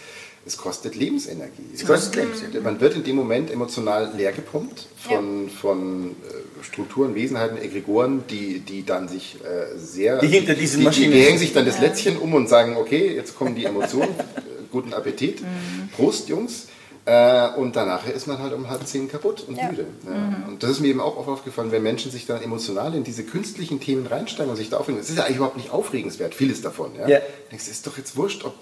Es 0.47 0.57
kostet 0.57 0.95
Lebensenergie. 0.95 1.71
Es 1.75 1.85
kostet 1.85 2.17
Lebensenergie. 2.17 2.61
Man 2.61 2.81
wird 2.81 2.95
in 2.95 3.05
dem 3.05 3.17
Moment 3.17 3.51
emotional 3.51 4.13
leer 4.17 4.33
gepumpt 4.33 4.87
von, 4.97 5.45
ja. 5.45 5.53
von 5.61 6.11
äh, 6.11 6.65
Strukturen, 6.65 7.15
Wesenheiten, 7.15 7.59
Egregoren, 7.59 8.25
die, 8.29 8.61
die 8.61 8.85
dann 8.85 9.09
sich 9.09 9.37
äh, 9.45 9.77
sehr... 9.79 10.19
Die 10.19 10.29
hinter 10.29 10.55
diesen 10.55 10.83
Maschinen... 10.85 11.13
Die, 11.13 11.19
die, 11.19 11.25
hängen 11.25 11.39
sich 11.39 11.53
dann 11.53 11.67
das 11.67 11.81
Lätzchen 11.81 12.17
um 12.17 12.33
und 12.35 12.49
sagen, 12.49 12.77
okay, 12.77 13.15
jetzt 13.15 13.37
kommen 13.37 13.55
die 13.55 13.65
Emotionen, 13.65 14.15
guten 14.73 14.95
Appetit, 14.95 15.43
mhm. 15.43 15.91
Prost, 15.97 16.29
Jungs. 16.29 16.69
Äh, 17.09 17.55
und 17.57 17.75
danach 17.75 18.07
ist 18.07 18.27
man 18.27 18.39
halt 18.39 18.53
um 18.53 18.69
halb 18.69 18.87
zehn 18.87 19.09
kaputt 19.11 19.43
und 19.49 19.57
ja. 19.57 19.71
müde. 19.71 19.87
Ja. 20.05 20.15
Mhm. 20.15 20.49
Und 20.49 20.63
das 20.63 20.73
ist 20.73 20.81
mir 20.81 20.89
eben 20.89 21.01
auch 21.01 21.17
oft 21.17 21.29
aufgefallen, 21.29 21.73
wenn 21.73 21.83
Menschen 21.83 22.11
sich 22.11 22.27
dann 22.27 22.43
emotional 22.43 22.95
in 22.95 23.03
diese 23.03 23.25
künstlichen 23.25 23.81
Themen 23.81 24.07
reinsteigen 24.07 24.51
und 24.51 24.57
sich 24.57 24.69
da 24.69 24.77
aufregen. 24.77 25.01
Es 25.01 25.09
ist 25.09 25.17
ja 25.17 25.25
eigentlich 25.25 25.37
überhaupt 25.37 25.57
nicht 25.57 25.71
aufregenswert, 25.71 26.35
vieles 26.35 26.61
davon. 26.61 26.91
Ja? 26.99 27.09
ja. 27.09 27.19
Denkst, 27.51 27.65
es 27.65 27.69
ist 27.69 27.87
doch 27.87 27.97
jetzt 27.97 28.17
wurscht, 28.17 28.45
ob 28.45 28.55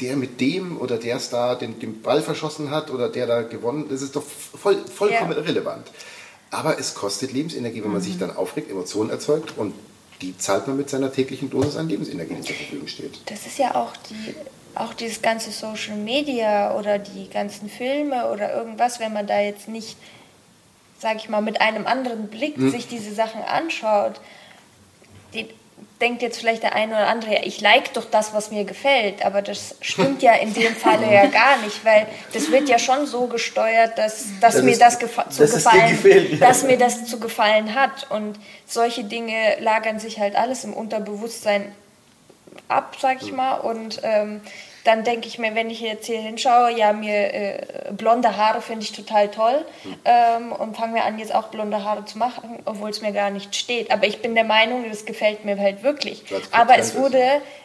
der 0.00 0.16
mit 0.16 0.40
dem 0.40 0.78
oder 0.78 0.98
der 0.98 1.18
Star 1.18 1.56
den, 1.56 1.78
den 1.78 2.02
Ball 2.02 2.22
verschossen 2.22 2.70
hat 2.70 2.90
oder 2.90 3.08
der 3.08 3.26
da 3.26 3.42
gewonnen, 3.42 3.86
das 3.88 4.02
ist 4.02 4.14
doch 4.16 4.22
voll, 4.22 4.76
vollkommen 4.86 5.32
ja. 5.32 5.38
irrelevant. 5.38 5.90
Aber 6.50 6.78
es 6.78 6.94
kostet 6.94 7.32
Lebensenergie, 7.32 7.82
wenn 7.82 7.92
man 7.92 8.00
sich 8.00 8.14
mhm. 8.14 8.20
dann 8.20 8.36
aufregt, 8.36 8.70
Emotionen 8.70 9.10
erzeugt 9.10 9.54
und 9.56 9.74
die 10.22 10.36
zahlt 10.38 10.66
man 10.66 10.76
mit 10.76 10.88
seiner 10.88 11.12
täglichen 11.12 11.50
Dosis 11.50 11.76
an 11.76 11.88
Lebensenergie, 11.88 12.34
die 12.34 12.42
zur 12.42 12.56
Verfügung 12.56 12.88
steht. 12.88 13.20
Das 13.26 13.46
ist 13.46 13.58
ja 13.58 13.74
auch 13.74 13.92
die 14.08 14.34
auch 14.76 14.94
dieses 14.94 15.22
ganze 15.22 15.50
Social 15.50 15.96
Media 15.96 16.74
oder 16.76 16.98
die 16.98 17.28
ganzen 17.30 17.68
Filme 17.68 18.30
oder 18.30 18.54
irgendwas, 18.54 19.00
wenn 19.00 19.12
man 19.12 19.26
da 19.26 19.40
jetzt 19.40 19.68
nicht, 19.68 19.96
sag 20.98 21.16
ich 21.16 21.28
mal, 21.28 21.40
mit 21.40 21.60
einem 21.60 21.86
anderen 21.86 22.28
Blick 22.28 22.58
mhm. 22.58 22.70
sich 22.70 22.86
diese 22.86 23.14
Sachen 23.14 23.42
anschaut, 23.42 24.20
die, 25.32 25.48
denkt 26.00 26.22
jetzt 26.22 26.38
vielleicht 26.38 26.62
der 26.62 26.74
eine 26.74 26.94
oder 26.94 27.06
andere, 27.08 27.34
ja, 27.34 27.40
ich 27.44 27.60
like 27.60 27.94
doch 27.94 28.04
das, 28.04 28.34
was 28.34 28.50
mir 28.50 28.64
gefällt, 28.64 29.24
aber 29.24 29.40
das 29.40 29.76
stimmt 29.80 30.22
ja 30.22 30.34
in 30.34 30.52
dem 30.52 30.74
Falle 30.76 31.12
ja 31.12 31.26
gar 31.26 31.56
nicht, 31.58 31.84
weil 31.84 32.06
das 32.32 32.50
wird 32.50 32.68
ja 32.68 32.78
schon 32.78 33.06
so 33.06 33.26
gesteuert, 33.26 33.96
dass, 33.96 34.26
dass 34.40 34.54
das 34.54 34.62
mir 34.62 34.72
ist, 34.72 34.82
das, 34.82 34.98
gefa 34.98 35.30
zu 35.30 35.46
gefallen, 35.46 35.88
gefällt, 35.90 36.32
ja. 36.32 36.46
dass 36.46 36.64
mir 36.64 36.76
das 36.76 37.06
zu 37.06 37.18
gefallen 37.18 37.74
hat 37.74 38.10
und 38.10 38.38
solche 38.66 39.04
Dinge 39.04 39.56
lagern 39.60 39.98
sich 39.98 40.18
halt 40.18 40.36
alles 40.36 40.64
im 40.64 40.74
Unterbewusstsein 40.74 41.72
ab, 42.68 42.96
sag 43.00 43.22
ich 43.22 43.32
mal. 43.32 43.54
Und 43.54 44.00
ähm, 44.02 44.40
dann 44.86 45.02
denke 45.02 45.26
ich 45.26 45.38
mir, 45.38 45.54
wenn 45.54 45.68
ich 45.68 45.80
jetzt 45.80 46.06
hier 46.06 46.20
hinschaue, 46.20 46.76
ja, 46.76 46.92
mir 46.92 47.34
äh, 47.34 47.92
blonde 47.92 48.36
Haare 48.36 48.62
finde 48.62 48.84
ich 48.84 48.92
total 48.92 49.30
toll 49.30 49.64
ähm, 50.04 50.52
und 50.52 50.76
fange 50.76 50.94
mir 50.94 51.04
an, 51.04 51.18
jetzt 51.18 51.34
auch 51.34 51.48
blonde 51.48 51.82
Haare 51.82 52.04
zu 52.04 52.18
machen, 52.18 52.60
obwohl 52.64 52.90
es 52.90 53.02
mir 53.02 53.12
gar 53.12 53.30
nicht 53.30 53.54
steht. 53.56 53.90
Aber 53.90 54.06
ich 54.06 54.22
bin 54.22 54.34
der 54.34 54.44
Meinung, 54.44 54.84
das 54.88 55.04
gefällt 55.04 55.44
mir 55.44 55.58
halt 55.58 55.82
wirklich. 55.82 56.24
Aber 56.52 56.78
es 56.78 56.94
wurde 56.94 57.22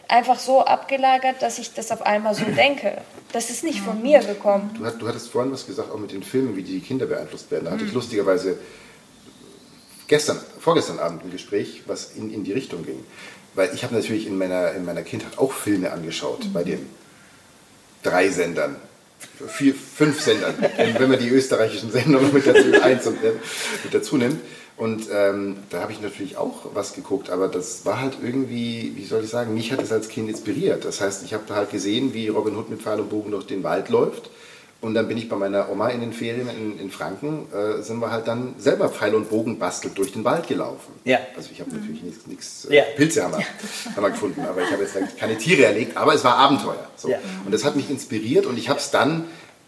einfach 0.08 0.38
so 0.38 0.64
abgelagert, 0.64 1.40
dass 1.40 1.58
ich 1.58 1.72
das 1.74 1.92
auf 1.92 2.02
einmal 2.02 2.34
so 2.34 2.44
denke. 2.44 2.98
Das 3.32 3.50
ist 3.50 3.62
nicht 3.62 3.80
von 3.80 4.02
mir 4.02 4.18
gekommen. 4.20 4.70
Du, 4.74 4.84
du 4.84 5.08
hattest 5.08 5.28
vorhin 5.28 5.52
was 5.52 5.66
gesagt, 5.66 5.92
auch 5.92 5.98
mit 5.98 6.12
den 6.12 6.22
Filmen, 6.22 6.56
wie 6.56 6.62
die 6.62 6.80
Kinder 6.80 7.06
beeinflusst 7.06 7.50
werden. 7.50 7.66
Da 7.66 7.70
hatte 7.70 7.84
ich 7.84 7.90
mhm. 7.90 7.96
lustigerweise 7.96 8.58
gestern, 10.08 10.38
vorgestern 10.58 10.98
Abend 10.98 11.24
ein 11.24 11.30
Gespräch, 11.30 11.82
was 11.86 12.12
in, 12.16 12.32
in 12.32 12.42
die 12.42 12.52
Richtung 12.52 12.84
ging. 12.84 13.04
Weil 13.54 13.70
ich 13.74 13.84
habe 13.84 13.94
natürlich 13.94 14.26
in 14.26 14.36
meiner, 14.38 14.72
in 14.72 14.84
meiner 14.84 15.02
Kindheit 15.02 15.38
auch 15.38 15.52
Filme 15.52 15.92
angeschaut, 15.92 16.46
mhm. 16.46 16.52
bei 16.52 16.64
den 16.64 17.01
drei 18.02 18.28
Sendern. 18.28 18.76
Vier, 19.46 19.74
fünf 19.74 20.20
Sendern, 20.20 20.54
wenn 20.98 21.08
man 21.08 21.18
die 21.18 21.28
österreichischen 21.28 21.90
Sender 21.90 22.20
noch 22.20 22.32
mit 22.32 22.46
dazu, 22.46 22.82
eins 22.82 23.06
und, 23.06 23.22
äh, 23.22 23.32
mit 23.84 23.94
dazu 23.94 24.16
nimmt. 24.16 24.40
Und 24.76 25.08
ähm, 25.12 25.58
da 25.70 25.80
habe 25.80 25.92
ich 25.92 26.00
natürlich 26.00 26.36
auch 26.36 26.66
was 26.74 26.94
geguckt, 26.94 27.30
aber 27.30 27.48
das 27.48 27.84
war 27.84 28.00
halt 28.00 28.16
irgendwie, 28.22 28.92
wie 28.96 29.04
soll 29.04 29.22
ich 29.22 29.30
sagen, 29.30 29.54
mich 29.54 29.70
hat 29.70 29.80
es 29.82 29.92
als 29.92 30.08
Kind 30.08 30.28
inspiriert. 30.28 30.84
Das 30.84 31.00
heißt, 31.00 31.22
ich 31.24 31.34
habe 31.34 31.54
halt 31.54 31.70
gesehen, 31.70 32.14
wie 32.14 32.28
Robin 32.28 32.56
Hood 32.56 32.70
mit 32.70 32.82
Pfeil 32.82 33.00
und 33.00 33.10
Bogen 33.10 33.30
durch 33.30 33.46
den 33.46 33.62
Wald 33.62 33.90
läuft 33.90 34.30
und 34.82 34.94
dann 34.94 35.06
bin 35.06 35.16
ich 35.16 35.28
bei 35.28 35.36
meiner 35.36 35.70
Oma 35.70 35.90
in 35.90 36.00
den 36.00 36.12
Ferien 36.12 36.48
in, 36.50 36.78
in 36.78 36.90
Franken, 36.90 37.46
äh, 37.52 37.82
sind 37.82 38.00
wir 38.00 38.10
halt 38.10 38.26
dann 38.26 38.56
selber 38.58 38.88
Pfeil 38.88 39.14
und 39.14 39.30
Bogen 39.30 39.58
bastelt 39.58 39.96
durch 39.96 40.12
den 40.12 40.24
Wald 40.24 40.48
gelaufen. 40.48 40.92
Ja. 41.04 41.20
Also 41.36 41.50
ich 41.52 41.60
habe 41.60 41.70
natürlich 41.70 42.02
nichts, 42.26 42.66
äh, 42.68 42.76
ja. 42.76 42.82
Pilze 42.96 43.22
haben 43.22 43.32
wir, 43.32 43.44
haben 43.94 44.02
wir 44.02 44.10
gefunden, 44.10 44.40
aber 44.40 44.60
ich 44.60 44.70
habe 44.72 44.82
jetzt 44.82 44.96
keine 45.18 45.38
Tiere 45.38 45.66
erlegt, 45.66 45.96
aber 45.96 46.14
es 46.14 46.24
war 46.24 46.36
Abenteuer. 46.36 46.88
So. 46.96 47.08
Ja. 47.08 47.18
Und 47.44 47.52
das 47.54 47.64
hat 47.64 47.76
mich 47.76 47.90
inspiriert 47.90 48.44
und 48.44 48.58
ich 48.58 48.68
habe 48.68 48.80
es 48.80 48.90
dann 48.90 49.26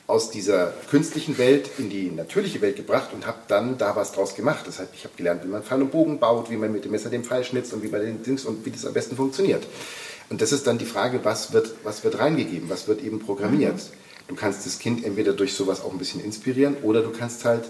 aus 0.08 0.30
dieser 0.30 0.72
künstlichen 0.90 1.38
Welt 1.38 1.70
in 1.78 1.90
die 1.90 2.10
natürliche 2.10 2.60
Welt 2.60 2.76
gebracht 2.76 3.10
und 3.14 3.24
habe 3.24 3.38
dann 3.46 3.78
da 3.78 3.94
was 3.94 4.10
draus 4.10 4.34
gemacht. 4.34 4.66
Das 4.66 4.80
heißt, 4.80 4.90
ich 4.94 5.04
habe 5.04 5.14
gelernt, 5.16 5.44
wie 5.44 5.48
man 5.48 5.62
Pfeil 5.62 5.80
und 5.80 5.92
Bogen 5.92 6.18
baut, 6.18 6.50
wie 6.50 6.56
man 6.56 6.72
mit 6.72 6.84
dem 6.84 6.90
Messer 6.90 7.08
den 7.08 7.22
Pfeil 7.22 7.44
schnitzt 7.44 7.72
und 7.72 7.84
wie 7.84 7.88
man 7.88 8.00
den 8.00 8.22
Dings 8.22 8.44
und 8.44 8.66
wie 8.66 8.70
das 8.70 8.84
am 8.84 8.92
besten 8.92 9.16
funktioniert. 9.16 9.64
Und 10.28 10.42
das 10.42 10.52
ist 10.52 10.66
dann 10.66 10.78
die 10.78 10.84
Frage, 10.84 11.20
was 11.22 11.52
wird, 11.52 11.70
was 11.84 12.02
wird 12.02 12.18
reingegeben, 12.18 12.68
was 12.68 12.88
wird 12.88 13.02
eben 13.02 13.20
programmiert. 13.20 13.76
Mhm. 13.76 14.03
Du 14.28 14.34
kannst 14.34 14.64
das 14.64 14.78
Kind 14.78 15.04
entweder 15.04 15.32
durch 15.32 15.54
sowas 15.54 15.82
auch 15.82 15.92
ein 15.92 15.98
bisschen 15.98 16.24
inspirieren 16.24 16.76
oder 16.82 17.02
du 17.02 17.10
kannst 17.10 17.44
halt 17.44 17.64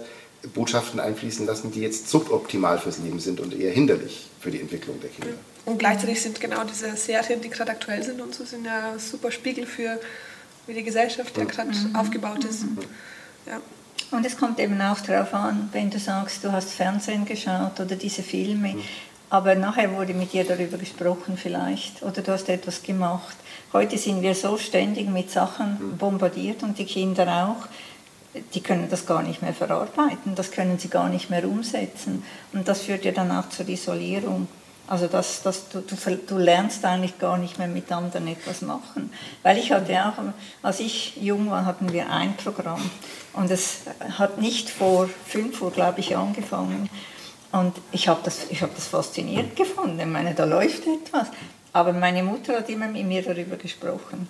Botschaften 0.53 0.99
einfließen 0.99 1.45
lassen, 1.45 1.71
die 1.71 1.81
jetzt 1.81 2.09
suboptimal 2.09 2.77
fürs 2.77 2.99
Leben 2.99 3.19
sind 3.19 3.39
und 3.39 3.53
eher 3.53 3.71
hinderlich 3.71 4.27
für 4.39 4.51
die 4.51 4.61
Entwicklung 4.61 4.99
der 5.01 5.09
Kinder. 5.09 5.33
Und 5.65 5.79
gleichzeitig 5.79 6.21
sind 6.21 6.39
genau 6.39 6.63
diese 6.63 6.95
Serien, 6.95 7.41
die 7.41 7.49
gerade 7.49 7.71
aktuell 7.71 8.03
sind 8.03 8.21
und 8.21 8.33
so, 8.35 8.45
sind 8.45 8.65
ja 8.65 8.97
super 8.99 9.31
Spiegel 9.31 9.65
für, 9.65 9.99
wie 10.67 10.73
die 10.73 10.83
Gesellschaft 10.83 11.35
ja 11.37 11.43
gerade 11.45 11.71
mhm. 11.71 11.95
aufgebaut 11.95 12.43
ist. 12.45 12.63
Mhm. 12.63 12.77
Ja. 13.47 13.61
Und 14.11 14.25
es 14.25 14.37
kommt 14.37 14.59
eben 14.59 14.79
auch 14.81 14.99
darauf 15.01 15.33
an, 15.33 15.69
wenn 15.71 15.89
du 15.89 15.97
sagst, 15.97 16.43
du 16.43 16.51
hast 16.51 16.71
Fernsehen 16.71 17.25
geschaut 17.25 17.79
oder 17.79 17.95
diese 17.95 18.21
Filme, 18.21 18.75
mhm. 18.75 18.81
aber 19.31 19.55
nachher 19.55 19.91
wurde 19.93 20.13
mit 20.13 20.33
dir 20.33 20.43
darüber 20.43 20.77
gesprochen 20.77 21.37
vielleicht 21.41 22.03
oder 22.03 22.21
du 22.21 22.31
hast 22.31 22.47
etwas 22.49 22.83
gemacht 22.83 23.35
Heute 23.73 23.97
sind 23.97 24.21
wir 24.21 24.35
so 24.35 24.57
ständig 24.57 25.09
mit 25.09 25.29
Sachen 25.31 25.79
hm. 25.79 25.97
bombardiert 25.97 26.63
und 26.63 26.77
die 26.77 26.85
Kinder 26.85 27.47
auch. 27.47 27.67
Die 28.53 28.61
können 28.61 28.89
das 28.89 29.05
gar 29.05 29.23
nicht 29.23 29.41
mehr 29.41 29.53
verarbeiten, 29.53 30.35
das 30.35 30.51
können 30.51 30.77
sie 30.77 30.89
gar 30.89 31.07
nicht 31.07 31.29
mehr 31.29 31.47
umsetzen. 31.47 32.23
Und 32.51 32.67
das 32.67 32.81
führt 32.81 33.05
ja 33.05 33.11
dann 33.11 33.31
auch 33.31 33.47
zur 33.49 33.67
Isolierung. 33.69 34.47
Also 34.87 35.07
das, 35.07 35.41
das, 35.41 35.69
du, 35.69 35.81
du, 35.81 35.95
du, 36.27 36.37
lernst 36.37 36.85
eigentlich 36.85 37.17
gar 37.17 37.37
nicht 37.37 37.57
mehr 37.57 37.67
mit 37.67 37.91
anderen 37.91 38.27
etwas 38.27 38.61
machen. 38.61 39.09
Weil 39.41 39.57
ich 39.57 39.71
hatte 39.71 39.93
auch, 40.05 40.13
als 40.61 40.79
ich 40.79 41.15
jung 41.17 41.49
war, 41.49 41.65
hatten 41.65 41.91
wir 41.91 42.11
ein 42.11 42.35
Programm. 42.37 42.81
Und 43.33 43.49
es 43.49 43.81
hat 44.17 44.39
nicht 44.39 44.69
vor 44.69 45.09
fünf 45.25 45.61
Uhr, 45.61 45.71
glaube 45.71 46.01
ich, 46.01 46.15
angefangen. 46.15 46.89
Und 47.51 47.73
ich 47.91 48.07
habe 48.07 48.19
das, 48.23 48.47
hab 48.61 48.75
das 48.75 48.87
fasziniert 48.87 49.55
gefunden. 49.55 49.99
Ich 49.99 50.05
meine, 50.05 50.35
da 50.35 50.45
läuft 50.45 50.83
etwas. 50.85 51.29
Aber 51.75 51.91
meine 51.91 52.23
Mutter 52.23 52.59
hat 52.59 52.69
immer 52.69 52.87
mit 52.87 53.05
mir 53.05 53.21
darüber 53.21 53.57
gesprochen. 53.57 54.29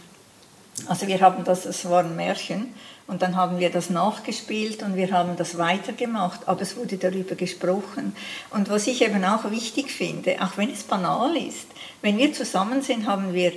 Also 0.88 1.06
wir 1.06 1.22
haben 1.22 1.44
das, 1.44 1.68
es 1.68 1.88
war 1.88 2.04
ein 2.04 2.16
Märchen 2.16 2.74
und 3.06 3.22
dann 3.22 3.36
haben 3.36 3.60
wir 3.60 3.70
das 3.70 3.92
nachgespielt 3.92 4.82
und 4.82 4.96
wir 4.96 5.12
haben 5.12 5.38
das 5.38 5.60
weitergemacht, 5.60 6.48
aber 6.48 6.64
es 6.64 6.76
wurde 6.76 6.98
darüber 6.98 7.36
gesprochen. 7.36 8.16
Und 8.50 8.72
was 8.72 8.88
ich 8.88 9.04
eben 9.04 9.24
auch 9.24 9.52
wichtig 9.52 9.92
finde, 9.92 10.38
auch 10.42 10.58
wenn 10.58 10.74
es 10.74 10.82
banal 10.82 11.38
ist, 11.38 11.68
wenn 12.02 12.18
wir 12.18 12.34
zusammen 12.34 12.82
sind, 12.82 13.06
haben 13.06 13.32
wir 13.36 13.54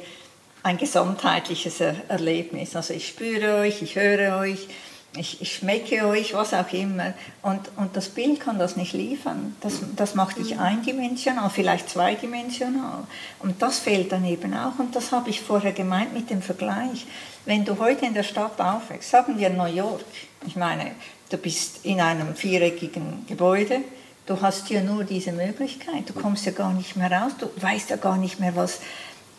ein 0.62 0.76
gesamtheitliches 0.76 1.80
Erlebnis. 1.80 2.76
Also 2.76 2.92
ich 2.92 3.08
spüre 3.08 3.54
euch, 3.60 3.80
ich 3.80 3.96
höre 3.96 4.36
euch, 4.36 4.68
ich, 5.16 5.40
ich 5.40 5.56
schmecke 5.56 6.06
euch, 6.06 6.34
was 6.34 6.52
auch 6.52 6.72
immer. 6.72 7.14
Und, 7.42 7.60
und 7.76 7.96
das 7.96 8.08
Bild 8.08 8.40
kann 8.40 8.58
das 8.58 8.76
nicht 8.76 8.92
liefern. 8.92 9.56
Das, 9.60 9.80
das 9.96 10.14
macht 10.14 10.38
dich 10.38 10.54
mhm. 10.54 10.60
eindimensional, 10.60 11.50
vielleicht 11.50 11.88
zweidimensional. 11.88 13.04
Und 13.40 13.62
das 13.62 13.78
fehlt 13.78 14.12
dann 14.12 14.24
eben 14.24 14.54
auch. 14.54 14.78
Und 14.78 14.94
das 14.94 15.12
habe 15.12 15.30
ich 15.30 15.40
vorher 15.40 15.72
gemeint 15.72 16.12
mit 16.12 16.30
dem 16.30 16.42
Vergleich. 16.42 17.06
Wenn 17.46 17.64
du 17.64 17.78
heute 17.78 18.06
in 18.06 18.14
der 18.14 18.22
Stadt 18.22 18.60
aufwächst, 18.60 19.10
sagen 19.10 19.38
wir 19.38 19.50
New 19.50 19.64
York, 19.64 20.04
ich 20.46 20.56
meine, 20.56 20.92
du 21.30 21.38
bist 21.38 21.84
in 21.84 22.00
einem 22.00 22.34
viereckigen 22.34 23.24
Gebäude, 23.26 23.80
du 24.26 24.40
hast 24.40 24.68
ja 24.68 24.82
nur 24.82 25.04
diese 25.04 25.32
Möglichkeit, 25.32 26.08
du 26.08 26.12
kommst 26.12 26.44
ja 26.44 26.52
gar 26.52 26.72
nicht 26.74 26.96
mehr 26.96 27.10
raus, 27.10 27.32
du 27.38 27.48
weißt 27.60 27.90
ja 27.90 27.96
gar 27.96 28.18
nicht 28.18 28.38
mehr, 28.40 28.54
was, 28.54 28.80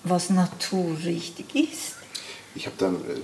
was 0.04 0.32
Natur 0.32 0.98
richtig 1.06 1.54
ist. 1.56 1.96
Ich 2.56 2.66
habe 2.66 2.76
dann, 2.80 2.96
äh, 2.96 3.20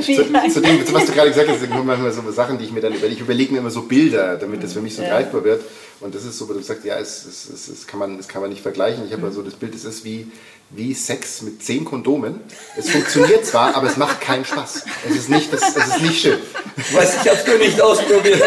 zu, 0.00 0.52
zu, 0.52 0.60
dem, 0.60 0.92
was 0.92 1.06
du 1.06 1.12
gerade 1.12 1.28
gesagt 1.28 1.48
hast, 1.48 1.60
sind 1.60 1.84
manchmal 1.84 2.12
so 2.12 2.30
Sachen, 2.32 2.58
die 2.58 2.64
ich 2.64 2.72
mir 2.72 2.80
dann 2.80 2.92
überlege. 2.92 3.14
Ich 3.14 3.20
überlege 3.20 3.52
mir 3.52 3.58
immer 3.58 3.70
so 3.70 3.82
Bilder, 3.82 4.36
damit 4.36 4.62
das 4.62 4.72
für 4.72 4.80
mich 4.80 4.94
so 4.94 5.02
ja. 5.02 5.08
greifbar 5.08 5.44
wird. 5.44 5.62
Und 6.00 6.14
das 6.14 6.24
ist 6.24 6.38
so, 6.38 6.48
wo 6.48 6.54
du 6.54 6.62
sagst, 6.62 6.84
ja, 6.84 6.98
es, 6.98 7.24
es, 7.26 7.48
es, 7.52 7.68
es, 7.68 7.86
kann, 7.86 8.00
man, 8.00 8.18
es 8.18 8.26
kann 8.26 8.40
man 8.40 8.50
nicht 8.50 8.62
vergleichen. 8.62 9.04
Ich 9.06 9.12
habe 9.12 9.26
mhm. 9.26 9.32
so 9.32 9.42
das 9.42 9.54
Bild, 9.54 9.74
es 9.74 9.84
ist 9.84 10.04
wie, 10.04 10.30
wie 10.70 10.94
Sex 10.94 11.42
mit 11.42 11.62
zehn 11.62 11.84
Kondomen. 11.84 12.40
Es 12.76 12.90
funktioniert 12.90 13.44
zwar, 13.44 13.74
aber 13.76 13.86
es 13.86 13.96
macht 13.96 14.20
keinen 14.20 14.44
Spaß. 14.44 14.84
Es 15.08 15.16
ist 15.16 15.28
nicht, 15.28 15.52
es, 15.52 15.62
es 15.62 15.86
ist 15.86 16.02
nicht 16.02 16.20
schön. 16.20 16.38
Ich 16.76 16.94
weiß, 16.94 17.16
ich 17.22 17.28
habe 17.30 17.38
es 17.38 17.46
nur 17.46 17.58
nicht 17.58 17.80
ausprobiert. 17.80 18.42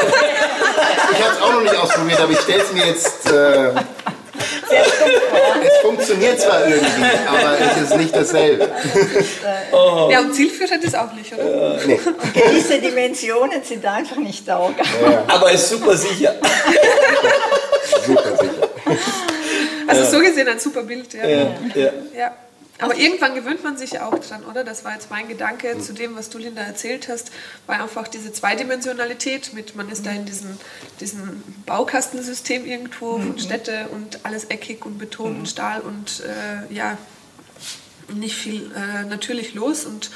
ich 1.12 1.24
habe 1.24 1.36
es 1.36 1.42
auch 1.42 1.54
noch 1.54 1.62
nicht 1.62 1.76
ausprobiert, 1.76 2.20
aber 2.20 2.32
ich 2.32 2.40
stelle 2.40 2.64
es 2.64 2.74
mir 2.74 2.86
jetzt... 2.88 3.32
Äh, 3.32 3.74
es 5.64 5.78
funktioniert 5.82 6.40
zwar 6.40 6.68
irgendwie, 6.68 7.04
aber 7.28 7.58
es 7.60 7.90
ist 7.90 7.98
nicht 7.98 8.16
dasselbe. 8.16 8.70
Oh. 9.72 10.10
Ja, 10.12 10.20
und 10.20 10.34
zielführend 10.34 10.84
ist 10.84 10.96
auch 10.96 11.12
nicht, 11.14 11.34
oder? 11.34 11.80
Nee. 11.86 12.00
Diese 12.56 12.80
Dimensionen 12.80 13.64
sind 13.64 13.86
einfach 13.86 14.18
nicht 14.18 14.48
da. 14.48 14.70
Ja. 14.70 15.24
Aber 15.28 15.52
ist 15.52 15.70
super 15.70 15.96
sicher. 15.96 16.36
super 18.06 18.38
sicher. 18.38 18.70
Also 19.88 20.12
so 20.12 20.20
gesehen 20.20 20.48
ein 20.48 20.60
super 20.60 20.84
Bild, 20.84 21.14
ja. 21.14 21.28
ja. 21.28 21.56
ja. 22.16 22.32
Aber 22.80 22.98
irgendwann 22.98 23.36
gewöhnt 23.36 23.64
man 23.64 23.78
sich 23.78 23.92
ja 23.92 24.08
auch 24.08 24.18
dran, 24.18 24.44
oder? 24.46 24.64
Das 24.64 24.84
war 24.84 24.94
jetzt 24.94 25.12
mein 25.12 25.28
Gedanke 25.28 25.76
mhm. 25.76 25.82
zu 25.82 25.94
dem, 25.94 26.16
was 26.16 26.30
du, 26.30 26.40
Linda, 26.40 26.62
erzählt 26.62 27.08
hast, 27.08 27.32
war 27.68 27.82
einfach 27.82 28.08
diese 28.08 28.34
Zweidimensionalität 28.34 29.54
mit, 29.54 29.76
man 29.76 29.90
ist 29.90 30.02
mhm. 30.02 30.06
da 30.06 30.12
in 30.12 30.26
diesem, 30.26 30.58
diesem 31.00 31.44
Baukastensystem 31.66 32.66
irgendwo 32.66 33.18
mhm. 33.18 33.28
von 33.28 33.40
Städte 33.40 33.88
und 33.90 34.26
alles 34.26 34.46
eckig 34.46 34.86
und 34.86 34.98
Beton 34.98 35.36
und 35.36 35.40
mhm. 35.42 35.46
Stahl 35.46 35.82
und 35.82 36.22
äh, 36.22 36.74
ja, 36.74 36.98
nicht 38.14 38.36
viel 38.36 38.72
äh, 38.76 39.06
natürlich 39.06 39.54
los 39.54 39.86
und 39.86 40.10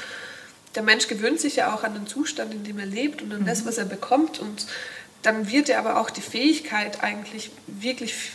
der 0.74 0.82
Mensch 0.82 1.08
gewöhnt 1.08 1.40
sich 1.40 1.56
ja 1.56 1.74
auch 1.74 1.84
an 1.84 1.94
den 1.94 2.06
Zustand, 2.06 2.52
in 2.52 2.64
dem 2.64 2.78
er 2.78 2.86
lebt 2.86 3.22
und 3.22 3.32
an 3.32 3.46
das, 3.46 3.62
mhm. 3.62 3.68
was 3.68 3.78
er 3.78 3.86
bekommt 3.86 4.40
und 4.40 4.66
dann 5.22 5.50
wird 5.50 5.68
er 5.68 5.78
aber 5.78 6.00
auch 6.00 6.10
die 6.10 6.20
Fähigkeit 6.20 7.02
eigentlich 7.02 7.50
wirklich 7.66 8.32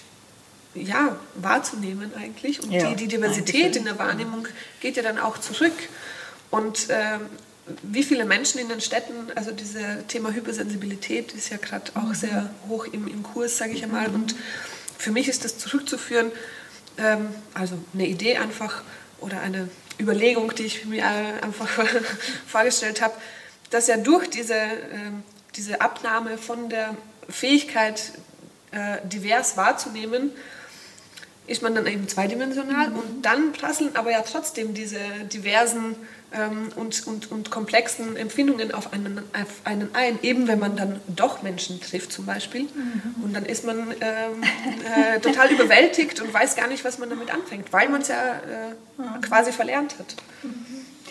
ja, 0.75 1.17
wahrzunehmen 1.35 2.11
eigentlich. 2.15 2.61
Und 2.63 2.71
ja, 2.71 2.89
die, 2.89 2.95
die 2.95 3.07
Diversität 3.07 3.75
in 3.75 3.85
der 3.85 3.99
Wahrnehmung 3.99 4.47
geht 4.81 4.97
ja 4.97 5.03
dann 5.03 5.19
auch 5.19 5.37
zurück. 5.37 5.73
Und 6.49 6.89
äh, 6.89 7.19
wie 7.83 8.03
viele 8.03 8.25
Menschen 8.25 8.59
in 8.59 8.69
den 8.69 8.81
Städten, 8.81 9.31
also 9.35 9.51
dieses 9.51 10.05
Thema 10.07 10.31
Hypersensibilität 10.31 11.31
ist 11.33 11.49
ja 11.49 11.57
gerade 11.57 11.91
auch 11.95 12.09
mhm. 12.09 12.15
sehr 12.15 12.49
hoch 12.67 12.85
im, 12.91 13.07
im 13.07 13.23
Kurs, 13.23 13.57
sage 13.57 13.73
ich 13.73 13.83
einmal. 13.83 14.07
Und 14.07 14.35
für 14.97 15.11
mich 15.11 15.27
ist 15.27 15.45
das 15.45 15.57
zurückzuführen, 15.57 16.31
ähm, 16.97 17.29
also 17.53 17.77
eine 17.93 18.07
Idee 18.07 18.37
einfach 18.37 18.83
oder 19.19 19.41
eine 19.41 19.69
Überlegung, 19.99 20.53
die 20.55 20.63
ich 20.63 20.85
mir 20.85 21.05
einfach 21.05 21.69
vorgestellt 22.47 23.01
habe, 23.01 23.13
dass 23.69 23.87
ja 23.87 23.97
durch 23.97 24.29
diese, 24.29 24.55
äh, 24.55 25.11
diese 25.55 25.81
Abnahme 25.81 26.37
von 26.37 26.69
der 26.69 26.95
Fähigkeit, 27.29 28.11
äh, 28.71 28.97
divers 29.03 29.55
wahrzunehmen, 29.55 30.31
ist 31.45 31.61
man 31.61 31.75
dann 31.75 31.85
eben 31.87 32.07
zweidimensional 32.07 32.89
mhm. 32.89 32.95
und 32.95 33.21
dann 33.25 33.51
prasseln 33.51 33.95
aber 33.95 34.11
ja 34.11 34.21
trotzdem 34.21 34.73
diese 34.73 34.99
diversen 35.31 35.95
ähm, 36.33 36.69
und, 36.75 37.05
und, 37.05 37.31
und 37.31 37.51
komplexen 37.51 38.15
Empfindungen 38.15 38.73
auf 38.73 38.93
einen, 38.93 39.19
auf 39.33 39.61
einen 39.65 39.93
ein, 39.93 40.19
eben 40.21 40.47
wenn 40.47 40.59
man 40.59 40.75
dann 40.75 40.99
doch 41.07 41.43
Menschen 41.43 41.81
trifft 41.81 42.11
zum 42.11 42.25
Beispiel 42.25 42.63
mhm. 42.63 43.23
und 43.23 43.33
dann 43.33 43.45
ist 43.45 43.65
man 43.65 43.91
ähm, 43.91 44.43
äh, 44.95 45.19
total 45.19 45.51
überwältigt 45.51 46.21
und 46.21 46.33
weiß 46.33 46.55
gar 46.55 46.67
nicht, 46.67 46.83
was 46.85 46.97
man 46.97 47.09
damit 47.09 47.31
anfängt, 47.31 47.71
weil 47.73 47.89
man 47.89 48.01
es 48.01 48.07
ja 48.07 48.35
äh, 48.35 49.01
mhm. 49.01 49.21
quasi 49.21 49.51
verlernt 49.51 49.99
hat. 49.99 50.15
Mhm. 50.43 50.65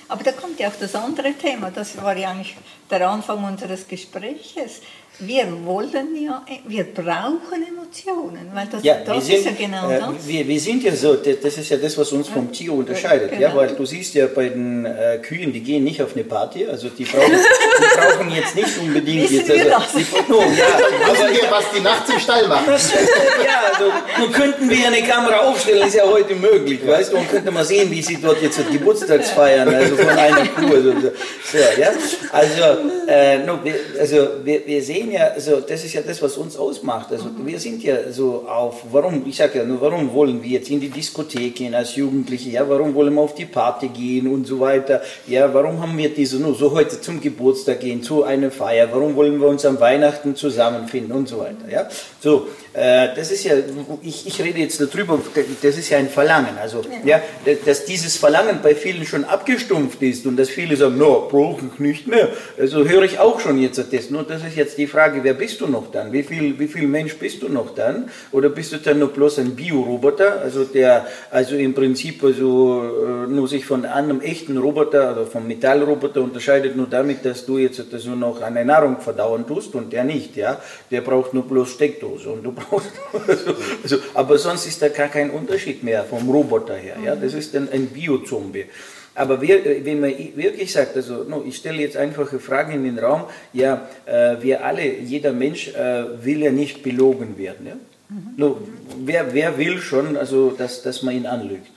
Aber 0.08 0.24
da 0.24 0.32
kommt 0.32 0.58
ja 0.60 0.68
auch 0.68 0.76
das 0.78 0.94
andere 0.94 1.32
Thema, 1.34 1.70
das 1.70 1.96
war 2.02 2.16
ja 2.16 2.30
eigentlich 2.30 2.56
der 2.90 3.08
Anfang 3.08 3.44
unseres 3.44 3.88
Gespräches 3.88 4.80
wir 5.26 5.46
wollen 5.64 6.16
ja, 6.20 6.42
wir 6.66 6.84
brauchen 6.84 7.62
Emotionen, 7.68 8.50
weil 8.52 8.66
das, 8.70 8.82
ja, 8.82 8.96
das 9.04 9.26
sind, 9.26 9.36
ist 9.36 9.44
ja 9.44 9.52
genau 9.52 9.90
äh, 9.90 9.98
das. 9.98 10.26
Wir, 10.26 10.46
wir 10.48 10.60
sind 10.60 10.82
ja 10.82 10.94
so, 10.94 11.14
das 11.14 11.58
ist 11.58 11.68
ja 11.68 11.76
das, 11.76 11.96
was 11.96 12.10
uns 12.12 12.28
vom 12.28 12.50
Tier 12.50 12.72
unterscheidet, 12.72 13.30
genau. 13.30 13.42
ja, 13.42 13.54
weil 13.54 13.68
du 13.68 13.84
siehst 13.84 14.14
ja 14.14 14.26
bei 14.26 14.48
den 14.48 14.84
äh, 14.84 15.18
Kühen, 15.22 15.52
die 15.52 15.60
gehen 15.60 15.84
nicht 15.84 16.02
auf 16.02 16.14
eine 16.14 16.24
Party, 16.24 16.66
also 16.66 16.88
die 16.88 17.04
brauchen, 17.04 17.30
die 17.32 17.96
brauchen 17.96 18.32
jetzt 18.32 18.56
nicht 18.56 18.78
unbedingt 18.78 19.30
Wissen 19.30 19.46
jetzt, 19.46 19.72
also, 19.72 19.98
die, 19.98 20.32
no, 20.32 20.40
ja, 20.40 20.66
aber 21.08 21.32
wir, 21.32 21.50
was 21.50 21.64
die 21.74 21.80
nachts 21.80 22.10
im 22.10 22.18
Stall 22.18 22.48
machen. 22.48 22.66
ja, 22.66 23.72
also 23.72 23.92
nun 24.18 24.32
könnten 24.32 24.68
wir 24.68 24.86
eine 24.86 25.02
Kamera 25.02 25.38
aufstellen, 25.48 25.86
ist 25.86 25.94
ja 25.94 26.04
heute 26.04 26.34
möglich, 26.34 26.80
ja. 26.84 26.92
weißt 26.92 27.12
du, 27.12 27.18
und 27.18 27.30
könnte 27.30 27.50
mal 27.50 27.64
sehen, 27.64 27.90
wie 27.90 28.02
sie 28.02 28.18
dort 28.20 28.42
jetzt 28.42 28.60
Geburtstagsfeiern, 28.70 29.72
also 29.72 29.96
von 29.96 30.08
einer 30.08 30.46
Kuh, 30.48 30.74
also, 30.74 30.92
so, 30.92 31.58
ja, 31.58 31.90
also, 32.32 32.62
äh, 33.06 33.38
no, 33.38 33.60
wir, 33.62 33.74
also 34.00 34.16
wir, 34.42 34.66
wir 34.66 34.82
sehen 34.82 35.11
ja, 35.12 35.28
also 35.28 35.60
das 35.60 35.84
ist 35.84 35.92
ja 35.92 36.00
das, 36.00 36.22
was 36.22 36.36
uns 36.36 36.56
ausmacht. 36.56 37.12
Also 37.12 37.26
mhm. 37.26 37.46
wir 37.46 37.58
sind 37.58 37.82
ja 37.82 38.10
so 38.10 38.46
auf, 38.48 38.82
warum, 38.90 39.26
ich 39.26 39.36
sage 39.36 39.58
ja 39.58 39.64
nur, 39.64 39.80
warum 39.80 40.12
wollen 40.12 40.42
wir 40.42 40.50
jetzt 40.50 40.70
in 40.70 40.80
die 40.80 40.88
Diskothek 40.88 41.54
gehen 41.54 41.74
als 41.74 41.96
Jugendliche? 41.96 42.50
Ja, 42.50 42.68
warum 42.68 42.94
wollen 42.94 43.14
wir 43.14 43.20
auf 43.20 43.34
die 43.34 43.44
Party 43.44 43.88
gehen 43.88 44.26
und 44.32 44.46
so 44.46 44.58
weiter? 44.60 45.02
Ja, 45.26 45.52
warum 45.52 45.80
haben 45.80 45.96
wir 45.98 46.08
diese, 46.08 46.38
nur 46.38 46.54
so 46.54 46.72
heute 46.72 47.00
zum 47.00 47.20
Geburtstag 47.20 47.80
gehen, 47.80 48.02
zu 48.02 48.24
einer 48.24 48.50
Feier? 48.50 48.88
Warum 48.90 49.14
wollen 49.14 49.38
wir 49.38 49.48
uns 49.48 49.64
am 49.66 49.78
Weihnachten 49.78 50.34
zusammenfinden 50.34 51.12
und 51.12 51.28
so 51.28 51.38
weiter? 51.38 51.68
Ja, 51.70 51.88
so, 52.20 52.48
das 52.74 53.30
ist 53.30 53.44
ja, 53.44 53.54
ich, 54.02 54.26
ich 54.26 54.40
rede 54.42 54.58
jetzt 54.60 54.80
darüber, 54.80 55.20
das 55.62 55.76
ist 55.76 55.90
ja 55.90 55.98
ein 55.98 56.08
Verlangen. 56.08 56.56
Also, 56.60 56.82
ja. 57.04 57.20
ja, 57.44 57.54
dass 57.66 57.84
dieses 57.84 58.16
Verlangen 58.16 58.60
bei 58.62 58.74
vielen 58.74 59.04
schon 59.04 59.24
abgestumpft 59.24 60.00
ist 60.02 60.26
und 60.26 60.36
dass 60.36 60.48
viele 60.48 60.76
sagen, 60.76 60.96
no, 60.96 61.28
brauche 61.30 61.66
ich 61.66 61.78
nicht 61.78 62.06
mehr. 62.06 62.28
Also 62.58 62.88
höre 62.88 63.02
ich 63.02 63.18
auch 63.18 63.40
schon 63.40 63.58
jetzt 63.58 63.78
das. 63.92 64.10
Nur 64.10 64.22
das 64.24 64.42
ist 64.44 64.56
jetzt 64.56 64.78
die 64.78 64.86
Frage, 64.86 65.22
wer 65.22 65.34
bist 65.34 65.60
du 65.60 65.66
noch 65.66 65.90
dann? 65.90 66.12
Wie 66.12 66.22
viel, 66.22 66.58
wie 66.58 66.68
viel 66.68 66.86
Mensch 66.86 67.16
bist 67.16 67.42
du 67.42 67.48
noch 67.48 67.74
dann? 67.74 68.10
Oder 68.30 68.48
bist 68.48 68.72
du 68.72 68.78
dann 68.78 68.98
nur 68.98 69.08
bloß 69.08 69.38
ein 69.40 69.54
Bioroboter, 69.54 70.40
also 70.40 70.64
der 70.64 71.06
also 71.30 71.56
im 71.56 71.74
Prinzip 71.74 72.22
also 72.22 72.82
äh, 72.82 73.30
nur 73.30 73.48
sich 73.48 73.66
von 73.66 73.84
einem 73.84 74.20
echten 74.20 74.56
Roboter, 74.56 75.08
also 75.08 75.26
vom 75.26 75.46
Metallroboter 75.46 76.22
unterscheidet 76.22 76.76
nur 76.76 76.86
damit, 76.86 77.24
dass 77.24 77.44
du 77.44 77.58
jetzt 77.58 77.82
also 77.92 78.10
noch 78.10 78.40
eine 78.40 78.64
Nahrung 78.64 79.00
verdauen 79.00 79.46
tust 79.46 79.74
und 79.74 79.92
der 79.92 80.04
nicht, 80.04 80.36
ja? 80.36 80.60
Der 80.90 81.00
braucht 81.00 81.34
nur 81.34 81.44
bloß 81.44 81.70
Steckdose 81.70 82.30
und 82.30 82.42
du 82.42 82.52
also, 83.82 83.96
aber 84.14 84.38
sonst 84.38 84.66
ist 84.66 84.80
da 84.82 84.88
gar 84.88 85.08
kein 85.08 85.30
Unterschied 85.30 85.82
mehr 85.82 86.04
vom 86.04 86.28
Roboter 86.28 86.76
her. 86.76 86.96
Ja? 87.04 87.16
Das 87.16 87.34
ist 87.34 87.54
dann 87.54 87.68
ein 87.70 87.86
Biozombie. 87.86 88.66
Aber 89.14 89.42
wir, 89.42 89.84
wenn 89.84 90.00
man 90.00 90.10
wirklich 90.36 90.72
sagt, 90.72 90.96
also 90.96 91.24
no, 91.24 91.44
ich 91.46 91.56
stelle 91.56 91.80
jetzt 91.82 91.96
einfache 91.96 92.38
Fragen 92.38 92.72
in 92.72 92.84
den 92.84 92.98
Raum, 92.98 93.24
ja, 93.52 93.88
äh, 94.06 94.36
wir 94.40 94.64
alle, 94.64 95.00
jeder 95.00 95.32
Mensch 95.32 95.68
äh, 95.68 96.24
will 96.24 96.42
ja 96.42 96.50
nicht 96.50 96.82
belogen 96.82 97.36
werden. 97.36 97.66
Ja? 97.66 97.74
Mhm. 98.08 98.34
No, 98.36 98.58
wer, 99.04 99.34
wer 99.34 99.58
will 99.58 99.78
schon, 99.78 100.16
also, 100.16 100.50
dass, 100.50 100.82
dass 100.82 101.02
man 101.02 101.14
ihn 101.14 101.26
anlügt? 101.26 101.70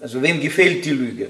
Also 0.00 0.20
wem 0.20 0.40
gefällt 0.40 0.84
die 0.84 0.90
Lüge? 0.90 1.28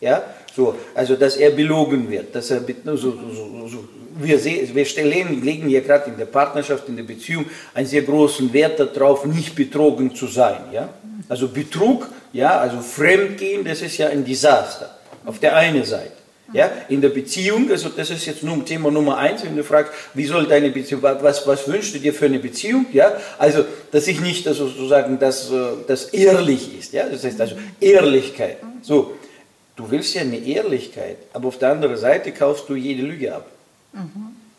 Ja? 0.00 0.22
So, 0.54 0.76
also 0.94 1.16
dass 1.16 1.36
er 1.36 1.50
belogen 1.50 2.08
wird, 2.08 2.32
dass 2.34 2.50
er 2.52 2.60
so, 2.60 2.96
so, 2.96 3.12
so, 3.32 3.68
so 3.68 3.84
wir, 4.16 4.44
wir 4.74 4.84
stellen, 4.84 5.42
legen 5.42 5.68
ja 5.68 5.80
gerade 5.80 6.10
in 6.10 6.16
der 6.16 6.26
Partnerschaft, 6.26 6.88
in 6.88 6.96
der 6.96 7.04
Beziehung 7.04 7.46
einen 7.74 7.86
sehr 7.86 8.02
großen 8.02 8.52
Wert 8.52 8.80
darauf, 8.94 9.24
nicht 9.24 9.54
betrogen 9.54 10.14
zu 10.14 10.26
sein. 10.26 10.60
Ja? 10.72 10.88
Also 11.28 11.48
Betrug, 11.48 12.08
ja, 12.32 12.58
also 12.58 12.80
Fremdgehen, 12.80 13.64
das 13.64 13.82
ist 13.82 13.96
ja 13.98 14.08
ein 14.08 14.24
Desaster. 14.24 14.98
Auf 15.24 15.38
der 15.38 15.56
einen 15.56 15.84
Seite. 15.84 16.12
Ja, 16.52 16.70
in 16.88 17.00
der 17.00 17.08
Beziehung, 17.08 17.70
also 17.70 17.88
das 17.88 18.10
ist 18.10 18.26
jetzt 18.26 18.42
nur 18.44 18.64
Thema 18.64 18.90
Nummer 18.90 19.16
eins, 19.16 19.44
wenn 19.44 19.56
du 19.56 19.64
fragst, 19.64 19.92
wie 20.12 20.24
soll 20.24 20.46
deine 20.46 20.70
Beziehung, 20.70 21.02
was, 21.02 21.46
was 21.46 21.66
wünschst 21.66 21.94
du 21.94 21.98
dir 21.98 22.12
für 22.12 22.26
eine 22.26 22.38
Beziehung? 22.38 22.86
Ja, 22.92 23.12
also, 23.38 23.64
dass 23.90 24.06
ich 24.06 24.20
nicht 24.20 24.46
also 24.46 24.68
sozusagen, 24.68 25.18
dass 25.18 25.50
das 25.88 26.04
ehrlich 26.06 26.78
ist. 26.78 26.92
Ja, 26.92 27.08
das 27.08 27.24
heißt 27.24 27.40
also 27.40 27.56
Ehrlichkeit. 27.80 28.58
So, 28.82 29.14
du 29.74 29.90
willst 29.90 30.14
ja 30.14 30.20
eine 30.20 30.38
Ehrlichkeit, 30.38 31.16
aber 31.32 31.48
auf 31.48 31.58
der 31.58 31.70
anderen 31.70 31.96
Seite 31.96 32.30
kaufst 32.30 32.68
du 32.68 32.76
jede 32.76 33.02
Lüge 33.02 33.34
ab. 33.34 33.46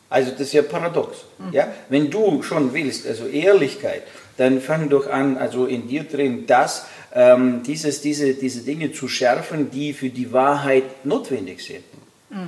Also 0.10 0.32
das 0.32 0.42
ist 0.42 0.54
ja 0.54 0.62
paradox. 0.62 1.26
Mhm. 1.40 1.54
Ja? 1.54 1.68
Wenn 1.90 2.10
du 2.10 2.42
schon 2.44 2.74
willst, 2.74 3.08
also 3.08 3.28
Ehrlichkeit, 3.28 4.04
dann 4.38 4.62
fang 4.62 4.90
doch 4.90 5.10
an, 5.10 5.38
also 5.38 5.66
in 5.66 5.88
dir 5.88 6.04
drin 6.04 6.46
das, 6.48 6.86
ähm, 7.14 7.64
dieses, 7.64 8.02
diese, 8.02 8.34
diese 8.34 8.62
Dinge 8.62 8.92
zu 8.92 9.08
schärfen, 9.08 9.72
die 9.72 9.94
für 9.94 10.10
die 10.10 10.32
Wahrheit 10.32 11.06
notwendig 11.06 11.64
sind 11.64 11.84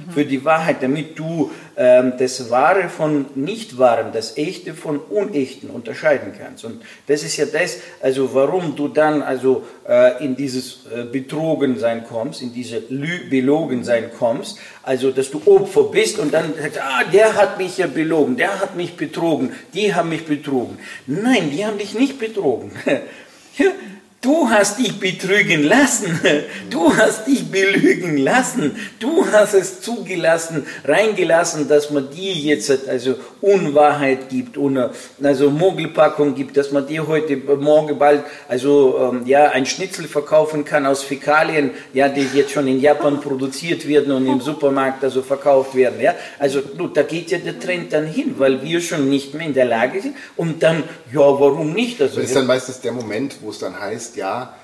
für 0.09 0.25
die 0.25 0.43
Wahrheit, 0.43 0.77
damit 0.81 1.19
du 1.19 1.51
ähm, 1.77 2.13
das 2.17 2.49
Wahre 2.49 2.89
von 2.89 3.27
Nicht-Wahrem, 3.35 4.11
das 4.11 4.35
Echte 4.35 4.73
von 4.73 4.97
Unechten 4.97 5.69
unterscheiden 5.69 6.33
kannst. 6.37 6.65
Und 6.65 6.81
das 7.05 7.23
ist 7.23 7.37
ja 7.37 7.45
das, 7.45 7.77
also 8.01 8.33
warum 8.33 8.75
du 8.75 8.87
dann 8.87 9.21
also 9.21 9.65
äh, 9.87 10.23
in 10.25 10.35
dieses 10.35 10.87
äh, 10.93 11.03
Betrogensein 11.03 12.03
kommst, 12.05 12.41
in 12.41 12.53
diese 12.53 12.81
Lü 12.89 13.29
Belogensein 13.29 14.11
kommst, 14.17 14.57
also 14.81 15.11
dass 15.11 15.29
du 15.29 15.41
Opfer 15.45 15.83
bist 15.83 16.17
und 16.17 16.33
dann 16.33 16.55
sagst, 16.55 16.81
ah, 16.81 17.03
der 17.13 17.35
hat 17.35 17.59
mich 17.59 17.77
ja 17.77 17.87
belogen, 17.87 18.35
der 18.35 18.59
hat 18.59 18.75
mich 18.75 18.97
betrogen, 18.97 19.51
die 19.73 19.93
haben 19.93 20.09
mich 20.09 20.25
betrogen. 20.25 20.79
Nein, 21.05 21.51
die 21.51 21.65
haben 21.65 21.77
dich 21.77 21.93
nicht 21.93 22.19
betrogen. 22.19 22.71
Du 24.21 24.49
hast 24.49 24.79
dich 24.79 24.99
betrügen 24.99 25.63
lassen. 25.63 26.19
Du 26.69 26.95
hast 26.95 27.27
dich 27.27 27.49
belügen 27.49 28.17
lassen. 28.17 28.75
Du 28.99 29.25
hast 29.31 29.53
es 29.53 29.81
zugelassen, 29.81 30.65
reingelassen, 30.83 31.67
dass 31.67 31.89
man 31.91 32.09
dir 32.09 32.33
jetzt 32.33 32.87
also 32.87 33.15
Unwahrheit 33.41 34.29
gibt, 34.29 34.57
oder 34.57 34.91
also 35.23 35.49
Mogelpackung 35.49 36.35
gibt, 36.35 36.57
dass 36.57 36.71
man 36.71 36.87
dir 36.87 37.07
heute 37.07 37.37
morgen 37.37 37.97
bald 37.97 38.23
also 38.47 39.11
ähm, 39.13 39.21
ja 39.25 39.49
ein 39.51 39.65
Schnitzel 39.65 40.07
verkaufen 40.07 40.65
kann 40.65 40.85
aus 40.85 41.03
Fäkalien, 41.03 41.71
ja, 41.93 42.09
die 42.09 42.27
jetzt 42.33 42.51
schon 42.51 42.67
in 42.67 42.79
Japan 42.79 43.21
produziert 43.21 43.87
werden 43.87 44.11
und 44.11 44.27
im 44.27 44.41
Supermarkt 44.41 45.03
also 45.03 45.21
verkauft 45.21 45.73
werden. 45.73 46.01
Ja, 46.01 46.15
also 46.37 46.61
du, 46.61 46.87
da 46.87 47.03
geht 47.03 47.31
ja 47.31 47.37
der 47.37 47.59
Trend 47.59 47.93
dann 47.93 48.07
hin, 48.07 48.35
weil 48.37 48.61
wir 48.61 48.81
schon 48.81 49.09
nicht 49.09 49.33
mehr 49.33 49.47
in 49.47 49.53
der 49.53 49.65
Lage 49.65 50.01
sind. 50.01 50.15
Und 50.35 50.61
dann 50.61 50.83
ja, 51.11 51.21
warum 51.21 51.73
nicht? 51.73 52.01
Also, 52.01 52.17
das 52.17 52.25
ist 52.25 52.35
dann 52.35 52.47
meistens 52.47 52.81
der 52.81 52.91
Moment, 52.91 53.37
wo 53.41 53.49
es 53.49 53.59
dann 53.59 53.79
heißt 53.79 54.06
ja, 54.15 54.55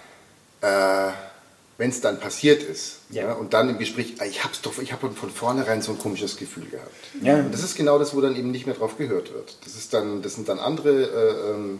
äh, 0.62 1.12
wenn 1.78 1.90
es 1.90 2.02
dann 2.02 2.20
passiert 2.20 2.64
ist 2.64 3.00
ja. 3.10 3.24
ja. 3.28 3.34
und 3.34 3.54
dann 3.54 3.70
im 3.70 3.78
Gespräch, 3.78 4.16
ah, 4.20 4.26
ich 4.26 4.44
habe 4.44 4.54
doch, 4.62 4.78
ich 4.80 4.94
habe 4.94 5.10
von 5.12 5.30
vornherein 5.30 5.82
so 5.82 5.92
ein 5.92 5.98
komisches 5.98 6.38
Gefühl 6.38 6.66
gehabt. 6.70 6.92
Ja. 7.22 7.36
Und 7.38 7.54
das 7.54 7.64
ist 7.64 7.76
genau 7.76 7.98
das, 7.98 8.16
wo 8.16 8.22
dann 8.22 8.36
eben 8.36 8.52
nicht 8.52 8.66
mehr 8.66 8.76
drauf 8.76 8.98
gehört 8.98 9.34
wird. 9.34 9.58
Das 9.64 9.76
ist 9.76 9.94
dann, 9.94 10.22
das 10.22 10.36
sind 10.36 10.48
dann 10.50 10.60
andere 10.60 10.92
äh, 10.92 11.52
ähm, 11.52 11.80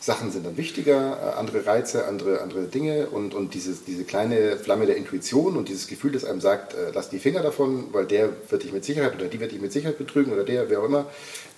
Sachen 0.00 0.30
sind 0.30 0.46
dann 0.46 0.56
wichtiger, 0.56 1.18
äh, 1.34 1.38
andere 1.38 1.66
Reize, 1.66 2.06
andere, 2.06 2.40
andere 2.40 2.64
Dinge 2.64 3.08
und, 3.08 3.34
und 3.34 3.54
dieses, 3.54 3.84
diese 3.84 4.04
kleine 4.04 4.56
Flamme 4.56 4.86
der 4.86 4.96
Intuition 4.96 5.56
und 5.56 5.68
dieses 5.68 5.86
Gefühl, 5.86 6.12
das 6.12 6.24
einem 6.24 6.40
sagt, 6.40 6.74
äh, 6.74 6.90
lass 6.94 7.10
die 7.10 7.18
Finger 7.18 7.42
davon, 7.42 7.92
weil 7.92 8.06
der 8.06 8.30
wird 8.48 8.62
dich 8.62 8.72
mit 8.72 8.84
Sicherheit 8.84 9.14
oder 9.14 9.26
die 9.26 9.40
wird 9.40 9.52
dich 9.52 9.60
mit 9.60 9.72
Sicherheit 9.72 9.98
betrügen 9.98 10.32
oder 10.32 10.44
der, 10.44 10.70
wer 10.70 10.80
auch 10.80 10.84
immer, 10.84 11.06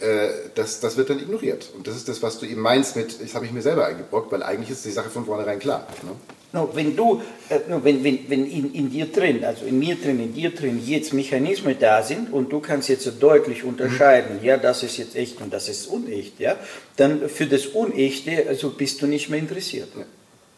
äh, 0.01 0.29
das, 0.55 0.81
das 0.81 0.97
wird 0.97 1.11
dann 1.11 1.19
ignoriert. 1.19 1.71
Und 1.77 1.87
das 1.87 1.97
ist 1.97 2.09
das, 2.09 2.23
was 2.23 2.39
du 2.39 2.47
eben 2.47 2.61
meinst 2.61 2.97
mit, 2.97 3.23
das 3.23 3.35
habe 3.35 3.45
ich 3.45 3.53
mir 3.53 3.63
selber 3.63 3.87
eingebrockt, 3.87 4.33
weil 4.33 4.43
eigentlich 4.43 4.71
ist 4.71 4.85
die 4.85 4.91
Sache 4.91 5.11
von 5.11 5.27
vornherein 5.27 5.59
klar. 5.59 5.87
Ne? 6.03 6.13
No, 6.53 6.69
wenn 6.75 6.97
du, 6.97 7.23
äh, 7.49 7.61
no, 7.69 7.85
wenn, 7.85 8.03
wenn, 8.03 8.29
wenn 8.29 8.45
in, 8.45 8.75
in 8.75 8.91
dir 8.91 9.07
drin, 9.07 9.45
also 9.45 9.65
in 9.67 9.79
mir 9.79 9.95
drin, 9.95 10.19
in 10.19 10.35
dir 10.35 10.51
drin 10.51 10.83
jetzt 10.85 11.13
Mechanismen 11.13 11.77
da 11.79 12.03
sind 12.03 12.33
und 12.33 12.51
du 12.51 12.59
kannst 12.59 12.89
jetzt 12.89 13.05
so 13.05 13.13
deutlich 13.13 13.63
unterscheiden, 13.63 14.39
mhm. 14.41 14.45
ja, 14.45 14.57
das 14.57 14.83
ist 14.83 14.97
jetzt 14.97 15.15
echt 15.15 15.41
und 15.41 15.53
das 15.53 15.69
ist 15.69 15.87
unecht, 15.87 16.41
ja, 16.41 16.57
dann 16.97 17.29
für 17.29 17.47
das 17.47 17.67
Unechte, 17.67 18.47
also 18.49 18.71
bist 18.71 19.01
du 19.01 19.07
nicht 19.07 19.29
mehr 19.29 19.39
interessiert. 19.39 19.89
Ja. 19.97 20.05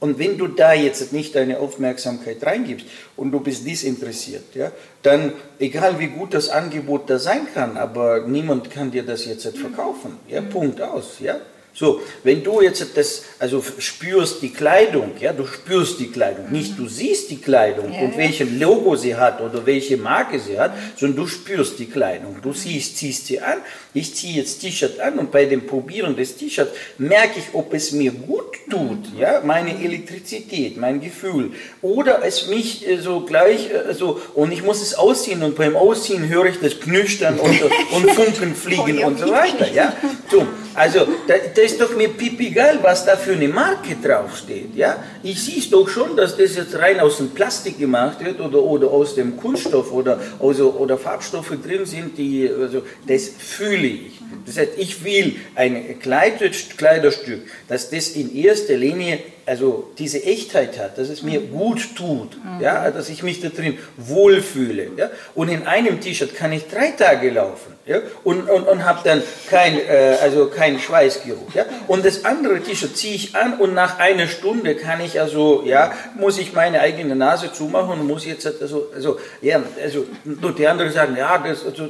Und 0.01 0.19
wenn 0.19 0.39
du 0.39 0.49
da 0.49 0.73
jetzt 0.73 1.13
nicht 1.13 1.35
deine 1.35 1.61
Aufmerksamkeit 1.61 2.45
reingibst 2.45 2.87
und 3.17 3.31
du 3.31 3.41
bist 3.41 3.67
disinteressiert, 3.67 4.55
ja, 4.55 4.73
dann 5.03 5.35
egal 5.59 6.01
wie 6.01 6.09
gut 6.09 6.33
das 6.33 6.49
Angebot 6.49 7.11
da 7.11 7.19
sein 7.19 7.47
kann, 7.53 7.77
aber 7.77 8.27
niemand 8.27 8.71
kann 8.71 8.91
dir 8.91 9.03
das 9.03 9.27
jetzt 9.27 9.47
verkaufen, 9.59 10.17
ja, 10.27 10.41
mhm. 10.41 10.49
Punkt 10.49 10.81
aus, 10.81 11.19
ja. 11.21 11.37
So, 11.75 12.03
wenn 12.23 12.45
du 12.45 12.61
jetzt 12.61 12.87
das, 12.97 13.25
also 13.39 13.65
spürst 13.79 14.43
die 14.43 14.51
Kleidung, 14.51 15.13
ja, 15.19 15.33
du 15.33 15.47
spürst 15.47 16.01
die 16.01 16.11
Kleidung, 16.11 16.51
nicht 16.51 16.79
du 16.79 16.87
siehst 16.87 17.31
die 17.31 17.41
Kleidung 17.41 17.93
ja, 17.93 18.01
und 18.01 18.17
welches 18.19 18.49
Logo 18.59 18.95
sie 18.95 19.17
hat 19.17 19.41
oder 19.41 19.65
welche 19.65 19.97
Marke 19.97 20.39
sie 20.39 20.59
hat, 20.59 20.73
sondern 20.97 21.25
du 21.25 21.27
spürst 21.27 21.79
die 21.79 21.87
Kleidung. 21.87 22.37
Du 22.43 22.53
siehst, 22.53 22.99
ziehst 22.99 23.27
sie 23.27 23.41
an, 23.41 23.59
ich 23.95 24.15
ziehe 24.15 24.35
jetzt 24.35 24.61
T-Shirt 24.61 25.01
an 25.01 25.19
und 25.19 25.31
bei 25.31 25.47
dem 25.47 25.67
Probieren 25.67 26.15
des 26.15 26.37
T-Shirts 26.37 26.73
merke 26.99 27.39
ich, 27.39 27.55
ob 27.55 27.73
es 27.73 27.93
mir 27.93 28.13
gut 28.13 28.53
tut, 28.71 28.99
ja, 29.19 29.41
meine 29.43 29.83
Elektrizität, 29.83 30.77
mein 30.77 31.01
Gefühl, 31.01 31.53
oder 31.81 32.23
es 32.23 32.49
mich 32.49 32.87
äh, 32.87 32.99
so 32.99 33.21
gleich, 33.21 33.71
äh, 33.71 33.95
so, 33.95 34.21
und 34.35 34.53
ich 34.53 34.63
muss 34.63 34.83
es 34.83 34.95
ausziehen 34.95 35.43
und 35.43 35.57
beim 35.57 35.77
Ausziehen 35.77 36.29
höre 36.29 36.47
ich 36.47 36.61
das 36.61 36.81
Knüstern 36.81 37.39
und, 37.39 37.63
und 37.93 38.11
Funken 38.11 38.55
fliegen 38.55 39.03
und 39.05 39.19
so 39.19 39.31
weiter, 39.31 39.71
ja. 39.73 39.95
So, 40.31 40.47
also, 40.75 41.07
da, 41.27 41.35
da 41.55 41.63
ist 41.63 41.81
doch 41.81 41.97
mir 41.97 42.09
pipi 42.09 42.51
geil, 42.51 42.79
was 42.83 43.05
da 43.05 43.17
für 43.17 43.33
eine 43.33 43.49
Marke 43.49 43.97
draufsteht. 44.03 44.75
Ja? 44.75 45.03
Ich 45.23 45.43
sehe 45.43 45.59
es 45.59 45.71
doch 45.71 45.89
schon, 45.89 46.17
dass 46.17 46.37
das 46.37 46.57
jetzt 46.57 46.79
rein 46.79 47.01
aus 47.01 47.19
dem 47.19 47.31
Plastik 47.31 47.79
gemacht 47.79 48.25
wird 48.25 48.41
oder, 48.41 48.63
oder 48.63 48.91
aus 48.91 49.15
dem 49.15 49.37
Kunststoff 49.37 49.93
oder, 49.93 50.21
also, 50.41 50.73
oder 50.73 50.99
Farbstoffe 50.99 51.57
drin 51.65 51.85
sind, 51.87 52.17
die, 52.17 52.49
also, 52.49 52.83
das 53.07 53.29
fühle 53.29 53.87
ich. 53.87 54.21
Das 54.47 54.57
heißt, 54.57 54.73
ich 54.79 55.05
will 55.05 55.37
ein 55.55 55.99
Kleiderstück, 56.01 57.43
dass 57.69 57.91
das 57.91 58.11
in 58.11 58.35
erster 58.35 58.77
Linie 58.77 59.19
also 59.47 59.91
diese 59.99 60.23
Echtheit 60.23 60.79
hat, 60.79 60.99
dass 60.99 61.09
es 61.09 61.23
mir 61.23 61.41
mhm. 61.41 61.51
gut 61.51 61.97
tut, 61.97 62.37
mhm. 62.37 62.61
ja, 62.61 62.91
dass 62.91 63.09
ich 63.09 63.23
mich 63.23 63.41
da 63.41 63.49
drin 63.49 63.79
wohlfühle. 63.97 64.89
Ja? 64.97 65.11
Und 65.35 65.49
in 65.49 65.67
einem 65.67 66.01
T-Shirt 66.01 66.35
kann 66.35 66.53
ich 66.53 66.69
drei 66.69 66.91
Tage 66.91 67.31
laufen 67.31 67.75
ja? 67.87 67.99
und, 68.25 68.49
und, 68.49 68.69
und 68.69 68.85
habe 68.85 69.01
dann 69.05 69.23
kein, 69.51 69.79
äh, 69.79 70.17
also 70.23 70.47
keinen 70.47 70.79
Schweißgeruch. 70.79 71.55
Ja? 71.55 71.65
Und 71.89 72.05
das 72.05 72.25
andere 72.25 72.61
T-Shirt 72.61 72.97
ziehe 72.97 73.15
ich 73.15 73.35
an 73.35 73.59
und 73.59 73.75
nach 73.75 73.99
einer 73.99 74.29
Stunde 74.29 74.77
kann 74.77 75.01
ich 75.01 75.21
also, 75.21 75.63
ja, 75.65 75.93
muss 76.15 76.39
ich 76.39 76.53
meine 76.53 76.81
eigene 76.81 77.17
Nase 77.17 77.53
zumachen 77.53 78.01
und 78.01 78.07
muss 78.07 78.25
jetzt 78.25 78.47
also, 78.47 78.89
also 78.95 79.19
ja, 79.41 79.63
also, 79.83 80.07
die 80.25 80.67
anderen 80.67 80.93
sagen, 80.93 81.17
ja, 81.17 81.39
das, 81.39 81.65
also, 81.65 81.89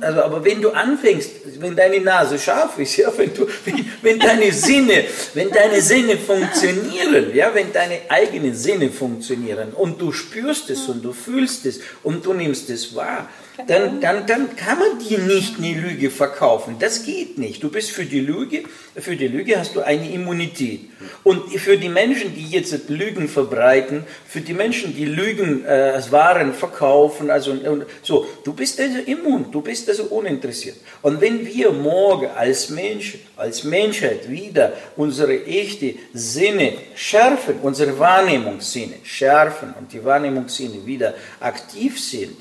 also, 0.00 0.22
aber 0.22 0.44
wenn 0.44 0.62
du 0.62 0.70
anfängst, 0.70 1.30
wenn 1.60 1.74
deine 1.74 2.00
Nase 2.00 2.38
scharf 2.38 2.78
ist, 2.78 2.96
ja, 2.98 3.12
wenn, 3.16 3.34
du, 3.34 3.46
wenn, 3.64 3.84
wenn 4.02 4.18
deine 4.18 4.52
Sinne, 4.52 5.04
wenn 5.34 5.50
deine 5.50 5.80
Sinne 5.80 6.16
funktionieren, 6.16 7.34
ja, 7.34 7.54
wenn 7.54 7.72
deine 7.72 8.00
eigenen 8.08 8.54
Sinne 8.54 8.90
funktionieren 8.90 9.72
und 9.72 10.00
du 10.00 10.12
spürst 10.12 10.70
es 10.70 10.88
und 10.88 11.04
du 11.04 11.12
fühlst 11.12 11.66
es 11.66 11.80
und 12.02 12.24
du 12.24 12.32
nimmst 12.32 12.70
es 12.70 12.94
wahr, 12.94 13.28
dann, 13.66 14.00
dann, 14.00 14.26
dann 14.26 14.56
kann 14.56 14.78
man 14.78 14.98
dir 14.98 15.18
nicht 15.18 15.58
eine 15.58 15.74
Lüge 15.74 16.10
verkaufen. 16.10 16.76
Das 16.78 17.04
geht 17.04 17.38
nicht. 17.38 17.62
Du 17.62 17.70
bist 17.70 17.90
für 17.90 18.04
die 18.04 18.20
Lüge, 18.20 18.62
für 18.96 19.16
die 19.16 19.26
Lüge 19.26 19.58
hast 19.58 19.74
du 19.74 19.80
eine 19.80 20.10
Immunität. 20.10 20.80
Und 21.24 21.52
für 21.58 21.76
die 21.76 21.88
Menschen, 21.88 22.34
die 22.34 22.46
jetzt 22.46 22.88
Lügen 22.88 23.28
verbreiten, 23.28 24.04
für 24.26 24.40
die 24.40 24.54
Menschen, 24.54 24.94
die 24.94 25.06
Lügen 25.06 25.64
äh, 25.64 25.68
als 25.68 26.12
Waren 26.12 26.54
verkaufen, 26.54 27.30
also 27.30 27.56
so, 28.02 28.26
du 28.44 28.52
bist 28.52 28.80
also 28.80 28.98
immun, 28.98 29.50
du 29.50 29.60
bist 29.60 29.88
also 29.88 30.04
uninteressiert. 30.04 30.76
Und 31.02 31.20
wenn 31.20 31.44
wir 31.44 31.72
morgen 31.72 32.28
als 32.36 32.70
Mensch, 32.70 33.18
als 33.36 33.64
Menschheit 33.64 34.30
wieder 34.30 34.72
unsere 34.96 35.44
echte 35.44 35.94
Sinne 36.12 36.74
schärfen, 36.94 37.56
unsere 37.62 37.98
Wahrnehmungssinne 37.98 38.94
schärfen 39.02 39.74
und 39.78 39.92
die 39.92 40.04
Wahrnehmungssinne 40.04 40.86
wieder 40.86 41.14
aktiv 41.40 42.00
sind, 42.00 42.36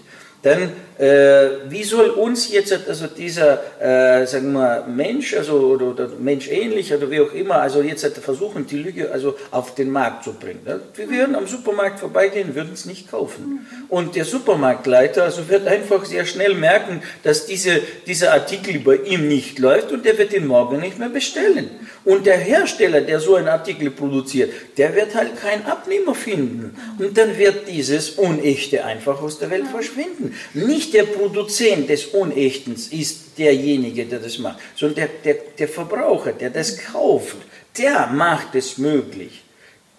dann 0.47 0.71
äh, 0.97 1.69
wie 1.69 1.83
soll 1.83 2.09
uns 2.09 2.51
jetzt 2.51 2.73
also 2.87 3.05
dieser, 3.07 3.59
äh, 3.79 4.25
sagen 4.25 4.51
wir, 4.53 4.85
Mensch, 4.87 5.35
also 5.35 5.53
oder, 5.53 5.87
oder 5.87 6.09
Menschähnlich 6.19 6.91
oder 6.91 7.11
wie 7.11 7.19
auch 7.19 7.33
immer, 7.33 7.55
also 7.61 7.81
jetzt 7.81 8.05
versuchen, 8.17 8.65
die 8.65 8.77
Lüge 8.77 9.11
also 9.11 9.35
auf 9.51 9.75
den 9.75 9.91
Markt 9.91 10.23
zu 10.23 10.33
bringen. 10.33 10.61
Ne? 10.65 10.79
Wir 10.95 11.09
würden 11.09 11.35
am 11.35 11.45
Supermarkt 11.45 11.99
vorbeigehen, 11.99 12.55
würden 12.55 12.71
es 12.73 12.85
nicht 12.85 13.11
kaufen. 13.11 13.67
Und 13.89 14.15
der 14.15 14.25
Supermarktleiter 14.25 15.23
also 15.23 15.47
wird 15.49 15.67
einfach 15.67 16.03
sehr 16.05 16.25
schnell 16.25 16.55
merken, 16.55 17.03
dass 17.21 17.45
diese, 17.45 17.79
dieser 18.07 18.33
Artikel 18.33 18.79
bei 18.79 18.95
ihm 18.95 19.27
nicht 19.27 19.59
läuft 19.59 19.91
und 19.91 20.03
der 20.03 20.17
wird 20.17 20.33
ihn 20.33 20.47
morgen 20.47 20.79
nicht 20.79 20.97
mehr 20.97 21.09
bestellen. 21.09 21.69
Und 22.05 22.25
der 22.25 22.37
Hersteller, 22.37 23.01
der 23.01 23.19
so 23.19 23.35
einen 23.35 23.49
Artikel 23.49 23.91
produziert, 23.91 24.51
der 24.77 24.95
wird 24.95 25.13
halt 25.13 25.39
keinen 25.39 25.65
Abnehmer 25.65 26.15
finden. 26.15 26.75
Und 26.97 27.17
dann 27.17 27.37
wird 27.37 27.67
dieses 27.67 28.11
Unechte 28.11 28.85
einfach 28.85 29.21
aus 29.21 29.39
der 29.39 29.49
Welt 29.51 29.67
verschwinden. 29.67 30.33
Nicht 30.53 30.93
der 30.93 31.03
Produzent 31.03 31.89
des 31.89 32.05
Unechtens 32.07 32.87
ist 32.87 33.37
derjenige, 33.37 34.05
der 34.05 34.19
das 34.19 34.37
macht, 34.37 34.59
sondern 34.75 34.95
der, 34.95 35.33
der, 35.33 35.41
der 35.57 35.67
Verbraucher, 35.67 36.33
der 36.33 36.49
das 36.49 36.77
kauft, 36.77 37.37
der 37.77 38.07
macht 38.07 38.55
es 38.55 38.77
möglich. 38.77 39.43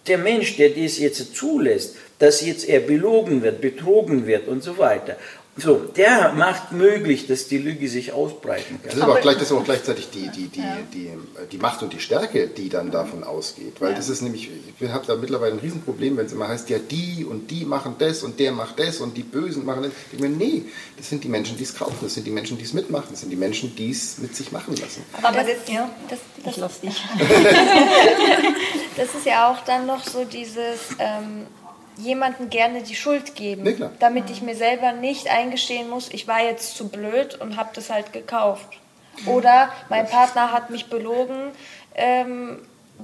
Der 0.07 0.19
Mensch, 0.19 0.57
der 0.57 0.71
dies 0.71 0.99
jetzt 0.99 1.37
zulässt, 1.37 1.97
dass 2.19 2.45
jetzt 2.45 2.69
er 2.69 2.81
belogen 2.81 3.43
wird, 3.43 3.61
betrogen 3.61 4.27
wird 4.27 4.49
und 4.49 4.63
so 4.63 4.79
weiter. 4.79 5.17
So, 5.59 5.77
der 5.97 6.33
macht 6.35 6.71
möglich, 6.71 7.27
dass 7.27 7.49
die 7.49 7.59
Lüge 7.59 7.89
sich 7.89 8.13
ausbreiten 8.13 8.81
kann. 8.81 8.85
Das 8.85 8.95
ist 8.95 9.03
aber, 9.03 9.15
auch, 9.15 9.21
gleich, 9.21 9.35
das 9.35 9.51
ist 9.51 9.53
auch 9.53 9.65
gleichzeitig 9.65 10.09
die, 10.11 10.29
die, 10.29 10.49
die, 10.49 10.63
die, 10.95 11.11
die 11.51 11.59
Macht 11.59 11.83
und 11.83 11.93
die 11.93 11.99
Stärke, 11.99 12.47
die 12.47 12.69
dann 12.69 12.93
davon 12.93 13.25
ausgeht. 13.25 13.81
Weil 13.81 13.95
das 13.95 14.09
ist 14.09 14.23
nämlich, 14.23 14.51
ich 14.79 14.89
habe 14.89 15.05
da 15.07 15.17
mittlerweile 15.17 15.55
ein 15.55 15.59
Riesenproblem, 15.59 16.17
wenn 16.17 16.27
es 16.27 16.33
immer 16.33 16.47
heißt, 16.47 16.71
ja, 16.71 16.79
die 16.79 17.27
und 17.29 17.51
die 17.51 17.65
machen 17.65 17.97
das 17.99 18.23
und 18.23 18.39
der 18.39 18.53
macht 18.53 18.79
das 18.79 19.01
und 19.01 19.17
die 19.17 19.25
Bösen 19.25 19.67
machen 19.67 19.83
das. 19.83 19.93
Ich 20.13 20.21
meine, 20.21 20.37
nee, 20.37 20.63
das 20.97 21.09
sind 21.09 21.25
die 21.25 21.29
Menschen, 21.29 21.57
die 21.57 21.65
es 21.65 21.75
kaufen, 21.75 21.99
das 22.03 22.15
sind 22.15 22.27
die 22.27 22.31
Menschen, 22.31 22.57
die 22.57 22.65
es 22.65 22.73
mitmachen, 22.73 23.09
das 23.11 23.21
sind 23.21 23.31
die 23.31 23.37
Menschen, 23.37 23.75
die 23.75 23.91
es 23.91 24.19
mit 24.19 24.37
sich 24.37 24.53
machen 24.53 24.77
lassen. 24.77 25.03
Aber 25.23 25.39
das, 25.39 25.57
ja, 25.67 25.91
das, 26.09 26.21
das, 26.45 26.55
ich 26.55 26.61
lass 26.61 26.81
dich. 26.81 27.03
das 28.97 29.15
ist 29.15 29.27
ja 29.27 29.51
auch 29.51 29.65
dann 29.65 29.87
noch 29.87 30.05
so 30.05 30.25
dieses, 30.25 30.79
ähm, 31.01 31.47
jemandem 31.99 32.49
gerne 32.51 32.83
die 32.83 32.95
Schuld 32.95 33.35
geben, 33.35 33.65
nee, 33.65 33.77
damit 33.99 34.31
ich 34.31 34.43
mir 34.43 34.55
selber 34.55 34.93
nicht 34.93 35.29
eingestehen 35.29 35.91
muss, 35.91 36.09
ich 36.13 36.27
war 36.29 36.43
jetzt 36.43 36.77
zu 36.77 36.89
blöd 36.89 37.41
und 37.41 37.57
habe 37.57 37.71
das 37.75 37.91
halt 37.91 38.13
gekauft. 38.13 38.69
Oder 39.27 39.73
mein 39.89 40.07
Partner 40.07 40.53
hat 40.53 40.71
mich 40.71 40.89
belogen, 40.89 41.51
ähm, 41.97 42.61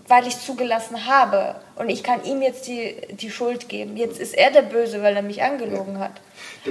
weil 0.08 0.26
ich 0.26 0.38
zugelassen 0.38 1.06
habe 1.06 1.56
und 1.76 1.88
ich 1.88 2.02
kann 2.02 2.24
ihm 2.24 2.42
jetzt 2.42 2.66
die, 2.66 2.96
die 3.10 3.30
Schuld 3.30 3.68
geben. 3.68 3.96
Jetzt 3.96 4.18
ist 4.18 4.34
er 4.34 4.50
der 4.50 4.62
Böse, 4.62 5.02
weil 5.02 5.16
er 5.16 5.22
mich 5.22 5.42
angelogen 5.42 5.98
hat. 5.98 6.12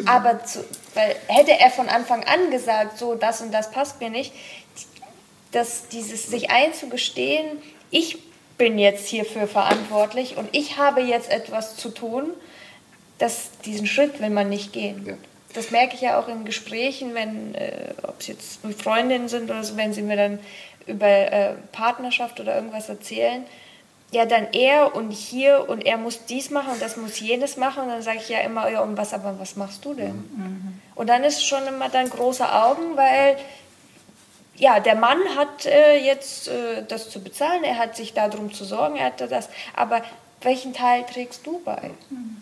Aber 0.06 0.44
zu, 0.44 0.64
weil 0.94 1.16
hätte 1.28 1.58
er 1.60 1.70
von 1.70 1.90
Anfang 1.90 2.24
an 2.24 2.52
gesagt, 2.52 2.98
so 2.98 3.16
das 3.16 3.42
und 3.42 3.54
das 3.54 3.72
passt 3.72 4.00
mir 4.02 4.10
nicht, 4.10 4.34
dass 5.52 5.88
dieses 5.88 6.28
sich 6.28 6.50
einzugestehen, 6.50 7.62
ich 7.92 8.18
bin 8.58 8.78
jetzt 8.78 9.08
hierfür 9.08 9.48
verantwortlich 9.48 10.38
und 10.38 10.50
ich 10.52 10.78
habe 10.78 11.02
jetzt 11.02 11.32
etwas 11.32 11.76
zu 11.76 11.90
tun, 11.90 12.32
dass 13.18 13.52
diesen 13.66 13.88
Schritt 13.88 14.20
will 14.20 14.30
man 14.30 14.50
nicht 14.50 14.74
gehen. 14.74 15.06
Ja. 15.06 15.14
Das 15.54 15.72
merke 15.72 15.96
ich 15.96 16.02
ja 16.02 16.20
auch 16.20 16.28
in 16.28 16.46
Gesprächen, 16.46 17.14
wenn, 17.14 17.54
äh, 17.56 17.94
ob 18.04 18.20
es 18.20 18.28
jetzt 18.28 18.60
Freundinnen 18.78 19.28
sind 19.28 19.50
oder 19.50 19.64
so, 19.64 19.78
wenn 19.78 19.94
sie 19.94 20.02
mir 20.02 20.18
dann 20.18 20.40
über 20.88 21.08
äh, 21.08 21.54
Partnerschaft 21.72 22.40
oder 22.40 22.56
irgendwas 22.56 22.90
erzählen. 22.90 23.46
Ja, 24.12 24.26
dann 24.26 24.48
er 24.52 24.96
und 24.96 25.12
hier 25.12 25.68
und 25.70 25.86
er 25.86 25.98
muss 25.98 26.26
dies 26.26 26.52
machen 26.52 26.74
und 26.74 26.82
das 26.82 26.98
muss 26.98 27.20
jenes 27.20 27.58
machen. 27.58 27.84
Und 27.84 27.90
dann 27.90 28.02
sage 28.02 28.20
ich 28.20 28.30
ja 28.30 28.40
immer, 28.40 28.70
ja, 28.70 28.82
und 28.82 28.96
was, 28.96 29.14
aber 29.14 29.40
was 29.40 29.56
machst 29.56 29.86
du 29.86 29.94
denn? 29.94 30.16
Mhm. 30.16 30.82
Und 30.94 31.08
dann 31.08 31.24
ist 31.24 31.46
schon 31.46 31.66
immer 31.68 31.90
dann 31.90 32.10
große 32.10 32.52
Augen, 32.52 32.96
weil 32.96 33.38
ja, 34.56 34.80
der 34.80 34.96
Mann 34.96 35.20
hat 35.36 35.66
äh, 35.66 35.98
jetzt 35.98 36.48
äh, 36.48 36.84
das 36.88 37.10
zu 37.10 37.22
bezahlen, 37.22 37.64
er 37.64 37.78
hat 37.78 37.96
sich 37.96 38.14
darum 38.14 38.54
zu 38.54 38.66
sorgen, 38.66 38.96
er 38.96 39.08
hat 39.08 39.22
das, 39.22 39.50
aber 39.76 40.02
welchen 40.42 40.74
Teil 40.74 41.04
trägst 41.12 41.46
du 41.46 41.60
bei? 41.64 41.92
Mhm. 42.10 42.38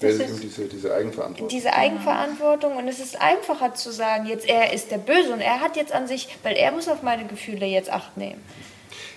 Das 0.00 0.14
ist 0.14 0.42
diese, 0.42 0.66
diese 0.66 0.94
Eigenverantwortung. 0.94 1.48
Diese 1.48 1.72
Eigenverantwortung 1.72 2.76
und 2.76 2.86
es 2.86 3.00
ist 3.00 3.20
einfacher 3.20 3.74
zu 3.74 3.90
sagen, 3.90 4.26
jetzt 4.26 4.48
er 4.48 4.72
ist 4.72 4.92
der 4.92 4.98
Böse 4.98 5.32
und 5.32 5.40
er 5.40 5.60
hat 5.60 5.76
jetzt 5.76 5.92
an 5.92 6.06
sich, 6.06 6.28
weil 6.44 6.56
er 6.56 6.70
muss 6.70 6.88
auf 6.88 7.02
meine 7.02 7.24
Gefühle 7.24 7.66
jetzt 7.66 7.90
Acht 7.90 8.16
nehmen. 8.16 8.40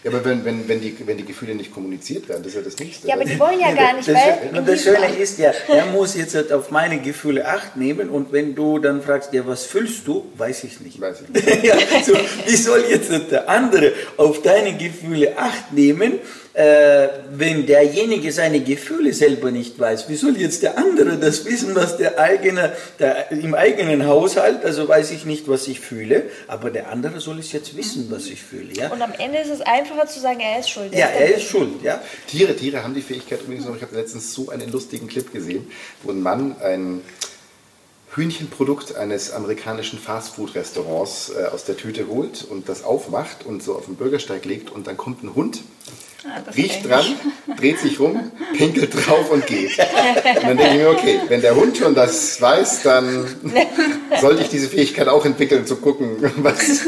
Ja, 0.03 0.11
aber 0.11 0.25
wenn, 0.25 0.43
wenn, 0.45 0.67
wenn, 0.67 0.81
die, 0.81 0.95
wenn 1.05 1.17
die 1.17 1.25
Gefühle 1.25 1.53
nicht 1.53 1.71
kommuniziert 1.71 2.27
werden, 2.27 2.41
das 2.43 2.53
ist 2.53 2.57
ja 2.57 2.61
das 2.63 2.79
Nächste. 2.79 3.07
Ja, 3.07 3.15
aber 3.15 3.25
die 3.25 3.39
wollen 3.39 3.59
ja 3.59 3.71
gar 3.73 3.93
nicht, 3.93 4.07
das, 4.07 4.15
weil 4.15 4.57
Und 4.57 4.67
das 4.67 4.83
Schöne 4.83 5.15
ist 5.19 5.37
ja, 5.37 5.51
er 5.67 5.85
muss 5.87 6.15
jetzt 6.15 6.33
halt 6.33 6.51
auf 6.51 6.71
meine 6.71 6.99
Gefühle 6.99 7.45
Acht 7.45 7.77
nehmen 7.77 8.09
und 8.09 8.31
wenn 8.31 8.55
du 8.55 8.79
dann 8.79 9.01
fragst, 9.01 9.31
ja, 9.33 9.45
was 9.45 9.65
fühlst 9.65 10.07
du, 10.07 10.25
weiß 10.37 10.63
ich 10.63 10.79
nicht. 10.81 10.99
Weiß 10.99 11.17
ich 11.21 11.29
nicht. 11.45 11.63
ja, 11.63 11.75
so, 12.03 12.13
wie 12.45 12.55
soll 12.55 12.83
jetzt 12.89 13.11
der 13.31 13.47
andere 13.47 13.93
auf 14.17 14.41
deine 14.41 14.75
Gefühle 14.75 15.37
Acht 15.37 15.71
nehmen, 15.71 16.13
äh, 16.53 17.07
wenn 17.31 17.65
derjenige 17.65 18.31
seine 18.31 18.59
Gefühle 18.59 19.13
selber 19.13 19.51
nicht 19.51 19.79
weiß? 19.79 20.09
Wie 20.09 20.15
soll 20.15 20.37
jetzt 20.37 20.63
der 20.63 20.77
andere 20.77 21.17
das 21.17 21.45
wissen, 21.45 21.75
was 21.75 21.97
der 21.97 22.19
eigene, 22.19 22.73
der, 22.99 23.31
im 23.31 23.55
eigenen 23.55 24.05
Haushalt, 24.05 24.65
also 24.65 24.87
weiß 24.87 25.11
ich 25.11 25.25
nicht, 25.25 25.47
was 25.47 25.67
ich 25.67 25.79
fühle, 25.79 26.23
aber 26.47 26.69
der 26.69 26.89
andere 26.89 27.19
soll 27.19 27.39
es 27.39 27.51
jetzt 27.51 27.77
wissen, 27.77 28.07
was 28.09 28.27
ich 28.27 28.41
fühle. 28.41 28.73
Ja, 28.73 28.91
und 28.91 29.01
am 29.01 29.13
Ende 29.17 29.39
ist 29.39 29.49
es 29.49 29.61
einfacher 29.61 30.07
zu 30.07 30.19
sagen, 30.19 30.39
er 30.39 30.59
ist 30.59 30.69
schuld. 30.69 30.93
ja 30.93 31.07
er 31.07 31.35
ist 31.35 31.43
schuld. 31.43 31.81
Ja? 31.83 32.01
Tiere, 32.27 32.55
Tiere 32.55 32.83
haben 32.83 32.93
die 32.93 33.01
Fähigkeit 33.01 33.41
übrigens 33.41 33.65
noch, 33.65 33.75
ich 33.75 33.81
habe 33.81 33.95
letztens 33.95 34.33
so 34.33 34.49
einen 34.49 34.71
lustigen 34.71 35.07
Clip 35.07 35.31
gesehen, 35.31 35.71
wo 36.03 36.11
ein 36.11 36.21
Mann 36.21 36.55
ein 36.61 37.01
Hühnchenprodukt 38.13 38.95
eines 38.95 39.31
amerikanischen 39.31 39.97
Fastfood-Restaurants 39.97 41.31
äh, 41.31 41.45
aus 41.45 41.63
der 41.63 41.77
Tüte 41.77 42.07
holt 42.07 42.43
und 42.43 42.67
das 42.67 42.83
aufmacht 42.83 43.45
und 43.45 43.63
so 43.63 43.75
auf 43.75 43.85
den 43.85 43.95
Bürgersteig 43.95 44.43
legt 44.43 44.69
und 44.69 44.87
dann 44.87 44.97
kommt 44.97 45.23
ein 45.23 45.33
Hund, 45.33 45.61
Ah, 46.23 46.41
riecht 46.55 46.87
dran, 46.87 47.05
dreht 47.57 47.79
sich 47.79 47.99
rum, 47.99 48.31
pinkelt 48.55 48.93
drauf 48.93 49.31
und 49.31 49.47
geht. 49.47 49.71
Und 49.79 50.43
dann 50.43 50.57
denke 50.57 50.73
ich 50.75 50.77
mir, 50.77 50.89
okay, 50.89 51.19
wenn 51.27 51.41
der 51.41 51.55
Hund 51.55 51.77
schon 51.77 51.95
das 51.95 52.39
weiß, 52.39 52.83
dann 52.83 53.25
sollte 54.19 54.43
ich 54.43 54.49
diese 54.49 54.69
Fähigkeit 54.69 55.07
auch 55.07 55.25
entwickeln, 55.25 55.65
zu 55.65 55.77
gucken, 55.77 56.17
was... 56.37 56.81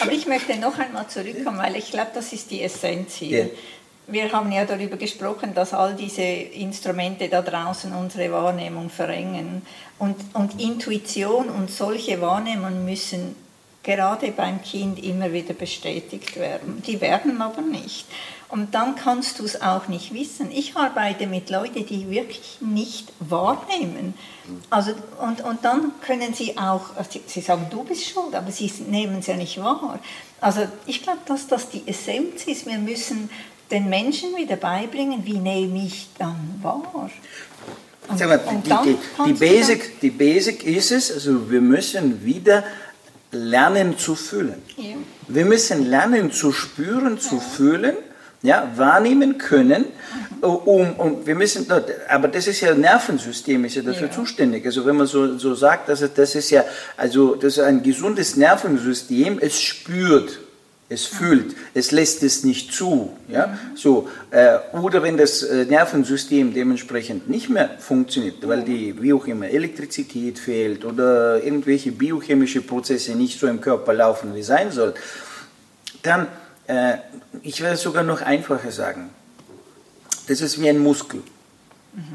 Aber 0.00 0.12
ich 0.12 0.26
möchte 0.26 0.56
noch 0.56 0.78
einmal 0.78 1.06
zurückkommen, 1.08 1.58
weil 1.58 1.76
ich 1.76 1.90
glaube, 1.90 2.10
das 2.14 2.32
ist 2.32 2.50
die 2.50 2.62
Essenz 2.62 3.14
hier. 3.14 3.38
Ja. 3.38 3.46
Wir 4.08 4.32
haben 4.32 4.50
ja 4.50 4.64
darüber 4.64 4.96
gesprochen, 4.96 5.54
dass 5.54 5.72
all 5.72 5.94
diese 5.94 6.22
Instrumente 6.22 7.28
da 7.28 7.40
draußen 7.40 7.92
unsere 7.94 8.32
Wahrnehmung 8.32 8.90
verengen. 8.90 9.62
Und, 9.98 10.16
und 10.34 10.60
Intuition 10.60 11.48
und 11.48 11.70
solche 11.70 12.20
Wahrnehmungen 12.20 12.84
müssen 12.84 13.36
gerade 13.82 14.30
beim 14.30 14.62
Kind 14.62 15.02
immer 15.02 15.32
wieder 15.32 15.54
bestätigt 15.54 16.36
werden. 16.38 16.82
Die 16.86 17.00
werden 17.00 17.40
aber 17.40 17.62
nicht. 17.62 18.06
Und 18.48 18.74
dann 18.74 18.96
kannst 18.96 19.38
du 19.38 19.44
es 19.44 19.62
auch 19.62 19.88
nicht 19.88 20.12
wissen. 20.12 20.50
Ich 20.50 20.76
arbeite 20.76 21.26
mit 21.26 21.48
Leuten, 21.48 21.86
die 21.86 22.10
wirklich 22.10 22.58
nicht 22.60 23.10
wahrnehmen. 23.18 24.14
Also, 24.68 24.92
und, 25.20 25.40
und 25.42 25.64
dann 25.64 25.92
können 26.02 26.34
sie 26.34 26.58
auch, 26.58 26.90
sie, 27.08 27.22
sie 27.26 27.40
sagen, 27.40 27.66
du 27.70 27.82
bist 27.82 28.04
schuld, 28.04 28.34
aber 28.34 28.52
sie 28.52 28.70
nehmen 28.88 29.20
es 29.20 29.26
ja 29.26 29.36
nicht 29.36 29.58
wahr. 29.58 29.98
Also 30.40 30.66
ich 30.86 31.02
glaube, 31.02 31.20
dass 31.26 31.46
das 31.46 31.70
die 31.70 31.82
Essenz 31.86 32.44
ist. 32.44 32.66
Wir 32.66 32.78
müssen 32.78 33.30
den 33.70 33.88
Menschen 33.88 34.36
wieder 34.36 34.56
beibringen, 34.56 35.24
wie 35.24 35.38
nehme 35.38 35.86
ich 35.86 36.08
dann 36.18 36.60
wahr. 36.60 37.10
Und, 38.08 38.18
Sag 38.18 38.28
mal, 38.28 38.38
die, 38.38 38.68
dann 38.68 38.84
die, 38.84 38.98
die, 39.26 39.32
Basic, 39.32 40.00
die 40.00 40.10
Basic 40.10 40.64
ist 40.64 40.90
es, 40.90 41.10
also 41.10 41.50
wir 41.50 41.60
müssen 41.60 42.22
wieder 42.24 42.64
lernen 43.32 43.98
zu 43.98 44.14
fühlen. 44.14 44.62
Ja. 44.76 44.94
Wir 45.28 45.44
müssen 45.44 45.88
lernen 45.88 46.30
zu 46.32 46.52
spüren, 46.52 47.18
zu 47.18 47.40
fühlen, 47.40 47.96
ja, 48.42 48.70
wahrnehmen 48.76 49.38
können. 49.38 49.86
Um, 50.40 50.92
um, 50.98 51.26
wir 51.26 51.34
müssen, 51.34 51.66
aber 52.08 52.28
das 52.28 52.46
ist 52.48 52.60
ja 52.60 52.74
Nervensystem, 52.74 53.64
ist 53.64 53.76
ja 53.76 53.82
dafür 53.82 54.08
Ja. 54.08 54.12
zuständig. 54.12 54.66
Also 54.66 54.84
wenn 54.84 54.96
man 54.96 55.06
so, 55.06 55.38
so 55.38 55.54
sagt, 55.54 55.88
dass 55.88 56.02
es, 56.02 56.12
das 56.14 56.34
ist 56.34 56.50
ja, 56.50 56.64
also 56.96 57.36
das 57.36 57.56
ist 57.56 57.60
ein 57.60 57.82
gesundes 57.82 58.36
Nervensystem, 58.36 59.38
es 59.40 59.60
spürt. 59.60 60.40
Es 60.92 61.06
fühlt, 61.06 61.56
es 61.72 61.90
lässt 61.90 62.22
es 62.22 62.44
nicht 62.44 62.74
zu. 62.74 63.16
Ja? 63.28 63.58
So, 63.74 64.08
äh, 64.30 64.58
oder 64.72 65.02
wenn 65.02 65.16
das 65.16 65.42
äh, 65.42 65.64
Nervensystem 65.64 66.52
dementsprechend 66.52 67.30
nicht 67.30 67.48
mehr 67.48 67.70
funktioniert, 67.78 68.46
weil 68.46 68.62
die, 68.62 69.00
wie 69.00 69.14
auch 69.14 69.26
immer, 69.26 69.48
Elektrizität 69.48 70.38
fehlt 70.38 70.84
oder 70.84 71.42
irgendwelche 71.42 71.92
biochemische 71.92 72.60
Prozesse 72.60 73.12
nicht 73.12 73.40
so 73.40 73.46
im 73.46 73.60
Körper 73.62 73.94
laufen, 73.94 74.34
wie 74.34 74.42
sein 74.42 74.70
soll, 74.70 74.92
dann, 76.02 76.26
äh, 76.66 76.98
ich 77.42 77.62
werde 77.62 77.76
es 77.76 77.82
sogar 77.82 78.02
noch 78.02 78.20
einfacher 78.20 78.70
sagen, 78.70 79.08
das 80.28 80.42
ist 80.42 80.60
wie 80.60 80.68
ein 80.68 80.78
Muskel. 80.78 81.22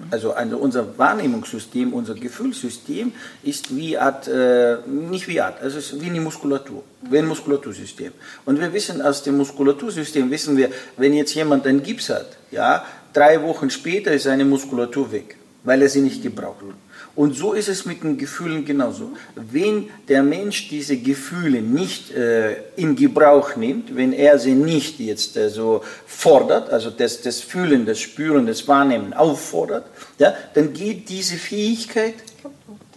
Also, 0.09 0.31
also 0.31 0.57
unser 0.57 0.97
Wahrnehmungssystem, 0.97 1.93
unser 1.93 2.15
Gefühlssystem 2.15 3.11
ist 3.43 3.75
wie 3.75 3.95
Art, 3.95 4.27
äh, 4.27 4.77
nicht 4.87 5.27
wie 5.27 5.39
Art, 5.39 5.61
es 5.61 5.75
ist 5.75 6.01
wie 6.01 6.07
eine 6.07 6.19
Muskulatur, 6.19 6.83
wie 7.09 7.19
ein 7.19 7.27
Muskulatursystem. 7.27 8.11
Und 8.45 8.59
wir 8.59 8.73
wissen 8.73 9.03
aus 9.03 9.21
dem 9.21 9.37
Muskulatursystem, 9.37 10.31
wissen 10.31 10.57
wir, 10.57 10.71
wenn 10.97 11.13
jetzt 11.13 11.35
jemand 11.35 11.67
einen 11.67 11.83
Gips 11.83 12.09
hat, 12.09 12.37
ja, 12.49 12.85
drei 13.13 13.41
Wochen 13.43 13.69
später 13.69 14.11
ist 14.11 14.23
seine 14.23 14.45
Muskulatur 14.45 15.11
weg, 15.11 15.35
weil 15.63 15.83
er 15.83 15.89
sie 15.89 16.01
nicht 16.01 16.23
gebraucht 16.23 16.61
hat. 16.61 16.86
Und 17.17 17.35
so 17.35 17.53
ist 17.53 17.67
es 17.67 17.83
mit 17.85 18.03
den 18.03 18.15
Gefühlen 18.15 18.63
genauso. 18.63 19.09
Wenn 19.33 19.89
der 20.07 20.21
Mensch 20.21 20.69
diese 20.69 20.97
Gefühle 20.97 21.63
nicht 21.63 22.11
äh, 22.11 22.57
in 22.75 22.95
Gebrauch 22.95 23.55
nimmt, 23.55 23.95
wenn 23.95 24.13
er 24.13 24.37
sie 24.37 24.53
nicht 24.53 24.99
jetzt 24.99 25.35
äh, 25.35 25.49
so 25.49 25.83
fordert, 26.05 26.69
also 26.69 26.91
das, 26.91 27.23
das 27.23 27.39
Fühlen, 27.39 27.87
das 27.87 27.99
Spüren, 27.99 28.45
das 28.45 28.67
Wahrnehmen 28.67 29.13
auffordert, 29.13 29.87
ja, 30.19 30.35
dann 30.53 30.73
geht 30.73 31.09
diese 31.09 31.37
Fähigkeit 31.37 32.13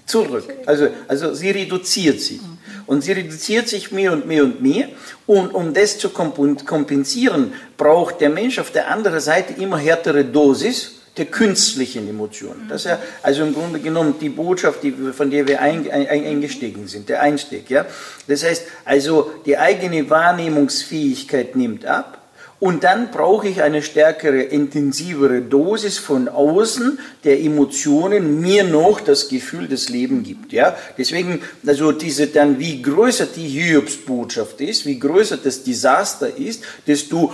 zurück. 0.04 0.44
Also, 0.66 0.88
also 1.08 1.32
sie 1.32 1.50
reduziert 1.50 2.20
sich. 2.20 2.40
Und 2.86 3.02
sie 3.02 3.12
reduziert 3.12 3.68
sich 3.68 3.90
mehr 3.90 4.12
und 4.12 4.26
mehr 4.26 4.44
und 4.44 4.60
mehr. 4.60 4.88
Und 5.26 5.54
um 5.54 5.72
das 5.72 5.96
zu 5.96 6.10
kompen- 6.10 6.62
kompensieren, 6.66 7.54
braucht 7.78 8.20
der 8.20 8.28
Mensch 8.28 8.58
auf 8.58 8.70
der 8.70 8.90
anderen 8.90 9.20
Seite 9.20 9.54
immer 9.54 9.78
härtere 9.78 10.26
Dosis 10.26 10.99
der 11.20 11.26
künstlichen 11.26 12.08
Emotionen. 12.08 12.66
Das 12.68 12.82
ist 12.82 12.90
ja 12.90 12.98
also 13.22 13.42
im 13.44 13.52
Grunde 13.52 13.78
genommen 13.78 14.14
die 14.18 14.30
Botschaft, 14.30 14.82
die, 14.82 14.90
von 14.90 15.30
der 15.30 15.46
wir 15.46 15.60
ein, 15.60 15.88
ein, 15.90 16.08
eingestiegen 16.08 16.88
sind, 16.88 17.10
der 17.10 17.20
Einstieg. 17.20 17.68
Ja? 17.68 17.84
Das 18.26 18.42
heißt, 18.42 18.64
also 18.86 19.30
die 19.44 19.58
eigene 19.58 20.08
Wahrnehmungsfähigkeit 20.08 21.56
nimmt 21.56 21.84
ab. 21.84 22.19
Und 22.60 22.84
dann 22.84 23.10
brauche 23.10 23.48
ich 23.48 23.62
eine 23.62 23.82
stärkere, 23.82 24.42
intensivere 24.42 25.40
Dosis 25.40 25.96
von 25.96 26.28
außen 26.28 26.98
der 27.24 27.40
Emotionen 27.40 28.40
mir 28.42 28.64
noch 28.64 29.00
das 29.00 29.30
Gefühl 29.30 29.66
des 29.66 29.88
Lebens 29.88 30.28
gibt. 30.28 30.52
Ja? 30.52 30.76
Deswegen, 30.98 31.40
also 31.66 31.90
diese 31.92 32.26
dann, 32.26 32.58
wie 32.58 32.82
größer 32.82 33.26
die 33.34 33.48
Hiobsbotschaft 33.48 34.60
ist, 34.60 34.84
wie 34.84 34.98
größer 34.98 35.38
das 35.38 35.62
Desaster 35.62 36.36
ist, 36.36 36.62
desto, 36.86 37.32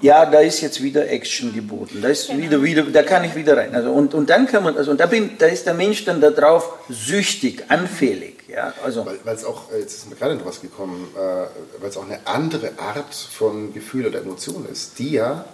ja, 0.00 0.26
da 0.26 0.40
ist 0.40 0.60
jetzt 0.60 0.82
wieder 0.82 1.08
Action 1.08 1.54
geboten. 1.54 2.00
Da 2.02 2.08
ist 2.08 2.36
wieder, 2.36 2.60
wieder, 2.60 2.82
da 2.82 3.04
kann 3.04 3.22
ich 3.22 3.36
wieder 3.36 3.56
rein. 3.56 3.72
Also, 3.76 3.92
und, 3.92 4.12
und 4.12 4.28
dann 4.28 4.48
kann 4.48 4.64
man, 4.64 4.76
also, 4.76 4.90
und 4.90 4.98
da 4.98 5.06
bin, 5.06 5.30
da 5.38 5.46
ist 5.46 5.66
der 5.66 5.74
Mensch 5.74 6.04
dann 6.04 6.20
darauf 6.20 6.78
süchtig, 6.88 7.62
anfällig. 7.68 8.33
Ja? 8.48 8.74
Also, 8.82 9.06
Weil 9.06 9.34
es 9.34 9.44
auch, 9.44 9.70
äh, 9.72 9.80
jetzt 9.80 9.94
ist 9.94 10.08
mir 10.08 10.16
gerade 10.16 10.36
noch 10.36 10.46
was 10.46 10.60
gekommen, 10.60 11.08
äh, 11.14 11.18
weil 11.18 11.88
es 11.88 11.96
auch 11.96 12.04
eine 12.04 12.26
andere 12.26 12.78
Art 12.78 13.14
von 13.14 13.72
Gefühl 13.72 14.06
oder 14.06 14.20
Emotion 14.20 14.66
ist, 14.70 14.98
die 14.98 15.12
ja 15.12 15.44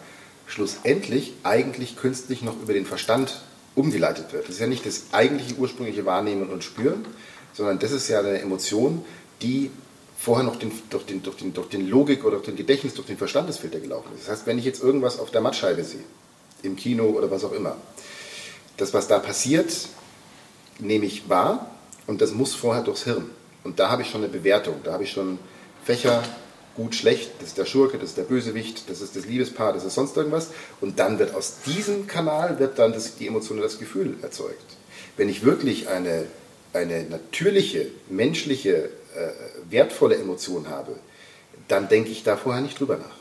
schlussendlich 0.47 1.35
eigentlich 1.45 1.97
künstlich 1.97 2.43
noch 2.43 2.61
über 2.61 2.73
den 2.73 2.87
Verstand 2.87 3.41
umgeleitet 3.77 4.33
wird. 4.33 4.45
Das 4.45 4.57
ist 4.57 4.61
ja 4.61 4.67
nicht 4.67 4.85
das 4.85 5.05
eigentliche 5.13 5.55
ursprüngliche 5.55 6.05
Wahrnehmen 6.05 6.51
und 6.51 6.65
Spüren, 6.65 7.07
sondern 7.53 7.79
das 7.79 7.93
ist 7.93 8.09
ja 8.09 8.19
eine 8.19 8.41
Emotion, 8.41 9.05
die 9.43 9.71
vorher 10.19 10.45
noch 10.45 10.57
den, 10.57 10.73
durch, 10.91 11.07
den, 11.07 11.23
durch, 11.23 11.37
den, 11.37 11.55
durch 11.55 11.69
den 11.69 11.89
Logik 11.89 12.25
oder 12.25 12.37
durch 12.37 12.47
den 12.47 12.57
Gedächtnis, 12.57 12.95
durch 12.95 13.07
den 13.07 13.17
Verstandesfilter 13.17 13.81
gelaufen 13.81 14.09
ist. 14.15 14.25
Das 14.25 14.39
heißt, 14.39 14.47
wenn 14.47 14.59
ich 14.59 14.65
jetzt 14.65 14.83
irgendwas 14.83 15.19
auf 15.19 15.31
der 15.31 15.41
Mattscheibe 15.41 15.85
sehe, 15.85 16.05
im 16.63 16.77
Kino 16.77 17.05
oder 17.05 17.31
was 17.31 17.45
auch 17.45 17.53
immer, 17.53 17.77
das, 18.77 18.93
was 18.93 19.09
da 19.09 19.19
passiert, 19.19 19.73
nehme 20.79 21.07
ich 21.07 21.29
wahr 21.29 21.71
und 22.07 22.21
das 22.21 22.33
muss 22.33 22.55
vorher 22.55 22.83
durchs 22.83 23.05
Hirn. 23.05 23.31
Und 23.65 23.79
da 23.79 23.91
habe 23.91 24.03
ich 24.03 24.11
schon 24.11 24.23
eine 24.23 24.33
Bewertung, 24.33 24.77
da 24.85 24.93
habe 24.93 25.05
ich 25.05 25.13
schon 25.13 25.39
Fächer, 25.85 26.23
gut, 26.77 26.95
schlecht, 26.95 27.33
das 27.41 27.49
ist 27.49 27.59
der 27.59 27.67
Schurke, 27.67 27.99
das 27.99 28.11
ist 28.11 28.19
der 28.19 28.23
Bösewicht, 28.23 28.89
das 28.89 29.01
ist 29.01 29.17
das 29.17 29.27
Liebespaar, 29.27 29.73
das 29.73 29.85
ist 29.85 29.95
sonst 29.95 30.17
irgendwas. 30.17 30.49
Und 30.81 30.99
dann 30.99 31.19
wird 31.19 31.35
aus 31.35 31.57
diesem 31.67 32.07
Kanal 32.07 32.59
wird 32.59 32.79
dann 32.79 32.93
das, 32.93 33.17
die 33.17 33.27
Emotion 33.27 33.59
oder 33.59 33.67
das 33.67 33.79
Gefühl 33.79 34.17
erzeugt. 34.23 34.65
Wenn 35.17 35.29
ich 35.29 35.45
wirklich 35.45 35.89
eine, 35.89 36.27
eine 36.73 37.05
natürliche, 37.05 37.89
menschliche, 38.09 38.91
äh, 39.15 39.71
wertvolle 39.71 40.17
Emotion 40.17 40.69
habe, 40.69 40.97
dann 41.69 41.89
denke 41.89 42.11
ich 42.11 42.23
da 42.23 42.37
vorher 42.37 42.63
nicht 42.63 42.79
drüber 42.79 42.97
nach. 42.97 43.20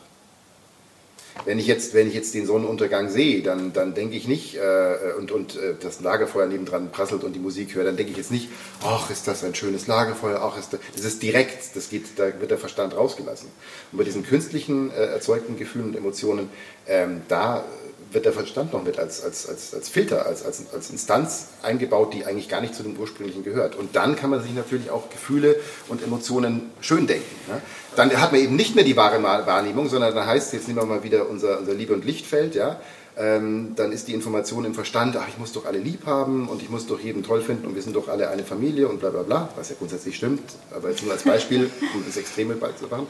Wenn 1.46 1.60
ich 1.60 1.68
jetzt, 1.68 1.94
wenn 1.94 2.08
ich 2.08 2.14
jetzt 2.14 2.34
den 2.34 2.46
Sonnenuntergang 2.46 3.10
sehe, 3.10 3.42
dann, 3.42 3.72
dann 3.74 3.94
denke 3.94 4.16
ich 4.16 4.28
nicht, 4.28 4.56
äh, 4.56 5.14
und, 5.18 5.32
und 5.32 5.56
äh, 5.56 5.76
das 5.80 6.02
Lagerfeuer 6.02 6.48
nebendran 6.48 6.92
prasselt 6.92 7.24
und 7.24 7.34
die 7.34 7.40
Musik 7.40 7.76
höre, 7.76 7.86
dann 7.86 7.98
denke 7.98 8.12
ich 8.12 8.18
jetzt 8.18 8.32
nicht, 8.32 8.50
ach, 8.84 9.10
ist 9.10 9.28
das 9.28 9.44
ein 9.44 9.56
schönes 9.56 9.88
Lagerfeuer, 9.88 10.42
ach, 10.42 10.58
ist 10.58 10.74
das, 10.74 10.80
das 10.96 11.06
ist 11.06 11.24
direkt, 11.24 11.76
das 11.76 11.90
geht, 11.90 12.06
da 12.18 12.40
wird 12.40 12.52
der 12.52 12.58
Verstand 12.58 12.96
rausgelassen. 12.96 13.50
Und 13.92 13.98
bei 13.98 14.04
diesen 14.04 14.26
künstlichen 14.26 14.92
äh, 14.92 15.06
erzeugten 15.06 15.58
Gefühlen 15.58 15.88
und 15.88 15.96
Emotionen, 15.96 16.50
ähm, 16.88 17.22
da 17.28 17.64
wird 18.12 18.26
der 18.26 18.34
Verstand 18.34 18.74
noch 18.74 18.84
mit 18.84 18.98
als, 18.98 19.24
als, 19.24 19.48
als, 19.48 19.74
als 19.74 19.90
Filter, 19.90 20.26
als, 20.26 20.44
als, 20.44 20.64
als 20.74 20.90
Instanz 20.90 21.48
eingebaut, 21.62 22.14
die 22.14 22.26
eigentlich 22.26 22.50
gar 22.50 22.62
nicht 22.62 22.74
zu 22.74 22.84
dem 22.84 22.98
ursprünglichen 22.98 23.44
gehört. 23.44 23.76
Und 23.76 23.96
dann 23.96 24.16
kann 24.16 24.30
man 24.30 24.42
sich 24.42 24.54
natürlich 24.54 24.90
auch 24.90 25.10
Gefühle 25.10 25.58
und 25.88 26.04
Emotionen 26.04 26.72
schön 26.82 27.08
denken. 27.08 27.36
Ne? 27.48 27.62
Dann 27.96 28.16
hat 28.20 28.32
man 28.32 28.42
eben 28.42 28.56
nicht 28.56 28.76
mehr 28.76 28.84
die 28.84 28.96
wahre 28.96 29.22
Wahrnehmung, 29.22 29.90
sondern 29.90 30.16
dann 30.16 30.26
heißt, 30.26 30.54
jetzt 30.54 30.68
nehmen 30.68 30.80
wir 30.80 30.86
mal 30.86 31.04
wieder 31.04 31.30
unser, 31.30 31.60
unser 31.60 31.74
Liebe- 31.74 31.94
und 31.94 32.06
Lichtfeld, 32.06 32.56
ja, 32.56 32.80
ähm, 33.20 33.74
dann 33.76 33.92
ist 33.92 34.08
die 34.08 34.14
Information 34.14 34.64
im 34.64 34.74
Verstand, 34.74 35.18
ach, 35.18 35.28
ich 35.28 35.38
muss 35.38 35.52
doch 35.52 35.66
alle 35.66 35.78
lieb 35.78 36.06
haben 36.06 36.48
und 36.48 36.62
ich 36.62 36.70
muss 36.70 36.88
doch 36.88 37.02
jeden 37.02 37.22
toll 37.22 37.42
finden 37.42 37.68
und 37.68 37.76
wir 37.76 37.82
sind 37.82 37.98
doch 37.98 38.08
alle 38.08 38.30
eine 38.30 38.44
Familie 38.44 38.88
und 38.88 39.02
bla 39.02 39.10
bla 39.10 39.24
bla, 39.24 39.50
was 39.58 39.70
ja 39.70 39.76
grundsätzlich 39.78 40.16
stimmt, 40.16 40.42
aber 40.74 40.90
jetzt 40.90 41.04
nur 41.04 41.12
als 41.12 41.24
Beispiel, 41.24 41.70
um 41.94 42.04
das 42.06 42.16
Extreme 42.16 42.56
beizumachen. 42.56 43.08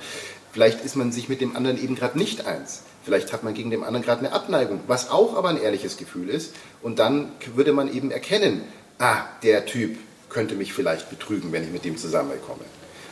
Vielleicht 0.51 0.83
ist 0.83 0.95
man 0.95 1.11
sich 1.11 1.29
mit 1.29 1.41
dem 1.41 1.55
anderen 1.55 1.81
eben 1.81 1.93
gerade 1.93 2.17
nicht 2.17 2.47
eins. 2.47 2.81
Vielleicht 3.05 3.31
hat 3.31 3.43
man 3.43 3.53
gegen 3.53 3.69
den 3.69 3.83
anderen 3.83 4.03
gerade 4.03 4.25
eine 4.25 4.33
Abneigung, 4.33 4.79
was 4.87 5.11
auch 5.11 5.37
aber 5.37 5.49
ein 5.49 5.61
ehrliches 5.61 5.95
Gefühl 5.95 6.29
ist. 6.29 6.55
Und 6.81 6.97
dann 6.97 7.31
würde 7.55 7.71
man 7.71 7.93
eben 7.93 8.09
erkennen, 8.09 8.63
ah, 8.97 9.21
der 9.43 9.67
Typ 9.67 9.97
könnte 10.29 10.55
mich 10.55 10.73
vielleicht 10.73 11.11
betrügen, 11.11 11.51
wenn 11.51 11.63
ich 11.63 11.71
mit 11.71 11.85
dem 11.85 11.97
zusammenkomme. 11.97 12.63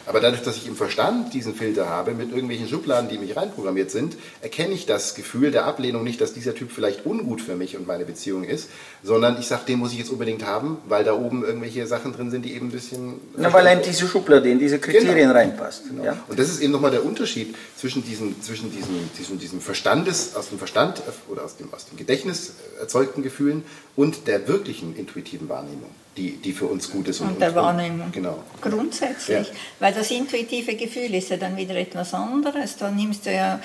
Aber 0.08 0.22
dadurch, 0.22 0.42
dass 0.42 0.56
ich 0.56 0.68
im 0.68 0.76
Verstand 0.78 1.34
diesen 1.34 1.54
Filter 1.54 1.90
habe, 1.90 2.14
mit 2.14 2.30
irgendwelchen 2.30 2.70
Schubladen, 2.70 3.10
die 3.10 3.18
mich 3.18 3.36
reinprogrammiert 3.36 3.92
sind, 3.92 4.16
erkenne 4.42 4.74
ich 4.74 4.86
das 4.86 5.16
Gefühl 5.16 5.52
der 5.52 5.66
Ablehnung 5.66 6.06
nicht, 6.06 6.22
dass 6.22 6.34
dieser 6.34 6.56
Typ 6.56 6.72
vielleicht 6.72 7.06
ungut 7.06 7.42
für 7.42 7.56
mich 7.56 7.76
und 7.76 7.88
meine 7.88 8.06
Beziehung 8.06 8.46
ist, 8.46 8.70
sondern 9.04 9.38
ich 9.38 9.48
sage, 9.48 9.64
den 9.68 9.80
muss 9.80 9.92
ich 9.92 10.00
jetzt 10.00 10.10
unbedingt 10.10 10.46
haben, 10.46 10.78
weil 10.88 11.04
da 11.04 11.14
oben 11.14 11.44
irgendwelche 11.44 11.86
Sachen 11.88 12.14
drin 12.14 12.32
sind, 12.32 12.46
die 12.46 12.54
eben 12.56 12.68
ein 12.68 12.72
bisschen... 12.72 13.20
Na, 13.36 13.52
weil 13.52 13.68
in 13.68 13.84
diese 13.84 14.08
Schublade, 14.08 14.50
in 14.50 14.60
diese 14.60 14.80
Kriterien 14.80 15.16
genau. 15.16 15.34
reinpasst. 15.34 15.90
Genau. 15.90 16.06
Ja? 16.06 16.18
Und 16.30 16.40
das 16.40 16.48
ist 16.48 16.62
eben 16.62 16.72
nochmal 16.72 16.92
der 16.92 17.04
Unterschied 17.04 17.54
zwischen 17.76 18.02
diesem, 18.06 18.42
zwischen 18.42 18.72
diesem, 18.72 19.10
diesem, 19.18 19.40
diesem 19.40 19.60
Verstandes, 19.60 20.36
aus 20.36 20.48
dem 20.50 20.58
Verstand 20.58 21.02
oder 21.28 21.44
aus 21.44 21.58
dem, 21.58 21.74
aus 21.74 21.86
dem 21.86 21.98
Gedächtnis 21.98 22.54
erzeugten 22.80 23.24
Gefühlen 23.24 23.66
und 23.98 24.28
der 24.28 24.48
wirklichen 24.48 24.96
intuitiven 24.96 25.50
Wahrnehmung 25.50 25.90
die, 26.18 26.32
die 26.38 26.52
für 26.52 26.66
uns 26.66 26.92
gut 26.92 27.08
ist. 27.08 27.22
Und, 27.22 27.30
und 27.30 27.42
der 27.42 27.56
Wahrnehmung. 27.56 28.12
Genau. 28.12 28.44
Grundsätzlich. 28.60 29.48
Ja. 29.48 29.54
Weil 29.80 29.94
das 29.94 30.12
intuitive 30.12 30.76
Gefühl 30.76 31.14
ist 31.14 31.30
ja 31.30 31.38
dann 31.38 31.56
wieder 31.56 31.76
etwas 31.76 32.14
anderes. 32.14 32.76
Da 32.78 32.92
nimmst 32.92 33.26
du 33.26 33.34
ja 33.34 33.60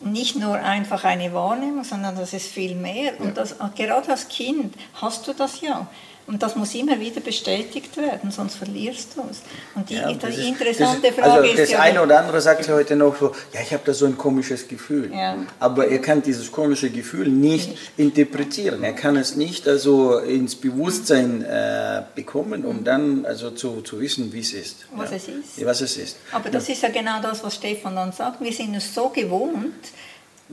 nicht 0.00 0.36
nur 0.36 0.54
einfach 0.54 1.04
eine 1.04 1.32
Wahrnehmung, 1.32 1.84
sondern 1.84 2.16
das 2.16 2.32
ist 2.32 2.48
viel 2.48 2.74
mehr. 2.74 3.14
Ja. 3.14 3.20
Und 3.20 3.36
das, 3.36 3.54
gerade 3.76 4.10
als 4.10 4.28
Kind 4.28 4.74
hast 4.94 5.26
du 5.26 5.32
das 5.32 5.60
ja. 5.60 5.88
Und 6.26 6.42
das 6.42 6.56
muss 6.56 6.74
immer 6.74 6.98
wieder 6.98 7.20
bestätigt 7.20 7.96
werden, 7.96 8.32
sonst 8.32 8.56
verlierst 8.56 9.16
du 9.16 9.22
es. 9.30 9.42
Und 9.76 9.88
die, 9.88 9.94
ja, 9.94 10.12
die 10.12 10.26
ist, 10.26 10.38
interessante 10.38 11.08
das, 11.08 11.14
Frage 11.14 11.30
also 11.30 11.50
ist 11.50 11.58
das 11.58 11.70
ja... 11.70 11.80
Eine 11.80 12.02
oder 12.02 12.18
andere 12.18 12.40
sagt 12.40 12.68
heute 12.68 12.96
noch 12.96 13.16
so, 13.16 13.32
ja, 13.52 13.60
ich 13.60 13.72
habe 13.72 13.82
da 13.84 13.94
so 13.94 14.06
ein 14.06 14.18
komisches 14.18 14.66
Gefühl. 14.66 15.12
Ja. 15.14 15.36
Aber 15.60 15.86
er 15.86 16.00
kann 16.00 16.22
dieses 16.22 16.50
komische 16.50 16.90
Gefühl 16.90 17.28
nicht, 17.28 17.70
nicht, 17.70 17.92
interpretieren. 17.96 18.82
Er 18.82 18.92
kann 18.92 19.16
es 19.16 19.36
nicht 19.36 19.68
also 19.68 20.18
ins 20.18 20.56
Bewusstsein 20.56 21.44
äh, 21.44 22.02
bekommen, 22.16 22.64
um 22.64 22.82
dann 22.82 23.24
also 23.24 23.50
zu, 23.52 23.82
zu 23.82 24.00
wissen, 24.00 24.32
wie 24.32 24.40
es 24.40 24.52
ist. 24.52 24.86
Was 24.96 25.12
es 25.12 25.28
ist. 25.28 25.64
was 25.64 25.80
es 25.80 25.96
ist. 25.96 26.16
Aber 26.32 26.50
das 26.50 26.68
ist 26.68 26.82
ja 26.82 26.88
genau 26.88 27.22
das, 27.22 27.44
was 27.44 27.54
Stefan 27.54 27.94
dann 27.94 28.10
sagt. 28.12 28.40
Wir 28.40 28.52
sind 28.52 28.74
es 28.74 28.92
so 28.92 29.10
gewohnt, 29.10 29.74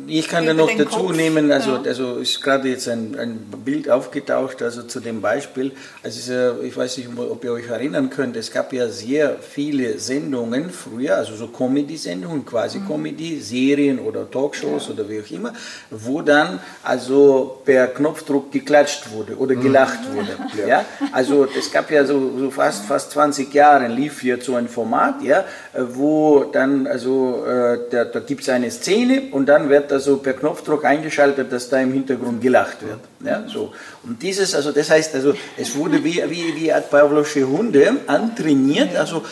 ich 0.07 0.27
kann 0.27 0.47
da 0.47 0.55
noch 0.55 0.75
dazu 0.75 1.03
Kopf. 1.05 1.15
nehmen, 1.15 1.51
also, 1.51 1.75
ja. 1.75 1.83
also 1.85 2.15
ist 2.15 2.41
gerade 2.41 2.67
jetzt 2.67 2.89
ein, 2.89 3.15
ein 3.15 3.45
Bild 3.63 3.91
aufgetaucht, 3.91 4.63
also 4.63 4.81
zu 4.81 4.99
dem 4.99 5.21
Beispiel. 5.21 5.71
Also 6.01 6.61
ich 6.63 6.75
weiß 6.75 6.97
nicht, 6.97 7.09
ob 7.15 7.43
ihr 7.43 7.53
euch 7.53 7.67
erinnern 7.67 8.09
könnt, 8.09 8.35
es 8.35 8.51
gab 8.51 8.73
ja 8.73 8.89
sehr 8.89 9.35
viele 9.39 9.99
Sendungen 9.99 10.71
früher, 10.71 11.17
also 11.17 11.35
so 11.35 11.47
Comedy-Sendungen, 11.47 12.43
quasi 12.43 12.79
mhm. 12.79 12.87
Comedy, 12.87 13.39
Serien 13.39 13.99
oder 13.99 14.29
Talkshows 14.29 14.87
ja. 14.87 14.93
oder 14.95 15.07
wie 15.07 15.21
auch 15.21 15.29
immer, 15.29 15.53
wo 15.91 16.23
dann 16.23 16.59
also 16.81 17.61
per 17.63 17.85
Knopfdruck 17.85 18.51
geklatscht 18.51 19.11
wurde 19.11 19.37
oder 19.37 19.53
mhm. 19.53 19.61
gelacht 19.61 19.99
mhm. 20.09 20.15
wurde. 20.15 20.37
Ja. 20.57 20.67
ja. 20.67 20.85
Also 21.11 21.47
es 21.55 21.71
gab 21.71 21.91
ja 21.91 22.03
so, 22.03 22.39
so 22.39 22.49
fast, 22.49 22.85
fast 22.85 23.11
20 23.11 23.53
Jahre 23.53 23.87
lief 23.89 24.21
hier 24.21 24.41
so 24.41 24.55
ein 24.55 24.67
Format, 24.67 25.21
ja, 25.21 25.45
wo 25.77 26.45
dann 26.45 26.87
also 26.87 27.45
äh, 27.45 27.77
da, 27.91 28.05
da 28.05 28.19
gibt 28.21 28.41
es 28.41 28.49
eine 28.49 28.71
Szene 28.71 29.25
und 29.29 29.45
dann 29.45 29.69
wird 29.69 29.82
wird 29.83 29.91
also 29.91 30.17
per 30.17 30.33
Knopfdruck 30.33 30.85
eingeschaltet, 30.85 31.51
dass 31.51 31.69
da 31.69 31.79
im 31.79 31.93
Hintergrund 31.93 32.41
gelacht 32.41 32.77
wird. 32.81 32.99
Ja, 33.25 33.43
so. 33.47 33.73
Und 34.03 34.21
dieses, 34.21 34.55
also 34.55 34.71
das 34.71 34.89
heißt, 34.89 35.15
also 35.15 35.33
es 35.57 35.75
wurde 35.75 36.03
wie, 36.03 36.23
wie, 36.29 36.55
wie 36.55 36.71
Pavlovsche 36.89 37.47
Hunde 37.47 37.97
antrainiert, 38.07 38.95
also 38.95 39.23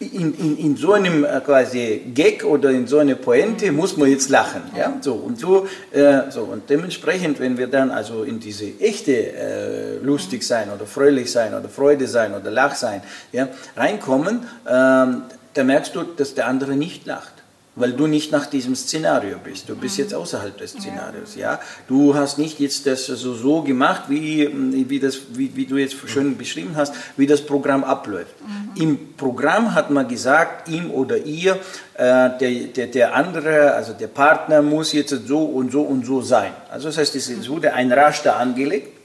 in, 0.00 0.32
in, 0.34 0.58
in 0.58 0.76
so 0.76 0.92
einem 0.92 1.24
äh, 1.24 1.40
quasi 1.44 2.02
Gag 2.14 2.44
oder 2.44 2.70
in 2.70 2.86
so 2.86 2.98
einer 2.98 3.16
Pointe 3.16 3.72
muss 3.72 3.96
man 3.96 4.08
jetzt 4.08 4.30
lachen. 4.30 4.62
Ja? 4.76 4.96
So, 5.00 5.14
und, 5.14 5.40
so, 5.40 5.66
äh, 5.90 6.30
so, 6.30 6.42
und 6.42 6.70
dementsprechend, 6.70 7.40
wenn 7.40 7.58
wir 7.58 7.66
dann 7.66 7.90
also 7.90 8.22
in 8.22 8.38
diese 8.38 8.66
echte 8.78 9.12
äh, 9.12 9.96
lustig 10.00 10.44
sein 10.44 10.70
oder 10.70 10.86
fröhlich 10.86 11.32
sein 11.32 11.52
oder 11.52 11.68
Freude 11.68 12.06
sein 12.06 12.32
oder 12.32 12.50
Lach 12.50 12.76
sein 12.76 13.02
ja, 13.32 13.48
reinkommen, 13.76 14.46
ähm, 14.68 15.22
da 15.54 15.64
merkst 15.64 15.96
du, 15.96 16.04
dass 16.04 16.34
der 16.34 16.46
andere 16.46 16.76
nicht 16.76 17.04
lacht 17.04 17.37
weil 17.78 17.92
du 17.92 18.06
nicht 18.06 18.32
nach 18.32 18.46
diesem 18.46 18.74
Szenario 18.74 19.36
bist. 19.42 19.68
Du 19.68 19.76
bist 19.76 19.98
jetzt 19.98 20.14
außerhalb 20.14 20.56
des 20.56 20.72
Szenarios. 20.72 21.36
Ja? 21.36 21.60
Du 21.86 22.14
hast 22.14 22.38
nicht 22.38 22.60
jetzt 22.60 22.86
das 22.86 23.06
so, 23.06 23.34
so 23.34 23.62
gemacht, 23.62 24.04
wie, 24.08 24.48
wie, 24.88 25.00
das, 25.00 25.18
wie, 25.32 25.54
wie 25.54 25.66
du 25.66 25.76
jetzt 25.76 25.96
schön 26.08 26.36
beschrieben 26.36 26.72
hast, 26.76 26.92
wie 27.16 27.26
das 27.26 27.40
Programm 27.40 27.84
abläuft. 27.84 28.34
Mhm. 28.40 28.82
Im 28.82 29.14
Programm 29.16 29.74
hat 29.74 29.90
man 29.90 30.08
gesagt, 30.08 30.68
ihm 30.68 30.90
oder 30.90 31.18
ihr, 31.18 31.52
äh, 31.94 32.30
der, 32.38 32.50
der, 32.74 32.86
der 32.88 33.14
andere, 33.14 33.74
also 33.74 33.92
der 33.92 34.08
Partner 34.08 34.62
muss 34.62 34.92
jetzt 34.92 35.14
so 35.26 35.44
und 35.44 35.72
so 35.72 35.82
und 35.82 36.04
so 36.04 36.20
sein. 36.22 36.52
Also 36.70 36.88
das 36.88 36.98
heißt, 36.98 37.14
es 37.14 37.48
wurde 37.48 37.72
ein 37.72 37.92
Raster 37.92 38.36
angelegt 38.36 38.97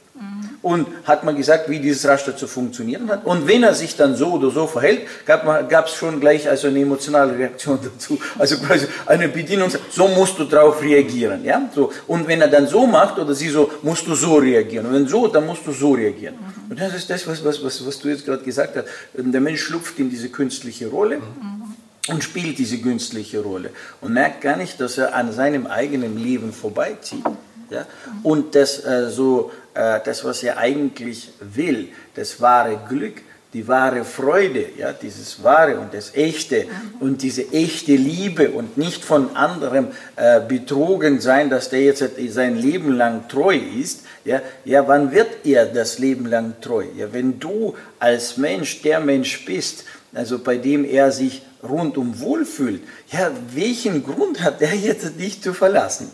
und 0.62 0.88
hat 1.06 1.24
man 1.24 1.36
gesagt, 1.36 1.70
wie 1.70 1.80
dieses 1.80 2.08
Raster 2.08 2.38
zu 2.38 2.48
funktionieren 2.48 3.10
hat. 3.10 3.26
Und 3.26 3.48
wenn 3.48 3.64
er 3.64 3.74
sich 3.74 3.96
dann 3.98 4.16
so 4.16 4.34
oder 4.34 4.52
so 4.52 4.68
verhält, 4.68 5.02
gab 5.26 5.88
es 5.88 5.94
schon 5.94 6.20
gleich 6.20 6.48
also 6.50 6.68
eine 6.68 6.82
emotionale 6.82 7.38
Reaktion 7.38 7.80
dazu. 7.84 8.20
Also 8.38 8.58
quasi 8.58 8.88
eine 9.06 9.28
Bedienung, 9.28 9.70
so 9.90 10.08
musst 10.08 10.38
du 10.38 10.46
darauf 10.46 10.82
reagieren. 10.82 11.44
Ja? 11.44 11.70
So. 11.74 11.92
Und 12.08 12.28
wenn 12.28 12.42
er 12.42 12.48
dann 12.48 12.68
so 12.68 12.86
macht 12.86 13.18
oder 13.18 13.34
sie 13.34 13.50
so, 13.50 13.72
musst 13.82 14.08
du 14.08 14.16
so 14.16 14.36
reagieren. 14.36 14.86
Und 14.86 14.94
wenn 14.94 15.08
so, 15.08 15.28
dann 15.28 15.46
musst 15.46 15.66
du 15.66 15.72
so 15.72 15.94
reagieren. 15.94 16.36
Mhm. 16.36 16.72
Und 16.72 16.80
das 16.80 16.94
ist 16.94 17.10
das, 17.10 17.28
was, 17.28 17.44
was, 17.44 17.64
was, 17.64 17.86
was 17.86 18.00
du 18.00 18.10
jetzt 18.10 18.26
gerade 18.26 18.44
gesagt 18.44 18.78
hast. 18.78 18.86
Der 19.14 19.42
Mensch 19.42 19.62
schlupft 19.62 20.00
in 20.00 20.10
diese 20.10 20.30
künstliche 20.30 20.88
Rolle. 20.88 21.18
Mhm 21.18 21.64
und 22.10 22.22
spielt 22.22 22.58
diese 22.58 22.80
künstliche 22.80 23.40
Rolle 23.40 23.70
und 24.02 24.12
merkt 24.12 24.42
gar 24.42 24.58
nicht, 24.58 24.82
dass 24.82 24.98
er 24.98 25.16
an 25.16 25.32
seinem 25.32 25.68
eigenen 25.68 26.18
Leben 26.18 26.52
vorbeizieht. 26.52 27.24
Ja? 27.70 27.86
Und 28.24 28.56
das 28.56 28.84
äh, 28.84 29.10
so 29.10 29.52
äh, 29.74 30.00
das, 30.04 30.24
was 30.24 30.44
er 30.44 30.58
eigentlich 30.58 31.32
will, 31.40 31.90
das 32.16 32.40
wahre 32.42 32.80
Glück, 32.88 33.22
die 33.54 33.68
wahre 33.68 34.04
Freude, 34.04 34.66
ja, 34.78 34.94
dieses 34.94 35.44
wahre 35.44 35.80
und 35.80 35.94
das 35.94 36.16
echte 36.16 36.66
und 37.00 37.22
diese 37.22 37.52
echte 37.52 37.96
Liebe 37.96 38.50
und 38.50 38.78
nicht 38.78 39.06
von 39.06 39.36
anderem 39.36 39.90
äh, 40.16 40.42
betrogen 40.42 41.22
sein, 41.22 41.52
dass 41.52 41.70
der 41.70 41.82
jetzt 41.82 42.04
sein 42.30 42.56
Leben 42.56 42.94
lang 42.94 43.28
treu 43.28 43.56
ist. 43.56 44.06
Ja, 44.26 44.42
ja, 44.66 44.88
wann 44.88 45.12
wird 45.12 45.46
er 45.46 45.68
das 45.68 46.00
Leben 46.00 46.26
lang 46.26 46.56
treu? 46.62 46.86
Ja, 46.98 47.14
wenn 47.14 47.40
du 47.40 47.76
als 48.00 48.38
Mensch 48.38 48.82
der 48.82 49.00
Mensch 49.00 49.46
bist, 49.46 49.86
also 50.16 50.40
bei 50.40 50.58
dem 50.58 50.84
er 50.84 51.12
sich 51.12 51.44
rundum 51.62 52.20
wohlfühlt, 52.20 52.82
ja, 53.12 53.32
welchen 53.54 54.04
Grund 54.04 54.42
hat 54.42 54.62
er 54.64 54.74
jetzt 54.74 55.20
dich 55.20 55.44
zu 55.44 55.54
verlassen? 55.54 56.10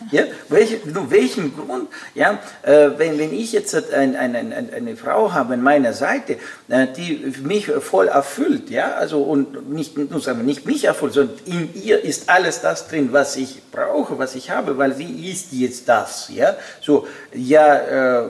Ja, 0.10 0.24
welche, 0.48 0.80
welchen 1.10 1.54
Grund? 1.54 1.88
Ja, 2.14 2.38
äh, 2.62 2.90
wenn, 2.96 3.18
wenn 3.18 3.32
ich 3.32 3.52
jetzt 3.52 3.74
ein, 3.92 4.16
ein, 4.16 4.34
ein, 4.34 4.70
eine 4.74 4.96
Frau 4.96 5.32
habe 5.32 5.54
an 5.54 5.62
meiner 5.62 5.92
Seite, 5.92 6.38
äh, 6.68 6.86
die 6.96 7.32
mich 7.42 7.66
voll 7.66 8.08
erfüllt, 8.08 8.70
ja, 8.70 8.92
also 8.94 9.22
und 9.22 9.70
nicht, 9.70 9.96
nur 9.96 10.20
sagen 10.20 10.44
nicht 10.44 10.66
mich 10.66 10.84
erfüllt, 10.84 11.12
sondern 11.12 11.36
in 11.44 11.70
ihr 11.74 12.02
ist 12.02 12.28
alles 12.28 12.60
das 12.60 12.88
drin, 12.88 13.10
was 13.12 13.36
ich 13.36 13.62
brauche, 13.70 14.18
was 14.18 14.34
ich 14.34 14.50
habe, 14.50 14.78
weil 14.78 14.94
sie 14.94 15.30
ist 15.30 15.52
jetzt 15.52 15.88
das, 15.88 16.30
ja, 16.34 16.56
so, 16.80 17.06
ja, 17.32 18.24
äh, 18.24 18.28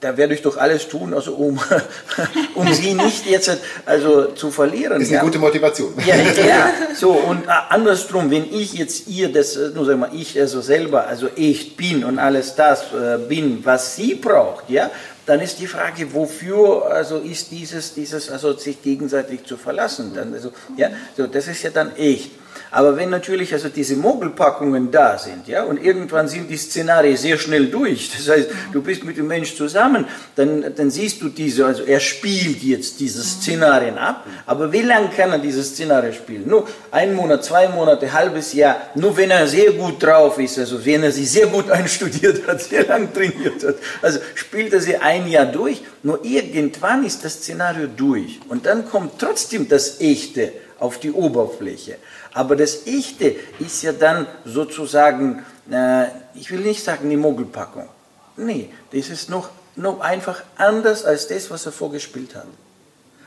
da 0.00 0.16
werde 0.16 0.34
ich 0.34 0.42
doch 0.42 0.56
alles 0.56 0.88
tun, 0.88 1.12
also 1.14 1.34
um, 1.34 1.60
um 2.54 2.72
sie 2.72 2.94
nicht 2.94 3.26
jetzt 3.26 3.50
also 3.86 4.26
zu 4.32 4.50
verlieren. 4.50 4.94
Das 4.94 5.02
ist 5.02 5.08
eine 5.08 5.16
ja. 5.16 5.22
gute 5.22 5.38
Motivation. 5.38 5.94
Ja, 6.06 6.16
ja, 6.16 6.70
so 6.94 7.10
und 7.10 7.46
äh, 7.46 7.50
andersrum, 7.68 8.30
wenn 8.30 8.52
ich 8.52 8.74
jetzt 8.74 9.08
ihr 9.08 9.32
das, 9.32 9.56
äh, 9.56 9.70
nur 9.74 9.86
sagen 9.86 10.00
wir, 10.00 10.12
ich 10.12 10.38
also 10.38 10.60
selber, 10.60 11.06
also 11.06 11.28
ich 11.34 11.76
bin 11.76 12.04
und 12.04 12.18
alles 12.18 12.54
das 12.54 12.92
äh, 12.92 13.18
bin, 13.28 13.64
was 13.64 13.96
sie 13.96 14.14
braucht, 14.14 14.70
ja, 14.70 14.90
dann 15.26 15.40
ist 15.40 15.58
die 15.58 15.66
Frage, 15.66 16.14
wofür 16.14 16.90
also 16.90 17.18
ist 17.18 17.50
dieses, 17.50 17.94
dieses 17.94 18.30
also 18.30 18.56
sich 18.56 18.82
gegenseitig 18.82 19.44
zu 19.44 19.56
verlassen, 19.56 20.12
dann 20.14 20.32
also 20.32 20.52
ja, 20.76 20.90
so 21.16 21.26
das 21.26 21.48
ist 21.48 21.62
ja 21.62 21.70
dann 21.70 21.94
echt. 21.96 22.30
Aber 22.70 22.96
wenn 22.96 23.10
natürlich 23.10 23.52
also 23.52 23.68
diese 23.68 23.96
Mogelpackungen 23.96 24.90
da 24.90 25.18
sind, 25.18 25.48
ja, 25.48 25.64
und 25.64 25.82
irgendwann 25.82 26.28
sind 26.28 26.50
die 26.50 26.56
Szenarien 26.56 27.16
sehr 27.16 27.38
schnell 27.38 27.66
durch, 27.66 28.10
das 28.16 28.28
heißt, 28.28 28.48
du 28.72 28.82
bist 28.82 29.04
mit 29.04 29.16
dem 29.16 29.26
Mensch 29.26 29.56
zusammen, 29.56 30.06
dann, 30.36 30.74
dann 30.74 30.90
siehst 30.90 31.22
du 31.22 31.28
diese, 31.28 31.66
also 31.66 31.84
er 31.84 32.00
spielt 32.00 32.62
jetzt 32.62 33.00
diese 33.00 33.22
Szenarien 33.22 33.98
ab, 33.98 34.26
aber 34.46 34.72
wie 34.72 34.82
lange 34.82 35.08
kann 35.08 35.32
er 35.32 35.38
diese 35.38 35.62
Szenarien 35.62 36.12
spielen? 36.12 36.46
Nur 36.46 36.68
ein 36.90 37.14
Monat, 37.14 37.44
zwei 37.44 37.68
Monate, 37.68 38.12
halbes 38.12 38.52
Jahr, 38.52 38.76
nur 38.94 39.16
wenn 39.16 39.30
er 39.30 39.46
sehr 39.46 39.72
gut 39.72 40.02
drauf 40.02 40.38
ist, 40.38 40.58
also 40.58 40.84
wenn 40.84 41.02
er 41.02 41.12
sie 41.12 41.26
sehr 41.26 41.46
gut 41.46 41.70
einstudiert 41.70 42.46
hat, 42.46 42.62
sehr 42.62 42.86
lang 42.86 43.12
trainiert 43.12 43.64
hat, 43.64 43.76
also 44.02 44.18
spielt 44.34 44.72
er 44.72 44.80
sie 44.80 44.96
ein 44.96 45.28
Jahr 45.28 45.46
durch, 45.46 45.82
nur 46.02 46.24
irgendwann 46.24 47.04
ist 47.04 47.24
das 47.24 47.34
Szenario 47.34 47.86
durch 47.86 48.40
und 48.48 48.66
dann 48.66 48.88
kommt 48.88 49.18
trotzdem 49.18 49.68
das 49.68 50.00
Echte 50.00 50.52
auf 50.78 50.98
die 51.00 51.10
Oberfläche. 51.10 51.96
Aber 52.38 52.54
das 52.54 52.86
Echte 52.86 53.34
ist 53.58 53.82
ja 53.82 53.90
dann 53.90 54.24
sozusagen, 54.44 55.44
äh, 55.72 56.04
ich 56.36 56.52
will 56.52 56.60
nicht 56.60 56.84
sagen 56.84 57.10
die 57.10 57.16
Mogelpackung. 57.16 57.88
Nee, 58.36 58.70
das 58.92 59.08
ist 59.08 59.28
noch, 59.28 59.48
noch 59.74 59.98
einfach 59.98 60.44
anders 60.56 61.04
als 61.04 61.26
das, 61.26 61.50
was 61.50 61.66
er 61.66 61.72
vorgespielt 61.72 62.36
hat. 62.36 62.46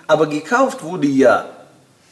Aber 0.08 0.28
gekauft 0.28 0.82
wurde 0.82 1.08
ja 1.08 1.46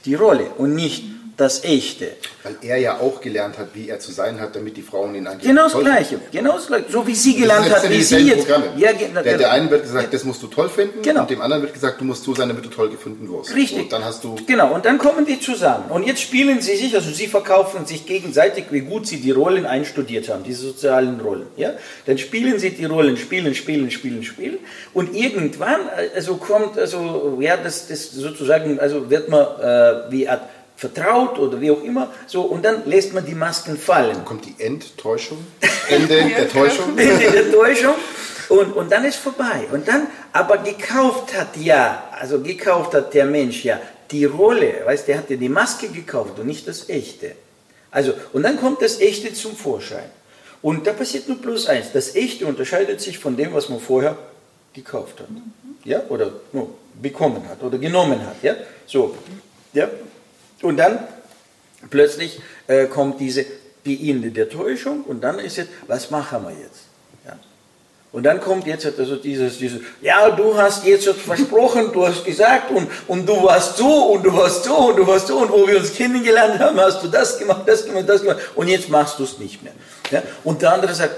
die 0.04 0.16
Rolle 0.16 0.50
und 0.58 0.76
nicht 0.76 1.06
das 1.40 1.64
Echte. 1.64 2.12
Weil 2.44 2.58
er 2.62 2.78
ja 2.78 3.00
auch 3.00 3.22
gelernt 3.22 3.58
hat, 3.58 3.70
wie 3.74 3.88
er 3.90 4.00
zu 4.00 4.12
sein 4.12 4.40
hat, 4.40 4.56
damit 4.56 4.76
die 4.76 4.82
Frauen 4.82 5.16
ihn 5.16 5.26
angeblich 5.26 5.50
Genau 5.50 5.64
das 5.64 5.80
Gleiche, 5.80 6.20
genau 6.32 6.54
das 6.54 6.68
Gleiche. 6.68 6.86
So 6.90 7.08
wie 7.08 7.16
sie 7.16 7.36
gelernt 7.36 7.70
hat, 7.70 7.90
wie 7.90 8.02
sie 8.02 8.18
jetzt. 8.18 8.48
Ja, 8.78 8.92
der, 8.94 9.38
der 9.38 9.52
einen 9.52 9.70
wird 9.70 9.84
gesagt, 9.84 10.14
das 10.14 10.24
musst 10.26 10.44
du 10.44 10.48
toll 10.48 10.70
finden, 10.70 11.02
genau. 11.02 11.22
und 11.22 11.30
dem 11.30 11.42
anderen 11.42 11.64
wird 11.64 11.74
gesagt, 11.74 12.02
du 12.02 12.06
musst 12.06 12.24
so 12.24 12.36
sein, 12.36 12.50
damit 12.50 12.66
du 12.66 12.70
toll 12.70 12.90
gefunden 12.90 13.32
wirst. 13.32 13.56
Richtig. 13.56 13.84
Und 13.84 13.94
dann 13.94 14.04
hast 14.04 14.24
du. 14.24 14.36
Genau, 14.48 14.74
und 14.74 14.86
dann 14.86 14.98
kommen 14.98 15.26
die 15.26 15.40
zusammen. 15.40 15.86
Und 15.90 16.06
jetzt 16.06 16.22
spielen 16.22 16.62
sie 16.62 16.76
sich, 16.76 16.94
also 16.94 17.10
sie 17.10 17.28
verkaufen 17.28 17.86
sich 17.86 18.06
gegenseitig, 18.06 18.66
wie 18.72 18.82
gut 18.82 19.08
sie 19.08 19.18
die 19.18 19.32
Rollen 19.32 19.66
einstudiert 19.66 20.30
haben, 20.30 20.44
diese 20.44 20.64
sozialen 20.68 21.22
Rollen. 21.22 21.48
Ja? 21.56 21.72
Dann 22.06 22.18
spielen 22.18 22.60
sie 22.60 22.72
die 22.72 22.86
Rollen, 22.86 23.16
spielen, 23.18 23.56
spielen, 23.56 23.92
spielen, 23.92 24.24
spielen. 24.24 24.58
Und 24.94 25.16
irgendwann, 25.16 25.82
also 26.16 26.36
kommt, 26.36 26.78
also, 26.78 27.38
ja, 27.40 27.56
das, 27.56 27.88
das 27.88 28.12
sozusagen, 28.12 28.80
also 28.80 29.10
wird 29.10 29.30
man 29.30 29.46
äh, 29.62 30.12
wie 30.12 30.28
Art 30.28 30.42
vertraut 30.80 31.38
oder 31.40 31.60
wie 31.60 31.72
auch 31.72 31.84
immer, 31.84 32.10
so, 32.26 32.44
und 32.44 32.64
dann 32.64 32.86
lässt 32.86 33.14
man 33.14 33.26
die 33.26 33.36
Masken 33.36 33.78
fallen. 33.78 34.16
Dann 34.16 34.24
kommt 34.24 34.46
die 34.46 34.64
Enttäuschung, 34.64 35.46
Ende 35.90 36.24
der 36.24 36.50
Täuschung. 36.54 36.98
Ende 36.98 37.32
der 37.32 37.52
Täuschung. 37.52 37.96
Und, 38.48 38.72
und 38.74 38.90
dann 38.90 39.04
ist 39.04 39.18
vorbei. 39.18 39.68
Und 39.74 39.90
dann, 39.90 40.08
aber 40.32 40.60
gekauft 40.60 41.38
hat 41.38 41.58
ja, 41.58 42.10
also 42.18 42.40
gekauft 42.40 42.94
hat 42.94 43.14
der 43.14 43.26
Mensch 43.26 43.66
ja 43.66 43.78
die 44.10 44.24
Rolle, 44.24 44.82
weißt 44.86 45.10
der 45.10 45.18
hat 45.18 45.30
ja 45.30 45.36
die 45.36 45.50
Maske 45.50 45.90
gekauft 45.90 46.40
und 46.40 46.48
nicht 46.48 46.66
das 46.66 46.88
Echte. 46.88 47.34
Also, 47.92 48.14
und 48.32 48.44
dann 48.44 48.58
kommt 48.58 48.82
das 48.82 49.02
Echte 49.02 49.34
zum 49.34 49.58
Vorschein. 49.58 50.10
Und 50.62 50.88
da 50.88 50.94
passiert 50.94 51.28
nur 51.28 51.40
bloß 51.40 51.68
eins, 51.68 51.88
das 51.92 52.16
Echte 52.16 52.46
unterscheidet 52.46 53.02
sich 53.02 53.20
von 53.20 53.36
dem, 53.36 53.54
was 53.54 53.68
man 53.68 53.82
vorher 53.82 54.18
gekauft 54.74 55.20
hat. 55.20 55.28
Ja, 55.84 56.04
oder 56.08 56.32
no, 56.54 56.70
bekommen 57.02 57.48
hat 57.50 57.62
oder 57.62 57.78
genommen 57.78 58.26
hat. 58.26 58.38
Ja, 58.42 58.56
so. 58.88 59.16
Ja, 59.74 59.90
und 60.62 60.78
dann 60.78 61.00
plötzlich 61.90 62.40
äh, 62.68 62.86
kommt 62.86 63.20
diese, 63.20 63.46
die 63.86 64.10
Ende 64.10 64.32
der 64.32 64.50
Täuschung 64.50 65.04
und 65.04 65.22
dann 65.22 65.40
ist 65.40 65.58
jetzt, 65.58 65.70
was 65.88 66.12
machen 66.12 66.44
wir 66.44 66.52
jetzt? 66.52 66.82
Ja. 67.26 67.38
Und 68.12 68.24
dann 68.24 68.42
kommt 68.42 68.68
jetzt 68.68 68.86
also 68.86 69.16
dieses, 69.16 69.58
dieses, 69.58 69.82
ja, 70.02 70.30
du 70.30 70.58
hast 70.58 70.86
jetzt 70.86 71.08
versprochen, 71.10 71.92
du 71.94 72.06
hast 72.06 72.26
gesagt 72.26 72.72
und, 72.72 72.90
und 73.08 73.28
du 73.28 73.44
warst 73.44 73.78
so 73.78 74.14
und 74.14 74.24
du 74.24 74.36
warst 74.36 74.64
so 74.64 74.76
und 74.90 74.98
du 74.98 75.08
warst 75.08 75.28
so 75.28 75.40
und 75.40 75.52
wo 75.52 75.68
wir 75.68 75.78
uns 75.78 75.94
kennengelernt 75.94 76.60
haben, 76.60 76.80
hast 76.80 77.04
du 77.04 77.08
das 77.08 77.38
gemacht, 77.38 77.64
das 77.66 77.86
gemacht, 77.86 78.08
das 78.08 78.22
gemacht 78.22 78.40
und 78.56 78.68
jetzt 78.68 78.90
machst 78.90 79.20
du 79.20 79.24
es 79.24 79.38
nicht 79.38 79.64
mehr. 79.64 79.74
Ja. 80.12 80.24
Und 80.44 80.62
der 80.62 80.74
andere 80.74 80.94
sagt, 80.94 81.16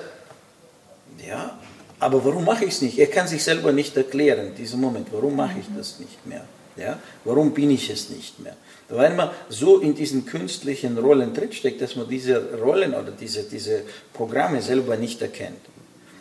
ja, 1.27 1.57
aber 1.99 2.25
warum 2.25 2.45
mache 2.45 2.65
ich 2.65 2.73
es 2.73 2.81
nicht? 2.81 2.97
Er 2.97 3.07
kann 3.07 3.27
sich 3.27 3.43
selber 3.43 3.71
nicht 3.71 3.95
erklären, 3.95 4.53
diesen 4.55 4.81
Moment, 4.81 5.07
warum 5.11 5.35
mache 5.35 5.59
ich 5.59 5.65
das 5.77 5.99
nicht 5.99 6.25
mehr? 6.25 6.43
Ja? 6.75 6.97
Warum 7.23 7.53
bin 7.53 7.69
ich 7.69 7.89
es 7.89 8.09
nicht 8.09 8.39
mehr? 8.39 8.55
Weil 8.91 9.15
man 9.15 9.29
so 9.49 9.79
in 9.79 9.95
diesen 9.95 10.25
künstlichen 10.25 10.97
Rollen 10.97 11.33
drinsteckt, 11.33 11.81
dass 11.81 11.95
man 11.95 12.09
diese 12.09 12.59
Rollen 12.59 12.93
oder 12.93 13.11
diese, 13.11 13.43
diese 13.43 13.83
Programme 14.13 14.61
selber 14.61 14.97
nicht 14.97 15.21
erkennt. 15.21 15.59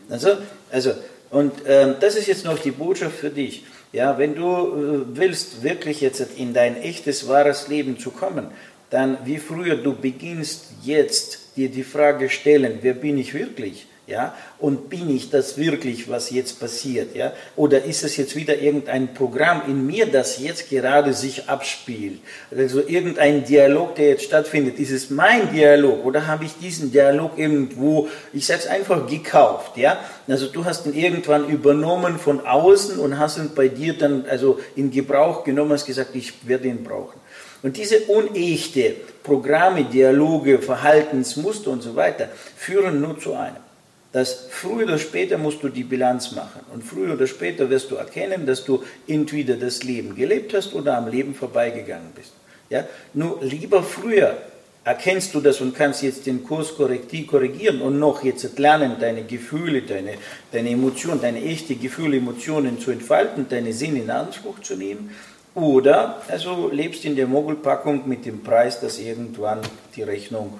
Also, 0.09 0.37
also 0.71 0.93
und 1.31 1.65
äh, 1.65 1.95
das 2.01 2.17
ist 2.17 2.27
jetzt 2.27 2.45
noch 2.45 2.59
die 2.59 2.73
Botschaft 2.73 3.17
für 3.17 3.31
dich. 3.31 3.65
Ja, 3.93 4.19
wenn 4.19 4.35
du 4.35 4.45
äh, 4.45 5.17
willst, 5.17 5.63
wirklich 5.63 6.01
jetzt 6.01 6.21
in 6.37 6.55
dein 6.55 6.77
echtes, 6.77 7.29
wahres 7.29 7.69
Leben 7.69 7.99
zu 7.99 8.11
kommen, 8.11 8.49
dann 8.91 9.19
wie 9.25 9.39
früher 9.39 9.77
du 9.77 9.95
beginnst 9.95 10.67
jetzt 10.83 11.57
dir 11.57 11.69
die 11.69 11.85
Frage 11.85 12.29
stellen, 12.29 12.79
wer 12.83 12.95
bin 12.95 13.19
ich 13.19 13.35
wirklich? 13.35 13.87
Ja, 14.11 14.35
und 14.59 14.91
bin 14.91 15.09
ich 15.09 15.31
das 15.31 15.57
wirklich, 15.57 16.11
was 16.11 16.31
jetzt 16.31 16.59
passiert? 16.59 17.15
Ja? 17.15 17.33
Oder 17.55 17.85
ist 17.85 18.03
es 18.03 18.17
jetzt 18.17 18.35
wieder 18.35 18.59
irgendein 18.59 19.15
Programm 19.15 19.63
in 19.69 19.87
mir, 19.87 20.07
das 20.07 20.41
jetzt 20.41 20.69
gerade 20.69 21.15
sich 21.15 21.49
abspielt? 21.49 22.19
Also 22.51 22.83
irgendein 22.85 23.45
Dialog, 23.45 23.95
der 23.95 24.09
jetzt 24.09 24.25
stattfindet. 24.25 24.81
Ist 24.81 24.91
es 24.91 25.11
mein 25.11 25.53
Dialog 25.53 26.05
oder 26.05 26.27
habe 26.27 26.45
ich 26.45 26.55
diesen 26.61 26.91
Dialog 26.91 27.39
irgendwo, 27.39 28.09
ich 28.33 28.47
sage 28.47 28.63
es 28.63 28.67
einfach, 28.67 29.09
gekauft? 29.09 29.77
Ja? 29.77 30.01
Also 30.27 30.49
du 30.49 30.65
hast 30.65 30.87
ihn 30.87 30.95
irgendwann 30.95 31.49
übernommen 31.49 32.19
von 32.19 32.45
außen 32.45 32.99
und 32.99 33.17
hast 33.17 33.39
ihn 33.39 33.53
bei 33.55 33.69
dir 33.69 33.97
dann 33.97 34.25
also 34.29 34.59
in 34.75 34.91
Gebrauch 34.91 35.45
genommen, 35.45 35.71
hast 35.71 35.87
gesagt, 35.87 36.17
ich 36.17 36.49
werde 36.49 36.67
ihn 36.67 36.83
brauchen. 36.83 37.21
Und 37.63 37.77
diese 37.77 38.01
unechte 38.07 38.97
Programme, 39.23 39.85
Dialoge, 39.85 40.59
Verhaltensmuster 40.59 41.71
und 41.71 41.85
so 41.85 41.95
weiter 41.95 42.29
führen 42.57 43.01
nur 43.01 43.17
zu 43.17 43.35
einem 43.35 43.70
dass 44.13 44.47
früher 44.51 44.85
oder 44.85 44.99
später 44.99 45.39
musst 45.39 45.63
du 45.63 45.69
die 45.69 45.85
Bilanz 45.85 46.33
machen. 46.33 46.61
Und 46.73 46.83
früher 46.83 47.15
oder 47.15 47.27
später 47.27 47.71
wirst 47.71 47.91
du 47.91 47.97
erkennen, 47.97 48.45
dass 48.47 48.65
du 48.65 48.83
entweder 49.07 49.55
das 49.55 49.85
Leben 49.85 50.17
gelebt 50.17 50.53
hast 50.55 50.75
oder 50.75 50.97
am 50.97 51.09
Leben 51.09 51.35
vorbeigegangen 51.35 52.11
bist. 52.15 52.33
Ja? 52.71 52.87
Nur 53.15 53.39
lieber 53.43 53.83
früher 53.83 54.37
erkennst 54.83 55.35
du 55.35 55.41
das 55.41 55.61
und 55.61 55.77
kannst 55.77 56.03
jetzt 56.03 56.27
den 56.27 56.43
Kurs 56.43 56.75
korrigieren 56.77 57.83
und 57.83 57.99
noch 57.99 58.25
jetzt 58.25 58.59
lernen, 58.59 58.97
deine 58.99 59.25
Gefühle, 59.25 59.83
deine, 59.83 60.15
deine 60.51 60.71
Emotionen, 60.71 61.21
deine 61.21 61.45
echte 61.45 61.77
Gefühle, 61.77 62.17
Emotionen 62.17 62.81
zu 62.81 62.91
entfalten, 62.91 63.47
deine 63.49 63.73
Sinne 63.73 64.01
in 64.01 64.11
Anspruch 64.11 64.59
zu 64.61 64.75
nehmen. 64.75 65.11
Oder 65.55 66.23
also 66.29 66.71
lebst 66.73 67.05
in 67.05 67.17
der 67.17 67.27
Mogelpackung 67.27 68.09
mit 68.09 68.25
dem 68.25 68.43
Preis, 68.43 68.81
dass 68.81 68.99
irgendwann 68.99 69.61
die 69.95 70.03
Rechnung 70.03 70.59